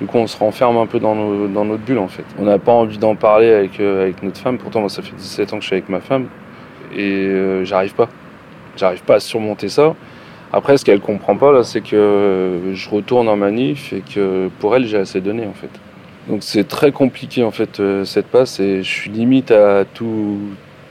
Du 0.00 0.06
coup, 0.06 0.18
on 0.18 0.28
se 0.28 0.36
renferme 0.38 0.76
un 0.76 0.86
peu 0.86 1.00
dans, 1.00 1.16
notre 1.16 1.82
bulle 1.82 1.98
en 1.98 2.06
fait. 2.06 2.24
On 2.38 2.44
n'a 2.44 2.60
pas 2.60 2.70
envie 2.70 2.98
d'en 2.98 3.16
parler 3.16 3.52
avec, 3.52 3.80
euh, 3.80 4.12
notre 4.22 4.38
femme. 4.38 4.56
Pourtant, 4.56 4.80
moi, 4.80 4.88
ça 4.88 5.02
fait 5.02 5.16
17 5.16 5.52
ans 5.52 5.56
que 5.56 5.62
je 5.62 5.66
suis 5.66 5.74
avec 5.74 5.88
ma 5.88 6.00
femme 6.00 6.28
et 6.96 7.02
euh, 7.02 7.64
j'arrive 7.64 7.94
pas. 7.94 8.08
J'arrive 8.76 9.02
pas 9.02 9.16
à 9.16 9.20
surmonter 9.20 9.68
ça. 9.68 9.96
Après, 10.52 10.78
ce 10.78 10.84
qu'elle 10.84 11.00
comprend 11.00 11.36
pas 11.36 11.50
là, 11.50 11.64
c'est 11.64 11.80
que 11.80 12.60
je 12.72 12.88
retourne 12.88 13.28
en 13.28 13.36
manif 13.36 13.92
et 13.92 14.02
que 14.02 14.48
pour 14.60 14.76
elle, 14.76 14.86
j'ai 14.86 14.98
assez 14.98 15.20
donné 15.20 15.44
en 15.46 15.54
fait. 15.54 15.70
Donc 16.28 16.44
c'est 16.44 16.68
très 16.68 16.92
compliqué 16.92 17.42
en 17.42 17.50
fait 17.50 17.82
cette 18.04 18.26
passe 18.26 18.60
et 18.60 18.82
je 18.82 18.88
suis 18.88 19.10
limite 19.10 19.50
à 19.50 19.84
tout, 19.84 20.38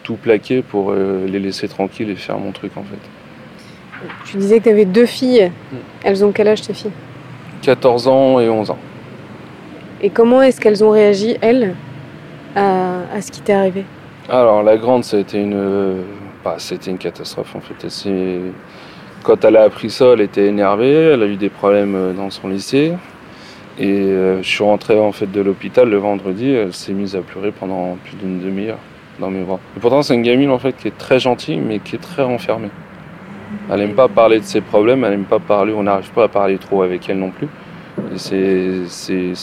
tout 0.10 0.16
plaquer 0.16 0.64
pour 0.64 0.90
euh, 0.90 1.28
les 1.28 1.38
laisser 1.38 1.68
tranquilles 1.68 2.10
et 2.10 2.16
faire 2.16 2.40
mon 2.40 2.52
truc 2.52 2.72
en 2.78 2.82
fait. 2.82 4.08
Tu 4.26 4.38
disais 4.38 4.58
que 4.58 4.64
tu 4.64 4.70
avais 4.70 4.86
deux 4.86 5.06
filles. 5.06 5.52
Elles 6.04 6.26
ont 6.26 6.32
quel 6.32 6.48
âge 6.48 6.64
tes 6.64 6.74
filles? 6.74 6.90
14 7.62 8.08
ans 8.08 8.40
et 8.40 8.50
11 8.50 8.72
ans. 8.72 8.80
Et 10.02 10.10
comment 10.10 10.42
est-ce 10.42 10.60
qu'elles 10.60 10.84
ont 10.84 10.90
réagi, 10.90 11.38
elles, 11.42 11.76
à, 12.56 13.02
à 13.14 13.22
ce 13.22 13.32
qui 13.32 13.42
t'est 13.42 13.54
arrivé? 13.54 13.84
Alors 14.28 14.64
la 14.64 14.78
grande, 14.78 15.04
ça 15.04 15.18
a 15.18 15.20
été 15.20 15.40
une, 15.40 15.54
euh, 15.54 16.02
bah, 16.44 16.56
c'était 16.58 16.90
une 16.90 16.98
catastrophe 16.98 17.56
en 17.56 17.60
fait. 17.60 17.88
Quand 19.22 19.46
elle 19.46 19.58
a 19.58 19.62
appris 19.62 19.92
ça, 19.92 20.14
elle 20.14 20.22
était 20.22 20.48
énervée, 20.48 21.12
elle 21.14 21.22
a 21.22 21.28
eu 21.28 21.36
des 21.36 21.50
problèmes 21.50 22.16
dans 22.18 22.32
son 22.32 22.48
lycée. 22.48 22.94
Et 23.78 23.92
euh, 23.92 24.42
je 24.42 24.50
suis 24.50 24.64
rentré 24.64 25.00
en 25.00 25.12
fait 25.12 25.32
de 25.32 25.42
l'hôpital 25.42 25.88
le 25.88 25.98
vendredi, 25.98 26.50
elle 26.50 26.74
s'est 26.74 26.94
mise 26.94 27.16
à 27.16 27.22
pleurer 27.22 27.52
pendant 27.52 27.96
plus 28.04 28.16
d'une 28.16 28.40
demi-heure 28.40 28.80
dans 29.20 29.30
mes 29.30 29.44
bras. 29.44 29.60
Et 29.76 29.80
pourtant 29.80 30.02
c'est 30.02 30.16
une 30.16 30.22
gamine 30.22 30.50
en 30.50 30.60
fait 30.60 30.74
qui 30.74 30.88
est 30.88 30.98
très 30.98 31.20
gentille 31.20 31.60
mais 31.60 31.80
qui 31.80 31.96
est 31.96 32.00
très 32.00 32.24
renfermée. 32.24 32.70
Elle 33.70 33.80
n'aime 33.80 33.96
pas 33.96 34.08
parler 34.08 34.40
de 34.40 34.46
ses 34.46 34.62
problèmes, 34.62 35.04
elle 35.04 35.12
n'aime 35.12 35.26
pas 35.26 35.40
parler, 35.40 35.74
on 35.74 35.84
n'arrive 35.84 36.12
pas 36.12 36.26
à 36.26 36.28
parler 36.28 36.58
trop 36.58 36.84
avec 36.84 37.10
elle 37.10 37.20
non 37.20 37.32
plus. 37.32 37.48
C'est 38.16 38.40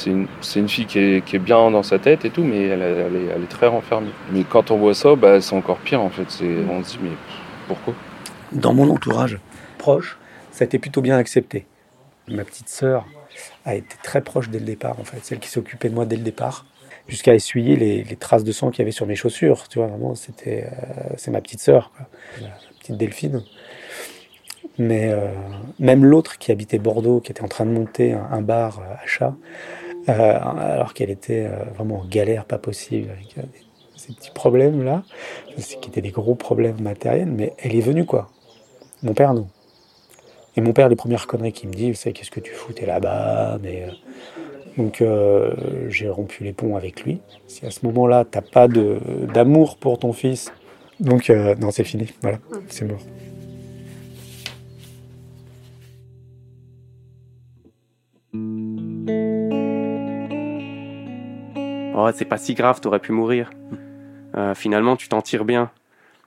une, 0.07 0.69
fille 0.69 0.87
qui 0.87 0.99
est, 0.99 1.39
bien 1.39 1.71
dans 1.71 1.83
sa 1.83 1.99
tête 1.99 2.25
et 2.25 2.31
tout, 2.31 2.43
mais 2.43 2.67
elle, 2.67 2.83
elle, 2.83 3.17
est, 3.17 3.27
elle, 3.35 3.43
est, 3.43 3.49
très 3.49 3.67
renfermée. 3.67 4.11
Mais 4.33 4.45
quand 4.45 4.71
on 4.71 4.77
voit 4.77 4.95
ça, 4.95 5.15
bah, 5.15 5.41
c'est 5.41 5.55
encore 5.55 5.79
pire 5.79 6.01
en 6.01 6.09
fait. 6.09 6.23
On 6.71 6.83
se 6.83 6.93
dit 6.93 6.99
mais 7.03 7.11
pourquoi? 7.69 7.95
Dans 8.53 8.73
mon 8.73 8.89
entourage 8.91 9.39
proche, 9.77 10.19
ça 10.53 10.65
a 10.65 10.67
été 10.67 10.79
plutôt 10.79 11.03
bien 11.03 11.19
accepté. 11.19 11.67
Ma 12.29 12.45
petite 12.45 12.69
sœur, 12.69 13.05
a 13.65 13.75
été 13.75 13.97
très 14.03 14.21
proche 14.21 14.49
dès 14.49 14.59
le 14.59 14.65
départ, 14.65 14.99
en 15.01 15.05
fait, 15.05 15.19
celle 15.23 15.39
qui 15.39 15.49
s'occupait 15.49 15.89
de 15.89 15.95
moi 15.95 16.07
dès 16.07 16.17
le 16.17 16.23
départ. 16.23 16.65
Jusqu'à 17.09 17.35
essuyer 17.35 17.77
les, 17.77 18.05
traces 18.17 18.45
de 18.45 18.53
sang 18.53 18.71
qu'il 18.71 18.81
y 18.81 18.83
avait 18.83 18.91
sur 18.91 19.07
mes 19.07 19.17
chaussures. 19.17 19.69
Tu 19.69 19.79
vois, 19.79 19.89
vraiment, 19.89 20.15
c'était, 20.15 20.65
euh, 20.65 21.15
c'est 21.17 21.31
ma 21.31 21.41
petite 21.41 21.61
sœur, 21.61 21.93
quoi. 21.97 22.07
la 22.41 22.49
petite 22.81 22.97
Delphine. 22.97 23.43
Mais 24.79 25.09
euh, 25.11 25.29
même 25.79 26.05
l'autre 26.05 26.39
qui 26.39 26.53
habitait 26.53 26.79
Bordeaux, 26.79 27.21
qui 27.21 27.33
était 27.33 27.43
en 27.43 27.49
train 27.49 27.65
de 27.65 27.71
monter 27.71 28.13
un, 28.13 28.43
bar 28.43 28.81
euh, 28.81 28.95
à 29.03 29.07
chat, 29.07 29.35
euh, 30.09 30.13
alors 30.13 30.95
qu'elle 30.95 31.11
était 31.11 31.49
vraiment 31.75 32.01
en 32.01 32.05
galère 32.05 32.45
pas 32.45 32.59
possible, 32.59 33.11
avec 33.11 33.37
ces 33.97 34.13
petits 34.13 34.31
problèmes 34.31 34.85
là, 34.85 35.03
qui 35.57 35.89
étaient 35.89 36.03
des 36.03 36.11
gros 36.11 36.35
problèmes 36.35 36.81
matériels, 36.81 37.31
mais 37.31 37.55
elle 37.59 37.75
est 37.75 37.81
venue 37.81 38.05
quoi. 38.05 38.29
Mon 39.03 39.15
père 39.15 39.35
non. 39.35 39.49
Et 40.59 40.63
mon 40.63 40.73
père, 40.73 40.89
les 40.89 40.97
premières 40.97 41.27
conneries 41.27 41.53
qu'il 41.53 41.69
me 41.69 41.75
dit, 41.75 41.95
c'est 41.95 42.13
qu'est-ce 42.13 42.31
que 42.31 42.41
tu 42.41 42.53
foutais 42.53 42.87
là-bas 42.87 43.59
mais, 43.63 43.89
Donc 44.77 45.01
euh, 45.01 45.55
j'ai 45.89 46.09
rompu 46.09 46.45
les 46.45 46.53
ponts 46.53 46.77
avec 46.77 47.05
lui. 47.05 47.21
Si 47.47 47.65
à 47.65 47.71
ce 47.71 47.85
moment-là, 47.87 48.25
t'as 48.31 48.43
pas 48.43 48.69
d'amour 48.69 49.79
pour 49.79 49.99
ton 49.99 50.13
fils, 50.13 50.53
donc 51.01 51.31
euh, 51.31 51.55
non, 51.57 51.71
c'est 51.71 51.85
fini. 51.85 52.13
Voilà, 52.23 52.39
c'est 52.69 52.85
mort. 52.85 53.01
Oh, 61.99 62.11
c'est 62.15 62.27
pas 62.27 62.37
si 62.37 62.53
grave, 62.53 62.81
t'aurais 62.81 62.99
pu 62.99 63.13
mourir. 63.13 63.51
Euh, 64.37 64.55
finalement, 64.55 64.97
tu 64.97 65.09
t'en 65.09 65.23
tires 65.23 65.47
bien. 65.47 65.71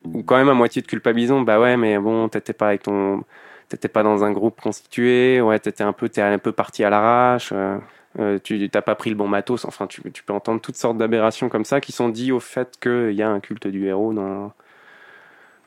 Ou 0.04 0.24
quand 0.24 0.38
même 0.38 0.50
à 0.50 0.54
moitié 0.56 0.82
de 0.82 0.88
culpabilisant, 0.88 1.42
bah 1.42 1.60
ouais, 1.60 1.78
mais 1.78 2.00
bon, 2.00 2.28
t'étais 2.28 2.54
pas 2.54 2.70
avec 2.70 2.84
ton 2.84 3.24
t'étais 3.70 3.88
pas 3.88 4.02
dans 4.02 4.24
un 4.24 4.32
groupe 4.32 4.60
constitué, 4.60 5.42
ouais, 5.42 5.60
t'étais 5.60 5.84
un 5.84 5.94
peu, 5.94 6.10
t'es 6.10 6.22
un 6.22 6.40
peu 6.40 6.52
parti 6.52 6.84
à 6.84 6.90
l'arrache, 6.90 7.52
euh, 7.54 7.78
euh, 8.20 8.38
tu 8.44 8.70
t'as 8.70 8.82
pas 8.82 8.96
pris 8.96 9.10
le 9.10 9.16
bon 9.16 9.28
matos, 9.28 9.66
enfin, 9.66 9.88
tu, 9.88 10.02
peux 10.02 10.34
entendre 10.34 10.60
toutes 10.60 10.76
sortes 10.76 10.98
d'aberrations 10.98 11.48
comme 11.50 11.66
ça 11.66 11.80
qui 11.80 11.92
sont 11.92 12.10
dites 12.10 12.32
au 12.32 12.40
fait 12.40 12.78
qu'il 12.82 13.14
y 13.14 13.22
a 13.22 13.30
un 13.30 13.40
culte 13.40 13.68
du 13.68 13.86
héros 13.88 14.14
dans, 14.14 14.52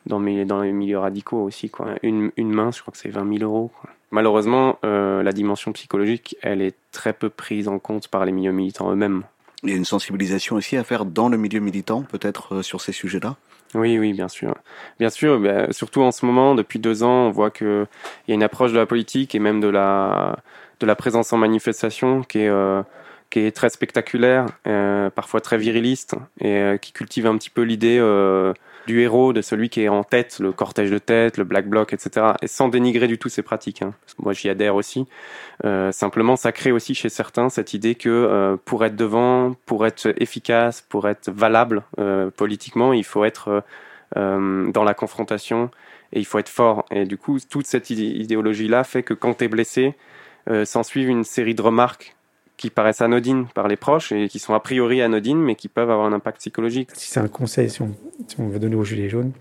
dans, 0.07 0.19
mes, 0.19 0.45
dans 0.45 0.61
les 0.61 0.73
milieux 0.73 0.99
radicaux 0.99 1.43
aussi, 1.43 1.71
quoi. 1.71 1.95
Une, 2.03 2.31
une 2.37 2.53
main, 2.53 2.71
je 2.71 2.83
crois 2.83 2.93
que 2.93 2.99
c'est 2.99 3.09
20 3.09 3.39
000 3.39 3.51
euros. 3.51 3.71
Malheureusement, 4.11 4.79
euh, 4.85 5.23
la 5.23 5.33
dimension 5.33 5.73
psychologique, 5.73 6.37
elle 6.43 6.61
est 6.61 6.77
très 6.93 7.15
peu 7.15 7.31
prise 7.31 7.69
en 7.69 7.79
compte 7.79 8.09
par 8.09 8.27
les 8.27 8.33
milieux 8.33 8.53
militants 8.53 8.93
eux-mêmes. 8.93 9.23
Il 9.63 9.71
y 9.71 9.73
a 9.73 9.77
une 9.77 9.87
sensibilisation 9.87 10.57
aussi 10.57 10.77
à 10.77 10.85
faire 10.85 11.07
dans 11.07 11.31
le 11.31 11.39
milieu 11.39 11.61
militant, 11.61 12.03
peut-être 12.03 12.57
euh, 12.57 12.63
sur 12.63 12.83
ces 12.83 12.93
sujets-là? 12.93 13.37
Oui, 13.75 13.99
oui, 13.99 14.13
bien 14.13 14.29
sûr. 14.29 14.55
Bien 14.99 15.09
sûr, 15.11 15.41
bah, 15.41 15.73
surtout 15.73 16.03
en 16.03 16.13
ce 16.13 16.27
moment, 16.27 16.55
depuis 16.55 16.79
deux 16.79 17.03
ans, 17.03 17.27
on 17.29 17.31
voit 17.31 17.51
qu'il 17.51 17.87
y 18.29 18.33
a 18.33 18.35
une 18.35 18.43
approche 18.43 18.73
de 18.73 18.79
la 18.79 18.87
politique 18.87 19.35
et 19.35 19.39
même 19.39 19.61
de 19.61 19.69
la, 19.69 20.39
de 20.81 20.87
la 20.87 20.95
présence 20.95 21.33
en 21.33 21.39
manifestation 21.39 22.23
qui 22.23 22.41
est, 22.41 22.49
euh, 22.49 22.83
qui 23.33 23.41
est 23.41 23.51
très 23.51 23.71
spectaculaire, 23.71 24.45
euh, 24.67 25.09
parfois 25.09 25.41
très 25.41 25.57
viriliste, 25.57 26.17
et 26.39 26.55
euh, 26.55 26.77
qui 26.77 26.93
cultive 26.93 27.27
un 27.27 27.39
petit 27.39 27.49
peu 27.49 27.63
l'idée 27.63 27.97
euh, 27.99 28.53
du 28.87 29.01
héros, 29.01 29.33
de 29.33 29.41
celui 29.41 29.71
qui 29.71 29.81
est 29.81 29.89
en 29.89 30.05
tête, 30.05 30.39
le 30.39 30.53
cortège 30.53 30.91
de 30.91 30.99
tête, 30.99 31.39
le 31.39 31.45
black 31.45 31.67
bloc, 31.67 31.95
etc. 31.95 32.33
Et 32.43 32.47
sans 32.47 32.69
dénigrer 32.69 33.07
du 33.07 33.17
tout 33.17 33.31
ces 33.31 33.41
pratiques. 33.41 33.81
Hein. 33.81 33.95
Moi, 34.19 34.35
j'y 34.35 34.51
adhère 34.51 34.75
aussi. 34.75 35.07
Simplement, 35.93 36.35
ça 36.35 36.51
crée 36.51 36.73
aussi 36.73 36.95
chez 36.95 37.09
certains 37.09 37.49
cette 37.49 37.73
idée 37.73 37.95
que 37.95 38.59
pour 38.65 38.85
être 38.85 38.97
devant, 38.97 39.55
pour 39.65 39.87
être 39.87 40.13
efficace, 40.21 40.85
pour 40.89 41.09
être 41.09 41.31
valable 41.31 41.85
politiquement, 42.37 42.93
il 42.93 43.05
faut 43.05 43.25
être 43.25 43.63
dans 44.17 44.85
la 44.85 44.95
confrontation 44.95 45.71
et 46.13 46.19
il 46.19 46.27
faut 46.27 46.41
être 46.41 46.49
fort. 46.49 46.85
Et 46.91 47.05
du 47.05 47.17
coup, 47.17 47.39
toute 47.49 47.67
cette 47.67 47.91
idéologie-là 47.91 48.83
fait 48.83 49.05
que 49.05 49.15
quand 49.15 49.35
tu 49.35 49.45
es 49.45 49.49
blessé, 49.49 49.95
s'ensuivent 50.65 51.11
une 51.11 51.23
série 51.23 51.55
de 51.55 51.63
remarques 51.63 52.17
qui 52.57 52.71
paraissent 52.71 53.01
anodines 53.01 53.47
par 53.55 53.69
les 53.69 53.77
proches 53.77 54.13
et 54.13 54.29
qui 54.29 54.39
sont 54.39 54.55
a 54.55 54.61
priori 54.61 55.03
anodines, 55.03 55.41
mais 55.41 55.55
qui 55.55 55.69
peuvent 55.69 55.91
avoir 55.91 56.07
un 56.07 56.13
impact 56.13 56.39
psychologique. 56.39 56.91
Si 56.95 57.11
c'est 57.11 57.21
un 57.21 57.29
conseil, 57.29 57.71
si 57.71 57.83
on, 57.83 57.95
si 58.29 58.41
on 58.41 58.49
veut 58.49 58.59
donner 58.59 58.77
aux 58.77 58.85
Gilets 58.85 59.09
jaunes 59.09 59.33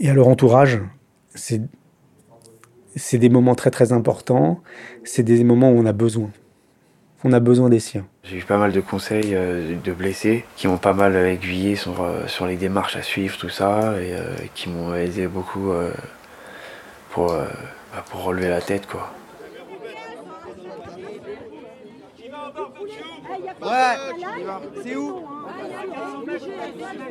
et 0.00 0.10
à 0.10 0.14
leur 0.14 0.28
entourage, 0.28 0.80
c'est 1.34 1.62
c'est 2.96 3.18
des 3.18 3.28
moments 3.28 3.56
très 3.56 3.70
très 3.70 3.92
importants, 3.92 4.62
c'est 5.02 5.24
des 5.24 5.42
moments 5.42 5.70
où 5.70 5.78
on 5.78 5.86
a 5.86 5.92
besoin. 5.92 6.30
On 7.24 7.32
a 7.32 7.40
besoin 7.40 7.68
des 7.70 7.80
siens. 7.80 8.06
J'ai 8.22 8.38
eu 8.38 8.44
pas 8.44 8.58
mal 8.58 8.70
de 8.70 8.80
conseils 8.80 9.34
euh, 9.34 9.76
de 9.82 9.92
blessés 9.92 10.44
qui 10.56 10.68
m'ont 10.68 10.76
pas 10.76 10.92
mal 10.92 11.16
aiguillé 11.16 11.74
sur, 11.74 12.02
euh, 12.02 12.26
sur 12.26 12.46
les 12.46 12.56
démarches 12.56 12.96
à 12.96 13.02
suivre, 13.02 13.36
tout 13.38 13.48
ça, 13.48 14.00
et 14.00 14.14
euh, 14.14 14.36
qui 14.54 14.68
m'ont 14.68 14.94
aidé 14.94 15.26
beaucoup 15.26 15.72
euh, 15.72 15.90
pour, 17.10 17.32
euh, 17.32 17.46
bah, 17.92 18.04
pour 18.10 18.22
relever 18.24 18.48
la 18.48 18.60
tête, 18.60 18.86
quoi. 18.86 19.12
Ouais, 23.64 24.24
c'est 24.82 24.96
où 24.96 25.20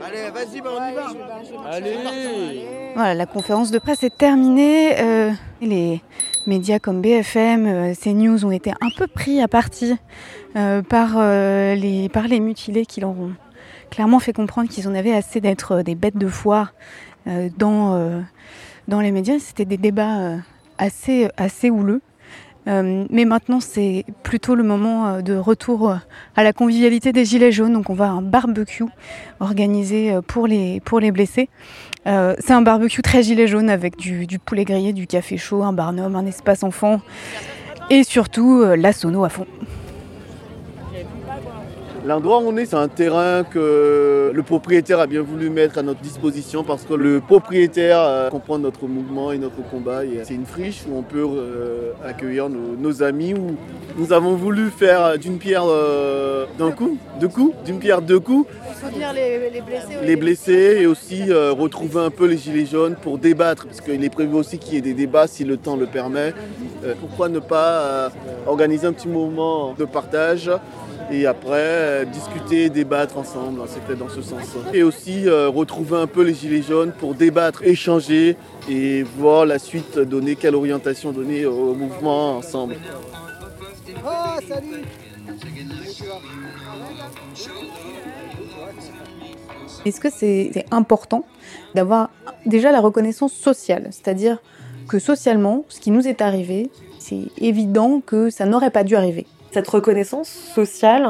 Allez, 0.03 0.29
vas-y, 0.31 0.61
bah 0.61 0.69
on 0.79 0.91
y 0.91 0.93
va. 0.93 1.69
Allez. 1.71 2.67
Voilà, 2.95 3.13
la 3.13 3.25
conférence 3.25 3.71
de 3.71 3.79
presse 3.79 4.03
est 4.03 4.15
terminée. 4.17 4.99
Euh, 4.99 5.31
les 5.61 6.01
médias 6.45 6.79
comme 6.79 7.01
BFM, 7.01 7.65
euh, 7.65 7.93
CNews 7.93 8.45
ont 8.45 8.51
été 8.51 8.71
un 8.71 8.89
peu 8.97 9.07
pris 9.07 9.41
à 9.41 9.47
partie 9.47 9.95
euh, 10.55 10.81
par, 10.81 11.13
euh, 11.15 11.75
les, 11.75 12.09
par 12.09 12.27
les 12.27 12.39
mutilés 12.39 12.85
qui 12.85 13.01
leur 13.01 13.11
ont 13.11 13.31
clairement 13.89 14.19
fait 14.19 14.33
comprendre 14.33 14.69
qu'ils 14.69 14.87
en 14.87 14.95
avaient 14.95 15.13
assez 15.15 15.41
d'être 15.41 15.81
des 15.81 15.95
bêtes 15.95 16.17
de 16.17 16.27
foire 16.27 16.73
euh, 17.27 17.49
dans, 17.57 18.23
dans 18.87 18.99
les 18.99 19.11
médias. 19.11 19.39
C'était 19.39 19.65
des 19.65 19.77
débats 19.77 20.37
assez, 20.77 21.29
assez 21.37 21.69
houleux. 21.69 22.01
Euh, 22.67 23.05
mais 23.09 23.25
maintenant, 23.25 23.59
c'est 23.59 24.05
plutôt 24.23 24.55
le 24.55 24.63
moment 24.63 25.07
euh, 25.07 25.21
de 25.21 25.35
retour 25.35 25.97
à 26.35 26.43
la 26.43 26.53
convivialité 26.53 27.11
des 27.11 27.25
Gilets 27.25 27.51
jaunes. 27.51 27.73
Donc, 27.73 27.89
on 27.89 27.93
va 27.93 28.09
un 28.09 28.21
barbecue 28.21 28.85
organisé 29.39 30.17
pour 30.27 30.47
les, 30.47 30.81
blessés. 31.11 31.49
Euh, 32.05 32.35
c'est 32.39 32.53
un 32.53 32.61
barbecue 32.61 33.01
très 33.01 33.23
Gilets 33.23 33.47
jaunes 33.47 33.69
avec 33.69 33.97
du, 33.97 34.27
poulet 34.39 34.65
grillé, 34.65 34.93
du 34.93 35.07
café 35.07 35.37
chaud, 35.37 35.63
un 35.63 35.73
barnum, 35.73 36.15
un 36.15 36.25
espace 36.25 36.63
enfant 36.63 36.99
et 37.89 38.03
surtout 38.03 38.61
euh, 38.61 38.75
la 38.75 38.93
sono 38.93 39.23
à 39.23 39.29
fond. 39.29 39.47
L'endroit 42.05 42.39
où 42.39 42.47
on 42.47 42.57
est, 42.57 42.65
c'est 42.65 42.75
un 42.75 42.89
terrain 42.89 43.43
que 43.43 44.31
le 44.33 44.43
propriétaire 44.43 44.99
a 44.99 45.07
bien 45.07 45.21
voulu 45.21 45.49
mettre 45.49 45.77
à 45.77 45.83
notre 45.83 46.01
disposition 46.01 46.65
parce 46.65 46.83
que 46.83 46.93
le 46.93 47.21
propriétaire 47.21 47.99
euh, 47.99 48.29
comprend 48.29 48.59
notre 48.59 48.87
mouvement 48.87 49.31
et 49.31 49.37
notre 49.37 49.63
combat. 49.69 50.01
C'est 50.23 50.33
une 50.33 50.45
friche 50.45 50.83
où 50.85 50.97
on 50.97 51.01
peut 51.01 51.25
euh, 51.25 51.91
accueillir 52.03 52.49
nos, 52.49 52.75
nos, 52.75 53.03
amis. 53.03 53.33
Où 53.33 53.55
nous 53.97 54.11
avons 54.11 54.35
voulu 54.35 54.69
faire 54.69 55.17
d'une 55.17 55.37
pierre 55.37 55.63
euh, 55.65 56.45
d'un 56.57 56.71
coup, 56.71 56.97
deux 57.19 57.27
coups, 57.27 57.55
d'une 57.63 57.79
pierre 57.79 58.01
deux 58.01 58.19
coups. 58.19 58.49
Soutenir 58.81 59.13
les, 59.13 59.49
les 59.49 59.61
blessés. 59.61 59.87
Les 60.03 60.15
blessés 60.15 60.77
et 60.81 60.85
aussi 60.87 61.29
euh, 61.29 61.51
retrouver 61.51 62.01
un 62.01 62.09
peu 62.09 62.25
les 62.25 62.37
gilets 62.37 62.65
jaunes 62.65 62.95
pour 63.01 63.17
débattre 63.17 63.65
parce 63.65 63.81
qu'il 63.81 64.03
est 64.03 64.09
prévu 64.09 64.35
aussi 64.35 64.57
qu'il 64.57 64.73
y 64.73 64.77
ait 64.77 64.81
des 64.81 64.93
débats 64.93 65.27
si 65.27 65.45
le 65.45 65.57
temps 65.57 65.77
le 65.77 65.85
permet. 65.85 66.33
Euh, 66.83 66.95
pourquoi 66.99 67.29
ne 67.29 67.39
pas 67.39 68.11
organiser 68.45 68.87
un 68.87 68.93
petit 68.93 69.07
moment 69.07 69.73
de 69.77 69.85
partage 69.85 70.49
et 71.11 71.25
après 71.25 71.51
euh, 71.53 72.05
discuter, 72.05 72.69
débattre 72.69 73.17
ensemble, 73.17 73.61
c'était 73.67 73.95
dans 73.95 74.09
ce 74.09 74.21
sens. 74.21 74.41
Et 74.73 74.83
aussi 74.83 75.27
euh, 75.27 75.49
retrouver 75.49 75.97
un 75.97 76.07
peu 76.07 76.23
les 76.23 76.33
gilets 76.33 76.61
jaunes 76.61 76.91
pour 76.91 77.13
débattre, 77.13 77.63
échanger 77.63 78.37
et 78.69 79.03
voir 79.03 79.45
la 79.45 79.59
suite 79.59 79.99
donner 79.99 80.35
quelle 80.35 80.55
orientation 80.55 81.11
donner 81.11 81.45
au 81.45 81.73
mouvement 81.73 82.37
ensemble. 82.37 82.75
Oh, 84.05 84.09
salut 84.47 84.83
Est-ce 89.85 89.99
que 89.99 90.09
c'est 90.09 90.65
important 90.71 91.25
d'avoir 91.75 92.09
déjà 92.45 92.71
la 92.71 92.79
reconnaissance 92.79 93.33
sociale? 93.33 93.87
C'est-à-dire 93.91 94.41
que 94.87 94.99
socialement, 94.99 95.65
ce 95.69 95.79
qui 95.79 95.91
nous 95.91 96.07
est 96.07 96.21
arrivé, 96.21 96.69
c'est 96.99 97.27
évident 97.37 98.01
que 98.05 98.29
ça 98.29 98.45
n'aurait 98.45 98.71
pas 98.71 98.83
dû 98.83 98.95
arriver 98.95 99.27
cette 99.53 99.67
reconnaissance 99.67 100.29
sociale, 100.29 101.07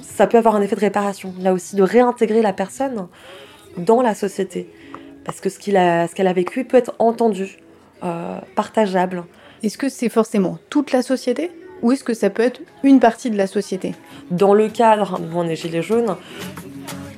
ça 0.00 0.26
peut 0.26 0.38
avoir 0.38 0.54
un 0.56 0.62
effet 0.62 0.76
de 0.76 0.80
réparation, 0.80 1.34
là 1.40 1.52
aussi, 1.52 1.76
de 1.76 1.82
réintégrer 1.82 2.42
la 2.42 2.52
personne 2.52 3.08
dans 3.76 4.02
la 4.02 4.14
société. 4.14 4.70
Parce 5.24 5.40
que 5.40 5.48
ce 5.48 5.58
qu'elle 5.58 5.76
a, 5.76 6.08
qu 6.08 6.22
a, 6.22 6.32
vécu 6.32 6.64
peut 6.64 6.76
être 6.76 6.94
entendu, 6.98 7.58
euh, 8.02 8.38
partageable. 8.54 9.24
Est-ce 9.62 9.76
que 9.76 9.88
c'est 9.88 10.08
forcément 10.08 10.58
toute 10.70 10.92
la 10.92 11.02
société 11.02 11.50
ou 11.82 11.92
est-ce 11.92 12.04
que 12.04 12.14
ça 12.14 12.30
peut 12.30 12.42
être 12.42 12.60
une 12.82 13.00
partie 13.00 13.30
de 13.30 13.36
la 13.36 13.46
société? 13.46 13.94
Dans 14.30 14.54
le 14.54 14.68
cadre 14.68 15.20
où 15.20 15.38
on 15.38 15.44
est 15.44 15.56
Gilets 15.56 15.82
jaunes, 15.82 16.16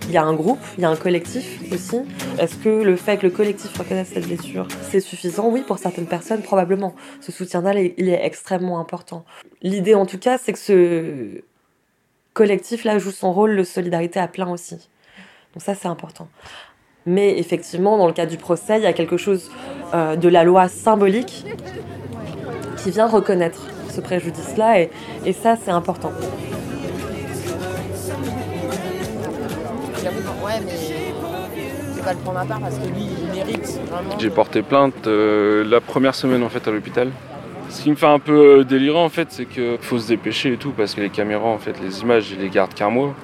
il 0.07 0.13
y 0.13 0.17
a 0.17 0.23
un 0.23 0.35
groupe, 0.35 0.59
il 0.77 0.83
y 0.83 0.85
a 0.85 0.91
un 0.91 0.97
collectif 0.97 1.61
aussi. 1.73 2.01
Est-ce 2.39 2.57
que 2.57 2.69
le 2.69 2.97
fait 2.97 3.17
que 3.17 3.27
le 3.27 3.33
collectif 3.33 3.77
reconnaisse 3.79 4.09
cette 4.13 4.27
blessure, 4.27 4.67
c'est 4.91 5.01
suffisant? 5.01 5.49
Oui, 5.49 5.63
pour 5.67 5.79
certaines 5.79 6.07
personnes, 6.07 6.43
probablement. 6.43 6.95
Ce 7.21 7.33
soutien-là, 7.33 7.75
il 7.75 8.09
est 8.09 8.25
extrêmement 8.25 8.81
important. 8.81 9.25
L'idée, 9.63 9.95
en 9.95 10.07
tout 10.07 10.19
cas, 10.19 10.39
c'est 10.39 10.53
que 10.53 10.59
ce 10.59 11.43
collectif-là 12.35 12.99
joue 12.99 13.11
son 13.11 13.33
rôle 13.33 13.57
de 13.57 13.63
solidarité 13.63 14.19
à 14.19 14.29
plein 14.29 14.51
aussi. 14.51 14.89
Donc 15.55 15.63
ça, 15.63 15.75
c'est 15.75 15.89
important. 15.89 16.29
Mais 17.05 17.39
effectivement, 17.39 17.99
dans 17.99 18.07
le 18.07 18.13
cas 18.13 18.27
du 18.27 18.37
procès, 18.37 18.79
il 18.79 18.85
y 18.85 18.87
a 18.87 18.93
quelque 18.93 19.17
chose 19.17 19.51
euh, 19.93 20.17
de 20.17 20.29
la 20.29 20.45
loi 20.45 20.69
symbolique 20.69 21.45
qui 22.79 22.91
vient 22.91 23.07
reconnaître 23.07 23.69
ce 23.91 24.01
préjudice-là, 24.01 24.81
et, 24.81 24.91
et 25.27 25.33
ça, 25.33 25.57
c'est 25.63 25.71
important. 25.71 26.13
Ouais, 30.05 30.61
mais 30.67 30.73
je 30.77 31.95
vais 31.97 32.03
pas 32.03 32.13
le 32.13 32.19
prendre 32.19 32.39
à 32.41 32.45
part 32.45 32.59
parce 32.61 32.77
que 32.77 32.87
lui, 32.89 33.07
il 33.23 33.31
mérite 33.33 33.81
vraiment. 33.89 34.19
J'ai 34.19 34.31
porté 34.31 34.63
plainte 34.63 35.07
euh, 35.07 35.65
la 35.65 35.81
première 35.81 36.15
semaine 36.15 36.43
en 36.43 36.49
fait 36.49 36.67
à 36.67 36.73
l'hôpital. 36.73 37.11
Ce 37.69 37.83
qui 37.83 37.91
me 37.91 37.95
fait 37.97 38.07
un 38.07 38.19
peu 38.19 38.59
euh, 38.59 38.65
délirant 38.65 39.05
en 39.05 39.09
fait, 39.09 39.29
c'est 39.31 39.47
qu'il 39.47 39.79
faut 39.81 39.99
se 39.99 40.09
dépêcher 40.09 40.53
et 40.53 40.57
tout 40.57 40.73
parce 40.73 40.95
que 40.95 41.01
les 41.01 41.11
caméras 41.11 41.49
en 41.49 41.59
fait, 41.59 41.75
les 41.81 42.01
images, 42.01 42.31
ils 42.33 42.39
les 42.39 42.49
gardent 42.49 42.75
qu'un 42.75 42.91
mois. 42.91 43.15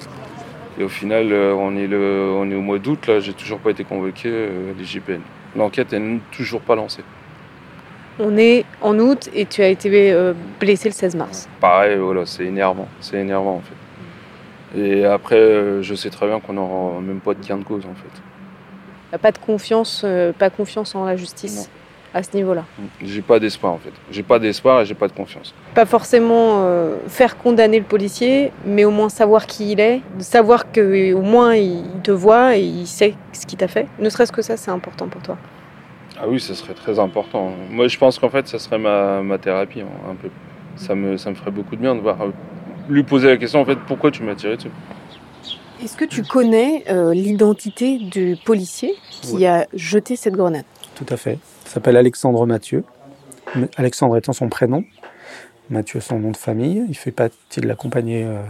Et 0.79 0.83
au 0.83 0.89
final, 0.89 1.31
euh, 1.33 1.53
on 1.53 1.75
est, 1.75 1.87
le, 1.87 2.31
on 2.35 2.49
est 2.49 2.55
au 2.55 2.61
mois 2.61 2.79
d'août, 2.79 3.07
là, 3.07 3.19
j'ai 3.19 3.33
toujours 3.33 3.59
pas 3.59 3.71
été 3.71 3.83
convoqué 3.83 4.29
euh, 4.31 4.71
les 4.77 4.85
GPN. 4.85 5.19
L'enquête 5.57 5.91
est 5.91 6.01
toujours 6.31 6.61
pas 6.61 6.75
lancée. 6.75 7.03
On 8.19 8.37
est 8.37 8.65
en 8.81 8.97
août 8.97 9.29
et 9.33 9.45
tu 9.45 9.61
as 9.61 9.67
été 9.67 9.89
blessé 10.59 10.89
le 10.89 10.93
16 10.93 11.15
mars. 11.15 11.47
Pareil, 11.59 11.97
voilà, 11.97 12.25
c'est 12.25 12.45
énervant, 12.45 12.87
c'est 12.99 13.17
énervant 13.17 13.55
en 13.55 13.61
fait. 13.61 13.88
Et 14.75 15.05
après, 15.05 15.35
euh, 15.35 15.81
je 15.81 15.95
sais 15.95 16.09
très 16.09 16.27
bien 16.27 16.39
qu'on 16.39 16.53
n'aura 16.53 16.99
même 17.01 17.19
pas 17.19 17.33
de 17.33 17.45
gain 17.45 17.57
de 17.57 17.63
cause 17.63 17.85
en 17.85 17.95
fait. 17.95 19.17
Pas 19.17 19.31
de 19.31 19.39
confiance, 19.39 20.03
euh, 20.05 20.31
pas 20.31 20.49
confiance 20.49 20.93
en 20.93 21.05
la 21.05 21.15
justice 21.15 21.69
à 22.13 22.21
ce 22.21 22.35
niveau-là. 22.35 22.63
J'ai 23.01 23.21
pas 23.21 23.39
d'espoir 23.39 23.73
en 23.73 23.77
fait. 23.77 23.91
J'ai 24.11 24.23
pas 24.23 24.37
d'espoir 24.37 24.81
et 24.81 24.85
j'ai 24.85 24.93
pas 24.93 25.07
de 25.07 25.13
confiance. 25.13 25.53
Pas 25.73 25.85
forcément 25.85 26.63
euh, 26.63 26.97
faire 27.07 27.37
condamner 27.37 27.79
le 27.79 27.85
policier, 27.85 28.51
mais 28.65 28.85
au 28.85 28.91
moins 28.91 29.09
savoir 29.09 29.47
qui 29.47 29.71
il 29.71 29.79
est, 29.79 30.01
savoir 30.19 30.71
que 30.71 31.13
au 31.13 31.21
moins 31.21 31.55
il 31.55 31.83
te 32.03 32.11
voit 32.11 32.57
et 32.57 32.61
il 32.61 32.87
sait 32.87 33.15
ce 33.33 33.45
qu'il 33.47 33.57
t'a 33.57 33.67
fait. 33.67 33.87
Ne 33.99 34.09
serait-ce 34.09 34.31
que 34.31 34.41
ça, 34.43 34.57
c'est 34.57 34.71
important 34.71 35.07
pour 35.07 35.21
toi. 35.21 35.37
Ah 36.21 36.25
oui, 36.27 36.39
ça 36.39 36.53
serait 36.53 36.73
très 36.73 36.99
important. 36.99 37.53
Moi, 37.69 37.87
je 37.87 37.97
pense 37.97 38.19
qu'en 38.19 38.29
fait, 38.29 38.45
ça 38.47 38.59
serait 38.59 38.77
ma, 38.77 39.21
ma 39.21 39.37
thérapie 39.37 39.81
hein, 39.81 40.11
un 40.11 40.15
peu. 40.15 40.29
Ça 40.75 40.93
me, 40.93 41.17
ça 41.17 41.29
me 41.29 41.35
ferait 41.35 41.51
beaucoup 41.51 41.75
de 41.75 41.81
bien 41.81 41.95
de 41.95 42.01
voir 42.01 42.17
lui 42.89 43.03
poser 43.03 43.27
la 43.27 43.37
question 43.37 43.61
en 43.61 43.65
fait 43.65 43.77
pourquoi 43.87 44.11
tu 44.11 44.23
m'as 44.23 44.35
tiré 44.35 44.57
dessus? 44.57 44.71
Est-ce 45.81 45.95
que 45.95 46.05
tu 46.05 46.23
connais 46.23 46.83
euh, 46.89 47.13
l'identité 47.13 47.97
du 47.99 48.35
policier 48.43 48.93
qui 49.09 49.35
Oui. 49.35 49.45
a 49.45 49.65
jeté 49.73 50.15
cette 50.17 50.33
grenade? 50.33 50.65
Tout 50.95 51.05
à 51.09 51.15
fait. 51.15 51.39
Il 51.65 51.69
s'appelle 51.69 51.95
Alexandre 51.95 52.45
Mathieu. 52.45 52.83
Alexandre 53.77 54.17
étant 54.17 54.33
son 54.33 54.49
prénom, 54.49 54.83
Mathieu 55.69 56.01
son 56.01 56.19
nom 56.19 56.31
de 56.31 56.37
famille. 56.37 56.83
Il 56.89 56.95
fait 56.95 57.11
partie 57.11 57.61
de 57.61 57.67
la 57.67 57.75
compagnie 57.75 58.23
euh, 58.23 58.41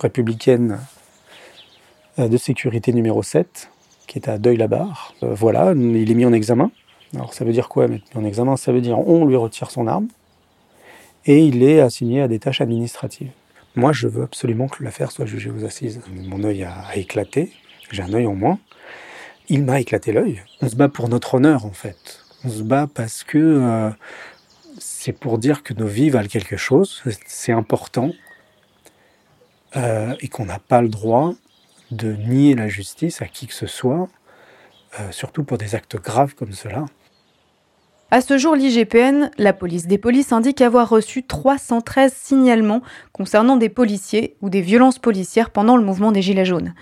républicaine 0.00 0.78
euh, 2.18 2.28
de 2.28 2.36
sécurité 2.36 2.92
numéro 2.92 3.22
7, 3.22 3.70
qui 4.06 4.18
est 4.18 4.28
à 4.28 4.38
Deuil-la-Barre. 4.38 5.14
Euh, 5.22 5.34
voilà, 5.34 5.72
il 5.76 6.10
est 6.10 6.14
mis 6.14 6.24
en 6.24 6.32
examen. 6.32 6.70
Alors 7.14 7.34
ça 7.34 7.44
veut 7.44 7.52
dire 7.52 7.68
quoi 7.68 7.88
mettre 7.88 8.04
mis 8.14 8.22
en 8.24 8.26
examen? 8.26 8.56
Ça 8.56 8.72
veut 8.72 8.80
dire 8.80 8.98
on 8.98 9.26
lui 9.26 9.36
retire 9.36 9.70
son 9.70 9.86
arme 9.86 10.08
et 11.26 11.44
il 11.44 11.62
est 11.62 11.80
assigné 11.80 12.22
à 12.22 12.28
des 12.28 12.38
tâches 12.38 12.60
administratives. 12.60 13.30
Moi, 13.80 13.94
je 13.94 14.08
veux 14.08 14.24
absolument 14.24 14.68
que 14.68 14.84
l'affaire 14.84 15.10
soit 15.10 15.24
jugée 15.24 15.48
aux 15.48 15.64
assises. 15.64 16.02
Mon 16.12 16.44
œil 16.44 16.64
a, 16.64 16.94
éclaté, 16.96 17.50
j'ai 17.90 18.02
un 18.02 18.12
œil 18.12 18.26
en 18.26 18.34
moins. 18.34 18.58
Il 19.48 19.64
m'a 19.64 19.80
éclaté 19.80 20.12
l'œil. 20.12 20.42
On 20.60 20.68
se 20.68 20.76
bat 20.76 20.90
pour 20.90 21.08
notre 21.08 21.36
honneur, 21.36 21.64
en 21.64 21.72
fait. 21.72 22.22
On 22.44 22.50
se 22.50 22.62
bat 22.62 22.88
parce 22.92 23.24
que 23.24 23.38
euh, 23.38 23.90
c'est 24.78 25.14
pour 25.14 25.38
dire 25.38 25.62
que 25.62 25.72
nos 25.72 25.86
vies 25.86 26.10
valent 26.10 26.28
quelque 26.28 26.58
chose, 26.58 27.02
c'est 27.26 27.52
important, 27.52 28.12
euh, 29.76 30.14
et 30.20 30.28
qu'on 30.28 30.44
n'a 30.44 30.58
pas 30.58 30.82
le 30.82 30.90
droit 30.90 31.32
de 31.90 32.12
nier 32.12 32.54
la 32.54 32.68
justice 32.68 33.22
à 33.22 33.28
qui 33.28 33.46
que 33.46 33.54
ce 33.54 33.66
soit, 33.66 34.10
euh, 35.00 35.10
surtout 35.10 35.42
pour 35.42 35.56
des 35.56 35.74
actes 35.74 35.96
graves 35.96 36.34
comme 36.34 36.52
cela. 36.52 36.84
À 38.12 38.20
ce 38.20 38.38
jour, 38.38 38.56
l'IGPN, 38.56 39.30
la 39.38 39.52
police 39.52 39.86
des 39.86 39.96
polices, 39.96 40.32
indique 40.32 40.62
avoir 40.62 40.88
reçu 40.88 41.22
313 41.22 42.12
signalements 42.12 42.82
concernant 43.12 43.56
des 43.56 43.68
policiers 43.68 44.34
ou 44.42 44.50
des 44.50 44.62
violences 44.62 44.98
policières 44.98 45.50
pendant 45.50 45.76
le 45.76 45.84
mouvement 45.84 46.10
des 46.10 46.20
Gilets 46.20 46.44
jaunes. 46.44 46.74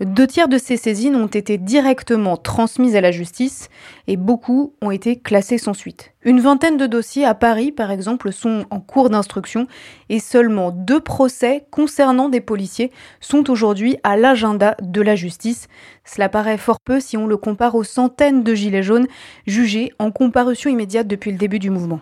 Deux 0.00 0.28
tiers 0.28 0.48
de 0.48 0.58
ces 0.58 0.76
saisines 0.76 1.16
ont 1.16 1.26
été 1.26 1.58
directement 1.58 2.36
transmises 2.36 2.94
à 2.94 3.00
la 3.00 3.10
justice 3.10 3.68
et 4.06 4.16
beaucoup 4.16 4.74
ont 4.80 4.92
été 4.92 5.16
classés 5.16 5.58
sans 5.58 5.74
suite. 5.74 6.12
Une 6.22 6.38
vingtaine 6.38 6.76
de 6.76 6.86
dossiers 6.86 7.24
à 7.24 7.34
Paris, 7.34 7.72
par 7.72 7.90
exemple, 7.90 8.32
sont 8.32 8.64
en 8.70 8.78
cours 8.78 9.10
d'instruction 9.10 9.66
et 10.08 10.20
seulement 10.20 10.70
deux 10.70 11.00
procès 11.00 11.66
concernant 11.72 12.28
des 12.28 12.40
policiers 12.40 12.92
sont 13.20 13.50
aujourd'hui 13.50 13.96
à 14.04 14.16
l'agenda 14.16 14.76
de 14.80 15.00
la 15.00 15.16
justice. 15.16 15.66
Cela 16.04 16.28
paraît 16.28 16.58
fort 16.58 16.78
peu 16.78 17.00
si 17.00 17.16
on 17.16 17.26
le 17.26 17.36
compare 17.36 17.74
aux 17.74 17.84
centaines 17.84 18.44
de 18.44 18.54
gilets 18.54 18.84
jaunes 18.84 19.08
jugés 19.48 19.92
en 19.98 20.12
comparution 20.12 20.70
immédiate 20.70 21.08
depuis 21.08 21.32
le 21.32 21.38
début 21.38 21.58
du 21.58 21.70
mouvement. 21.70 22.00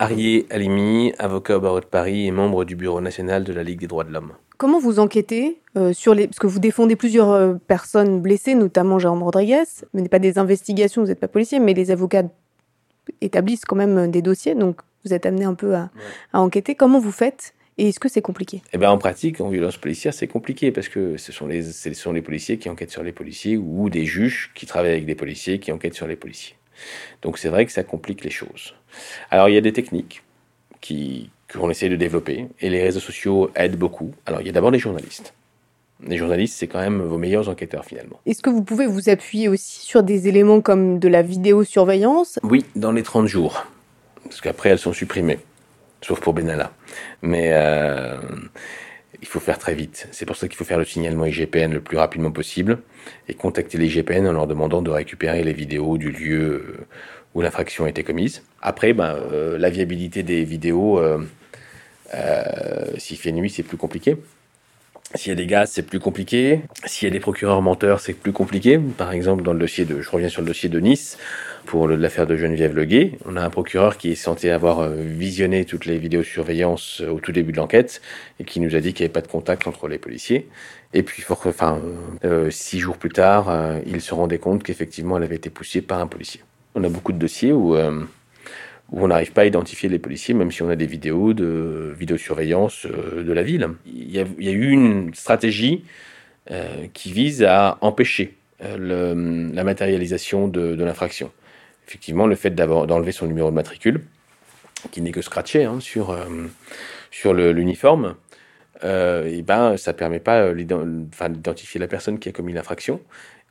Arié 0.00 0.46
Alimi, 0.50 1.12
avocat 1.18 1.56
au 1.56 1.60
barreau 1.60 1.80
de 1.80 1.84
Paris 1.84 2.28
et 2.28 2.30
membre 2.30 2.64
du 2.64 2.76
bureau 2.76 3.00
national 3.00 3.42
de 3.42 3.52
la 3.52 3.64
Ligue 3.64 3.80
des 3.80 3.88
droits 3.88 4.04
de 4.04 4.12
l'homme. 4.12 4.32
Comment 4.56 4.78
vous 4.78 5.00
enquêtez 5.00 5.60
euh, 5.76 5.92
sur 5.92 6.14
les... 6.14 6.28
Parce 6.28 6.38
que 6.38 6.46
vous 6.46 6.60
défendez 6.60 6.94
plusieurs 6.94 7.30
euh, 7.30 7.54
personnes 7.54 8.20
blessées, 8.20 8.54
notamment 8.54 9.00
Jérôme 9.00 9.24
Rodriguez, 9.24 9.64
mais 9.92 10.02
n'est 10.02 10.08
pas 10.08 10.20
des 10.20 10.38
investigations, 10.38 11.02
vous 11.02 11.08
n'êtes 11.08 11.18
pas 11.18 11.26
policier, 11.26 11.58
mais 11.58 11.74
les 11.74 11.90
avocats 11.90 12.22
établissent 13.20 13.64
quand 13.64 13.74
même 13.74 13.98
euh, 13.98 14.06
des 14.06 14.22
dossiers, 14.22 14.54
donc 14.54 14.80
vous 15.04 15.12
êtes 15.12 15.26
amené 15.26 15.44
un 15.44 15.54
peu 15.54 15.74
à, 15.74 15.90
à 16.32 16.40
enquêter. 16.40 16.76
Comment 16.76 17.00
vous 17.00 17.12
faites 17.12 17.54
et 17.76 17.88
est-ce 17.88 18.00
que 18.00 18.08
c'est 18.08 18.22
compliqué? 18.22 18.62
Eh 18.72 18.78
ben, 18.78 18.90
en 18.90 18.98
pratique, 18.98 19.40
en 19.40 19.48
violence 19.48 19.78
policière, 19.78 20.14
c'est 20.14 20.26
compliqué 20.26 20.70
parce 20.70 20.88
que 20.88 21.16
ce 21.16 21.32
sont, 21.32 21.46
les, 21.46 21.62
ce 21.62 21.92
sont 21.94 22.12
les 22.12 22.22
policiers 22.22 22.58
qui 22.58 22.68
enquêtent 22.68 22.90
sur 22.90 23.04
les 23.04 23.12
policiers 23.12 23.56
ou 23.56 23.90
des 23.90 24.04
juges 24.04 24.52
qui 24.54 24.66
travaillent 24.66 24.92
avec 24.92 25.06
des 25.06 25.14
policiers 25.16 25.58
qui 25.58 25.72
enquêtent 25.72 25.94
sur 25.94 26.08
les 26.08 26.16
policiers. 26.16 26.56
Donc 27.22 27.38
c'est 27.38 27.48
vrai 27.48 27.66
que 27.66 27.72
ça 27.72 27.82
complique 27.84 28.24
les 28.24 28.30
choses. 28.30 28.74
Alors 29.30 29.48
il 29.48 29.54
y 29.54 29.58
a 29.58 29.60
des 29.60 29.72
techniques 29.72 30.22
qui 30.80 31.30
qu'on 31.52 31.70
essaie 31.70 31.88
de 31.88 31.96
développer 31.96 32.48
et 32.60 32.68
les 32.68 32.82
réseaux 32.82 33.00
sociaux 33.00 33.50
aident 33.54 33.76
beaucoup. 33.76 34.12
Alors 34.26 34.40
il 34.40 34.46
y 34.46 34.50
a 34.50 34.52
d'abord 34.52 34.70
les 34.70 34.78
journalistes. 34.78 35.32
Les 36.06 36.16
journalistes, 36.16 36.56
c'est 36.56 36.68
quand 36.68 36.78
même 36.78 37.02
vos 37.02 37.18
meilleurs 37.18 37.48
enquêteurs 37.48 37.84
finalement. 37.84 38.20
Est-ce 38.24 38.42
que 38.42 38.50
vous 38.50 38.62
pouvez 38.62 38.86
vous 38.86 39.08
appuyer 39.08 39.48
aussi 39.48 39.80
sur 39.80 40.04
des 40.04 40.28
éléments 40.28 40.60
comme 40.60 41.00
de 41.00 41.08
la 41.08 41.22
vidéosurveillance? 41.22 42.38
Oui, 42.44 42.64
dans 42.76 42.92
les 42.92 43.02
30 43.02 43.26
jours. 43.26 43.66
Parce 44.22 44.40
qu'après, 44.40 44.68
elles 44.68 44.78
sont 44.78 44.92
supprimées. 44.92 45.40
Sauf 46.00 46.20
pour 46.20 46.34
Benalla. 46.34 46.70
Mais 47.22 47.50
euh, 47.52 48.16
il 49.20 49.26
faut 49.26 49.40
faire 49.40 49.58
très 49.58 49.74
vite. 49.74 50.06
C'est 50.12 50.26
pour 50.26 50.36
ça 50.36 50.46
qu'il 50.46 50.56
faut 50.56 50.64
faire 50.64 50.78
le 50.78 50.84
signalement 50.84 51.24
IGPN 51.24 51.72
le 51.72 51.80
plus 51.80 51.96
rapidement 51.96 52.30
possible 52.30 52.78
et 53.28 53.34
contacter 53.34 53.78
les 53.78 53.86
IGPN 53.86 54.28
en 54.28 54.32
leur 54.32 54.46
demandant 54.46 54.82
de 54.82 54.90
récupérer 54.90 55.42
les 55.42 55.52
vidéos 55.52 55.98
du 55.98 56.12
lieu 56.12 56.86
où 57.38 57.40
l'infraction 57.40 57.84
a 57.84 57.88
été 57.88 58.02
commise. 58.02 58.42
Après, 58.62 58.92
ben, 58.92 59.16
euh, 59.32 59.58
la 59.58 59.70
viabilité 59.70 60.24
des 60.24 60.42
vidéos, 60.42 60.98
euh, 60.98 61.18
euh, 62.12 62.44
s'il 62.96 63.16
fait 63.16 63.30
nuit, 63.30 63.48
c'est 63.48 63.62
plus 63.62 63.76
compliqué. 63.76 64.16
S'il 65.14 65.30
y 65.30 65.32
a 65.32 65.36
des 65.36 65.46
gaz, 65.46 65.70
c'est 65.72 65.84
plus 65.84 66.00
compliqué. 66.00 66.62
S'il 66.84 67.08
y 67.08 67.10
a 67.10 67.12
des 67.12 67.20
procureurs 67.20 67.62
menteurs, 67.62 68.00
c'est 68.00 68.12
plus 68.12 68.32
compliqué. 68.32 68.78
Par 68.78 69.12
exemple, 69.12 69.44
dans 69.44 69.52
le 69.52 69.60
dossier 69.60 69.84
de, 69.84 70.00
je 70.00 70.10
reviens 70.10 70.28
sur 70.28 70.42
le 70.42 70.48
dossier 70.48 70.68
de 70.68 70.80
Nice, 70.80 71.16
pour 71.64 71.86
l'affaire 71.86 72.26
de 72.26 72.36
Geneviève 72.36 72.74
Leguet, 72.74 73.12
on 73.24 73.36
a 73.36 73.42
un 73.42 73.50
procureur 73.50 73.98
qui 73.98 74.10
est 74.10 74.16
censé 74.16 74.50
avoir 74.50 74.80
euh, 74.80 74.96
visionné 74.96 75.64
toutes 75.64 75.86
les 75.86 75.96
vidéosurveillances 75.96 77.02
euh, 77.02 77.10
au 77.10 77.20
tout 77.20 77.30
début 77.30 77.52
de 77.52 77.56
l'enquête 77.58 78.02
et 78.40 78.44
qui 78.44 78.58
nous 78.58 78.74
a 78.74 78.80
dit 78.80 78.92
qu'il 78.94 79.04
n'y 79.04 79.06
avait 79.06 79.12
pas 79.12 79.22
de 79.22 79.28
contact 79.28 79.68
entre 79.68 79.86
les 79.86 79.98
policiers. 79.98 80.48
Et 80.92 81.04
puis, 81.04 81.22
six 82.50 82.80
jours 82.80 82.96
plus 82.98 83.10
tard, 83.10 83.76
il 83.86 84.00
se 84.00 84.14
rendait 84.14 84.38
compte 84.38 84.62
qu'effectivement, 84.62 85.18
elle 85.18 85.24
avait 85.24 85.36
été 85.36 85.50
poussée 85.50 85.82
par 85.82 86.00
un 86.00 86.06
policier. 86.06 86.40
On 86.78 86.84
a 86.84 86.88
beaucoup 86.88 87.12
de 87.12 87.18
dossiers 87.18 87.52
où, 87.52 87.74
euh, 87.74 88.04
où 88.92 89.02
on 89.04 89.08
n'arrive 89.08 89.32
pas 89.32 89.42
à 89.42 89.44
identifier 89.46 89.88
les 89.88 89.98
policiers, 89.98 90.32
même 90.32 90.52
si 90.52 90.62
on 90.62 90.70
a 90.70 90.76
des 90.76 90.86
vidéos 90.86 91.34
de 91.34 91.92
vidéosurveillance 91.98 92.86
euh, 92.86 93.24
de 93.24 93.32
la 93.32 93.42
ville. 93.42 93.68
Il 93.86 94.10
y 94.10 94.20
a, 94.20 94.52
eu 94.52 94.70
une 94.70 95.12
stratégie 95.12 95.82
euh, 96.52 96.86
qui 96.92 97.10
vise 97.10 97.42
à 97.42 97.78
empêcher 97.80 98.34
la 98.60 99.64
matérialisation 99.64 100.48
de, 100.48 100.74
l'infraction. 100.82 101.30
Effectivement, 101.86 102.26
le 102.26 102.34
fait 102.34 102.50
d'enlever 102.56 103.12
son 103.12 103.26
numéro 103.26 103.50
de 103.50 103.54
matricule, 103.54 104.02
qui 104.90 105.00
n'est 105.00 105.12
que 105.12 105.22
scratché 105.22 105.64
hein, 105.64 105.78
sur, 105.78 106.16
sur 107.12 107.34
l'uniforme, 107.34 108.16
euh, 108.84 109.26
et 109.26 109.42
ben, 109.42 109.76
ça 109.76 109.92
permet 109.92 110.20
pas 110.20 110.42
euh, 110.42 110.54
d'identifier 110.54 111.80
la 111.80 111.88
personne 111.88 112.18
qui 112.18 112.28
a 112.28 112.32
commis 112.32 112.52
l'infraction. 112.52 113.00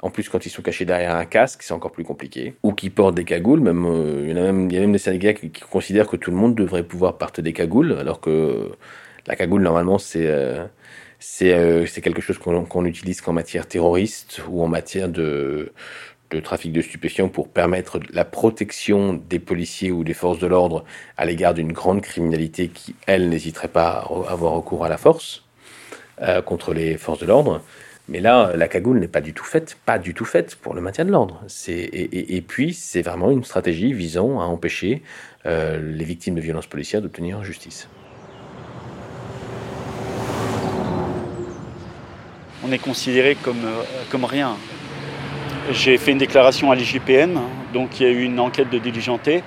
En 0.02 0.12
plus, 0.12 0.30
quand 0.30 0.46
ils 0.46 0.50
sont 0.50 0.62
cachés 0.62 0.86
derrière 0.86 1.16
un 1.16 1.26
casque, 1.26 1.64
c'est 1.64 1.74
encore 1.74 1.92
plus 1.92 2.04
compliqué. 2.04 2.56
Ou 2.62 2.74
qui 2.74 2.90
portent 2.92 3.16
des 3.16 3.26
cagoules, 3.26 3.62
même, 3.62 3.86
euh, 3.86 4.26
il 4.28 4.36
y 4.36 4.40
a 4.40 4.82
même, 4.82 4.92
des 4.92 4.98
syndicats 5.00 5.34
qui, 5.34 5.50
considèrent 5.50 6.08
que 6.08 6.18
tout 6.18 6.30
le 6.30 6.38
monde 6.38 6.54
devrait 6.54 6.84
pouvoir 6.84 7.18
porter 7.18 7.42
des 7.42 7.54
cagoules, 7.54 7.94
alors 7.94 8.22
que 8.22 8.72
la 9.26 9.36
cagoule, 9.36 9.64
normalement, 9.64 9.98
c'est 9.98 10.28
euh, 10.28 10.68
c'est 11.20 12.02
quelque 12.02 12.22
chose 12.22 12.38
qu'on 12.38 12.64
qu'on 12.66 12.86
utilise 12.86 13.22
qu'en 13.22 13.34
matière 13.34 13.68
terroriste 13.68 14.42
ou 14.50 14.64
en 14.64 14.68
matière 14.68 15.10
de, 15.10 15.72
de 16.32 16.40
trafic 16.40 16.74
de 16.74 16.82
stupéfiants 16.82 17.30
pour 17.30 17.48
permettre 17.48 18.00
la 18.12 18.26
protection 18.26 19.14
des 19.14 19.40
policiers 19.40 19.92
ou 19.92 20.04
des 20.04 20.14
forces 20.14 20.40
de 20.40 20.48
l'ordre 20.48 20.84
à 21.16 21.26
l'égard 21.26 21.54
d'une 21.54 21.72
grande 21.72 22.02
criminalité 22.02 22.68
qui, 22.68 22.96
elle, 23.06 23.30
n'hésiterait 23.30 23.70
pas 23.70 23.90
à 23.90 24.32
avoir 24.32 24.54
recours 24.54 24.84
à 24.84 24.90
la 24.90 24.98
force 24.98 25.44
euh, 26.22 26.42
contre 26.42 26.74
les 26.74 26.98
forces 26.98 27.20
de 27.20 27.26
l'ordre. 27.26 27.62
Mais 28.10 28.20
là, 28.20 28.50
euh, 28.50 28.58
la 28.58 28.68
cagoule 28.68 29.00
n'est 29.00 29.08
pas 29.08 29.22
du 29.22 29.34
tout 29.34 29.46
faite, 29.46 29.78
pas 29.86 30.00
du 30.00 30.14
tout 30.14 30.26
faite 30.26 30.56
pour 30.56 30.74
le 30.74 30.82
maintien 30.82 31.06
de 31.06 31.12
l'ordre. 31.12 31.42
Et, 31.68 32.44
puis, 32.46 32.74
c'est 32.74 33.02
vraiment 33.02 33.32
une 33.32 33.44
stratégie 33.44 33.94
visant 33.94 34.42
à 34.42 34.46
empêcher 34.46 35.04
euh, 35.46 35.80
les 35.80 36.06
victimes 36.06 36.36
de 36.36 36.42
violences 36.42 36.68
policières 36.68 37.02
d'obtenir 37.02 37.44
justice. 37.44 37.88
On 42.66 42.72
est 42.72 42.80
considéré 42.80 43.36
comme, 43.36 43.64
comme 44.10 44.26
rien. 44.26 44.58
J'ai 45.72 45.98
fait 45.98 46.12
une 46.12 46.18
déclaration 46.18 46.72
à 46.72 46.76
l'IGPN, 46.76 47.38
donc 47.74 48.00
il 48.00 48.04
y 48.04 48.10
a 48.10 48.12
eu 48.12 48.24
une 48.24 48.40
enquête 48.40 48.70
de 48.70 48.78
diligenté 48.78 49.44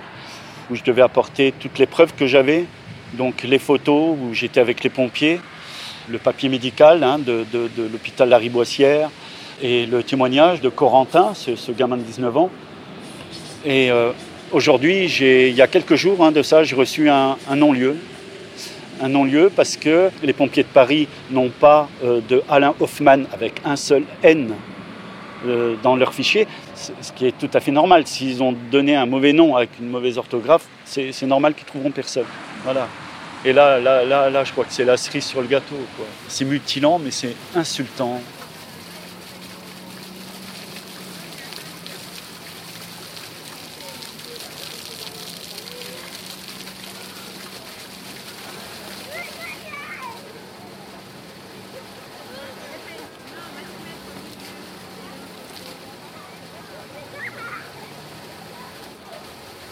où 0.71 0.77
je 0.77 0.83
devais 0.85 1.03
apporter 1.03 1.53
toutes 1.59 1.79
les 1.79 1.87
preuves 1.87 2.13
que 2.15 2.27
j'avais, 2.27 2.67
donc 3.15 3.43
les 3.43 3.59
photos 3.59 4.17
où 4.21 4.35
j'étais 4.35 4.61
avec 4.61 4.85
les 4.85 4.91
pompiers, 4.91 5.41
le 6.09 6.19
papier 6.19 6.49
médical 6.49 7.03
hein, 7.03 7.19
de, 7.19 7.47
de, 7.53 7.71
de 7.77 7.89
l'hôpital 7.91 8.39
et 9.63 9.87
le 9.87 10.03
témoignage 10.03 10.61
de 10.61 10.69
Corentin, 10.69 11.33
ce, 11.35 11.73
gamin 11.73 11.97
de 11.97 12.03
19 12.03 12.37
ans. 12.37 12.51
Et 13.65 13.91
euh, 13.91 14.13
aujourd'hui, 14.53 15.07
il 15.07 15.55
y 15.55 15.63
a 15.63 15.67
quelques 15.67 15.97
jours 15.97 16.25
hein, 16.25 16.33
de 16.33 16.43
ça, 16.43 16.65
j'ai 16.65 16.77
reçu 16.77 17.09
un, 17.09 17.37
un 17.49 17.57
non-lieu. 17.57 17.97
Un 19.03 19.09
non-lieu 19.09 19.51
parce 19.55 19.77
que 19.77 20.11
les 20.23 20.35
pompiers 20.35 20.63
de 20.63 20.69
Paris 20.69 21.09
n'ont 21.31 21.49
pas 21.49 21.89
euh, 22.05 22.21
de 22.29 22.43
Alain 22.49 22.75
Hoffman 22.79 23.23
avec 23.33 23.55
un 23.65 23.77
seul 23.77 24.05
N 24.23 24.55
euh, 25.47 25.75
dans 25.83 25.97
leur 25.97 26.13
fichier, 26.15 26.47
ce 26.75 27.13
qui 27.13 27.27
est 27.27 27.39
tout 27.39 27.51
à 27.55 27.61
fait 27.61 27.71
normal. 27.71 28.07
S'ils 28.07 28.43
ont 28.43 28.55
donné 28.71 28.97
un 28.97 29.07
mauvais 29.07 29.33
nom 29.33 29.57
avec 29.57 29.71
une 29.81 29.89
mauvaise 29.89 30.19
orthographe, 30.19 30.67
c'est 30.85 31.23
normal 31.23 31.55
qu'ils 31.55 31.67
trouveront 31.67 31.91
personne. 31.91 32.27
Voilà. 32.65 32.89
Et 33.45 33.53
là, 33.53 33.81
là, 33.81 34.05
là, 34.05 34.29
là, 34.29 34.45
je 34.45 34.53
crois 34.53 34.65
que 34.65 34.73
c'est 34.73 34.85
la 34.85 34.99
cerise 34.99 35.25
sur 35.25 35.41
le 35.41 35.47
gâteau. 35.47 35.77
C'est 36.29 36.45
mutilant, 36.45 36.99
mais 36.99 37.11
c'est 37.11 37.35
insultant. 37.55 38.21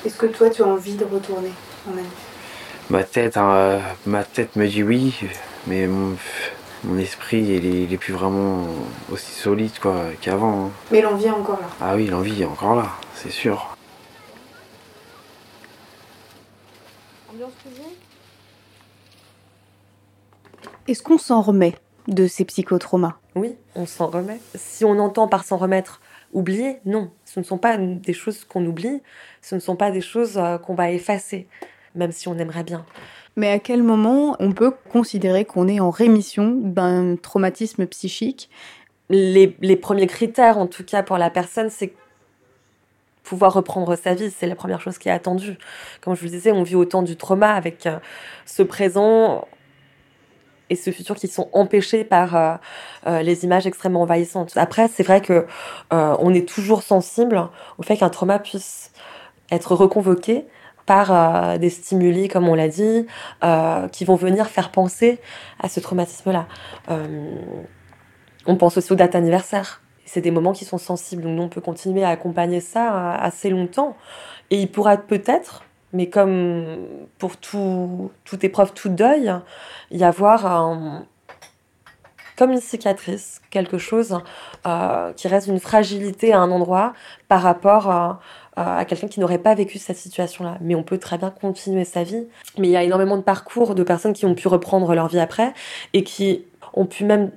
Est-ce 0.05 0.17
que 0.17 0.27
toi, 0.27 0.49
tu 0.51 0.63
as 0.63 0.67
envie 0.67 0.95
de 0.95 1.05
retourner 1.05 1.51
en 1.89 1.93
manif 1.95 2.11
Ma 2.91 3.03
tête, 3.05 3.37
hein, 3.37 3.51
euh, 3.53 3.81
ma 4.07 4.25
tête 4.25 4.57
me 4.57 4.67
dit 4.67 4.83
oui, 4.83 5.15
mais 5.67 5.87
mon, 5.87 6.17
mon 6.85 6.99
esprit, 6.99 7.43
il 7.43 7.67
est, 7.67 7.83
il 7.85 7.93
est 7.93 7.99
plus 7.99 8.15
vraiment 8.15 8.65
aussi 9.13 9.33
solide 9.33 9.79
quoi 9.81 10.05
qu'avant. 10.21 10.67
hein. 10.67 10.71
Mais 10.91 11.03
l'envie 11.03 11.27
est 11.27 11.31
encore 11.31 11.61
là. 11.61 11.69
Ah 11.81 11.97
oui, 11.97 12.07
l'envie 12.07 12.41
est 12.43 12.47
encore 12.47 12.77
là, 12.77 12.89
c'est 13.15 13.31
sûr. 13.31 13.77
Est-ce 20.87 21.03
qu'on 21.03 21.19
s'en 21.19 21.43
remet 21.43 21.75
de 22.07 22.27
ces 22.27 22.45
psychotraumas? 22.45 23.15
Oui, 23.35 23.55
on 23.75 23.87
s'en 23.87 24.07
remet. 24.07 24.41
Si 24.55 24.85
on 24.85 24.99
entend 24.99 25.29
par 25.29 25.45
s'en 25.45 25.57
remettre 25.59 26.01
oublier, 26.33 26.79
non. 26.85 27.11
Ce 27.25 27.41
ne 27.41 27.45
sont 27.45 27.59
pas 27.59 27.77
des 27.77 28.13
choses 28.13 28.45
qu'on 28.45 28.65
oublie, 28.67 29.03
ce 29.43 29.55
ne 29.55 29.61
sont 29.61 29.77
pas 29.77 29.91
des 29.91 30.01
choses 30.01 30.37
euh, 30.39 30.59
qu'on 30.59 30.75
va 30.75 30.91
effacer, 30.91 31.47
même 31.95 32.13
si 32.13 32.29
on 32.29 32.39
aimerait 32.39 32.65
bien. 32.65 32.85
Mais 33.37 33.51
à 33.51 33.59
quel 33.59 33.83
moment 33.83 34.37
on 34.41 34.53
peut 34.53 34.73
considérer 34.91 35.45
qu'on 35.45 35.69
est 35.69 35.81
en 35.81 35.91
rémission 35.91 36.57
d'un 36.57 37.17
traumatisme 37.17 37.87
psychique? 37.87 38.51
Les, 39.11 39.57
les 39.61 39.77
premiers 39.77 40.07
critères, 40.07 40.59
en 40.59 40.67
tout 40.67 40.85
cas 40.85 41.03
pour 41.03 41.19
la 41.19 41.31
personne, 41.31 41.71
c'est 41.71 41.95
pouvoir 43.29 43.53
reprendre 43.53 43.95
sa 43.95 44.15
vie. 44.15 44.31
C'est 44.31 44.47
la 44.47 44.57
première 44.57 44.81
chose 44.81 44.99
qui 44.99 45.09
est 45.09 45.13
attendue. 45.13 45.57
Comme 46.01 46.15
je 46.15 46.21
vous 46.21 46.27
le 46.27 46.33
disais, 46.33 46.51
on 46.51 46.63
vit 46.63 46.75
autant 46.75 47.03
du 47.03 47.17
trauma 47.17 47.53
avec 47.53 47.87
euh, 47.87 47.99
ce 48.47 48.63
présent 48.63 49.47
et 50.71 50.77
ce 50.77 50.91
futur 50.91 51.17
qui 51.17 51.29
sont 51.29 51.49
empêchés 51.53 52.05
par 52.05 52.37
euh, 52.37 52.55
euh, 53.07 53.23
les 53.23 53.45
images 53.45 53.67
extrêmement 53.67 54.03
envahissantes. 54.03 54.57
Après, 54.57 54.89
c'est 54.89 55.03
vrai 55.03 55.21
que 55.21 55.47
euh, 55.93 56.17
on 56.19 56.35
est 56.35 56.49
toujours 56.49 56.83
sensible 56.83 57.49
au 57.79 57.83
fait 57.83 57.97
qu'un 57.97 58.11
trauma 58.11 58.39
puisse 58.39 58.93
être 59.51 59.75
reconvoqué 59.75 60.47
par 60.85 61.59
des 61.59 61.69
stimuli, 61.69 62.29
comme 62.29 62.49
on 62.49 62.55
l'a 62.55 62.69
dit, 62.69 63.07
qui 63.93 64.07
vont 64.07 64.15
venir 64.15 64.47
faire 64.47 64.71
penser 64.71 65.21
à 65.61 65.69
ce 65.69 65.81
traumatisme-là. 65.81 66.47
On 68.47 68.57
pense 68.57 68.79
aussi 68.79 68.91
aux 68.91 68.97
dates 68.97 69.15
anniversaires. 69.15 69.83
C'est 70.07 70.23
des 70.23 70.31
moments 70.31 70.55
qui 70.55 70.65
sont 70.65 70.79
sensibles, 70.79 71.25
donc 71.25 71.39
on 71.39 71.49
peut 71.51 71.61
continuer 71.61 72.05
à 72.05 72.09
accompagner 72.09 72.61
ça 72.61 73.13
assez 73.17 73.51
longtemps. 73.51 73.99
Et 74.49 74.63
il 74.63 74.71
pourra 74.71 74.97
peut-être, 74.97 75.65
mais 75.93 76.09
comme 76.09 76.79
pour 77.19 77.37
tout, 77.37 78.11
toute 78.25 78.45
épreuve, 78.45 78.73
tout 78.73 78.89
deuil, 78.89 79.33
y 79.91 80.05
avoir 80.05 81.05
comme 82.37 82.53
une 82.53 82.61
cicatrice, 82.61 83.41
quelque 83.51 83.79
chose 83.79 84.21
euh, 84.67 85.13
qui 85.15 85.27
reste 85.27 85.49
une 85.49 85.59
fragilité 85.59 86.33
à 86.33 86.39
un 86.39 86.51
endroit 86.53 86.93
par 87.27 87.43
rapport 87.43 87.91
à 87.91 88.85
quelqu'un 88.87 89.07
qui 89.07 89.21
n'aurait 89.21 89.39
pas 89.39 89.55
vécu 89.55 89.79
cette 89.79 89.97
situation-là. 89.97 90.59
Mais 90.61 90.75
on 90.75 90.83
peut 90.83 90.99
très 90.99 91.17
bien 91.17 91.31
continuer 91.31 91.85
sa 91.85 92.03
vie. 92.03 92.27
Mais 92.59 92.69
il 92.69 92.71
y 92.73 92.77
a 92.77 92.83
énormément 92.83 93.17
de 93.17 93.23
parcours 93.23 93.77
de 93.77 93.83
personnes 93.85 94.13
qui 94.13 94.27
ont 94.27 94.35
pu 94.35 94.49
reprendre 94.49 94.95
leur 94.95 95.09
vie 95.09 95.21
après 95.21 95.53
et 95.93 96.03
qui 96.03 96.45
ont 96.75 96.87
pu 96.87 97.05
même 97.05 97.31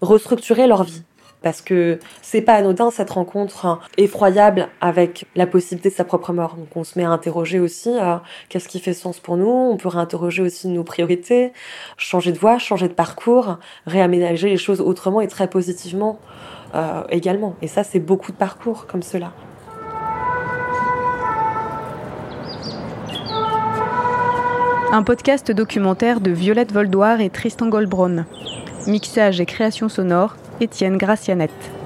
restructurer 0.00 0.66
leur 0.66 0.84
vie. 0.84 1.02
Parce 1.44 1.60
que 1.60 1.98
c'est 2.22 2.40
pas 2.40 2.54
anodin 2.54 2.90
cette 2.90 3.10
rencontre 3.10 3.66
hein, 3.66 3.78
effroyable 3.98 4.68
avec 4.80 5.26
la 5.36 5.46
possibilité 5.46 5.90
de 5.90 5.94
sa 5.94 6.04
propre 6.04 6.32
mort. 6.32 6.56
Donc 6.56 6.74
on 6.74 6.84
se 6.84 6.98
met 6.98 7.04
à 7.04 7.10
interroger 7.10 7.60
aussi 7.60 7.90
euh, 7.90 8.16
qu'est-ce 8.48 8.66
qui 8.66 8.80
fait 8.80 8.94
sens 8.94 9.20
pour 9.20 9.36
nous? 9.36 9.46
On 9.46 9.76
peut 9.76 9.88
réinterroger 9.88 10.42
aussi 10.42 10.68
nos 10.68 10.84
priorités, 10.84 11.52
changer 11.98 12.32
de 12.32 12.38
voie, 12.38 12.58
changer 12.58 12.88
de 12.88 12.94
parcours, 12.94 13.58
réaménager 13.86 14.48
les 14.48 14.56
choses 14.56 14.80
autrement 14.80 15.20
et 15.20 15.28
très 15.28 15.46
positivement 15.46 16.18
euh, 16.74 17.02
également. 17.10 17.56
Et 17.60 17.68
ça, 17.68 17.84
c'est 17.84 18.00
beaucoup 18.00 18.32
de 18.32 18.38
parcours 18.38 18.86
comme 18.86 19.02
cela. 19.02 19.32
Un 24.92 25.02
podcast 25.02 25.50
documentaire 25.50 26.20
de 26.20 26.30
Violette 26.30 26.72
Voldoir 26.72 27.20
et 27.20 27.28
Tristan 27.28 27.68
Goldbronn. 27.68 28.24
Mixage 28.86 29.40
et 29.40 29.46
création 29.46 29.88
sonore, 29.88 30.36
Étienne 30.60 30.96
Gracianette. 30.96 31.83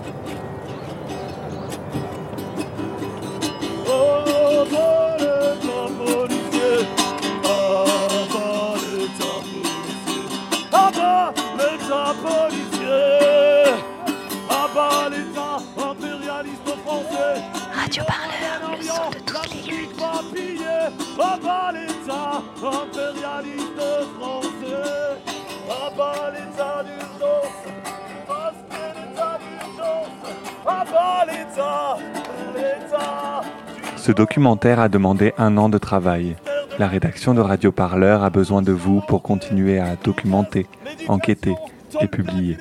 Documentaire 34.18 34.80
a 34.80 34.88
demandé 34.88 35.32
un 35.38 35.56
an 35.58 35.68
de 35.68 35.78
travail. 35.78 36.34
La 36.80 36.88
rédaction 36.88 37.34
de 37.34 37.40
Radio 37.40 37.70
Parleur 37.70 38.24
a 38.24 38.30
besoin 38.30 38.62
de 38.62 38.72
vous 38.72 39.00
pour 39.06 39.22
continuer 39.22 39.78
à 39.78 39.94
documenter, 39.94 40.66
enquêter 41.06 41.54
et 42.00 42.08
publier. 42.08 42.56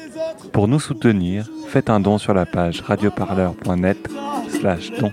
Pour 0.53 0.67
nous 0.67 0.79
soutenir, 0.79 1.49
faites 1.67 1.89
un 1.89 1.99
don 1.99 2.19
sur 2.19 2.35
la 2.35 2.45
page 2.45 2.81
radioparleur.net 2.81 3.97
slash 4.49 4.91
don. 4.99 5.11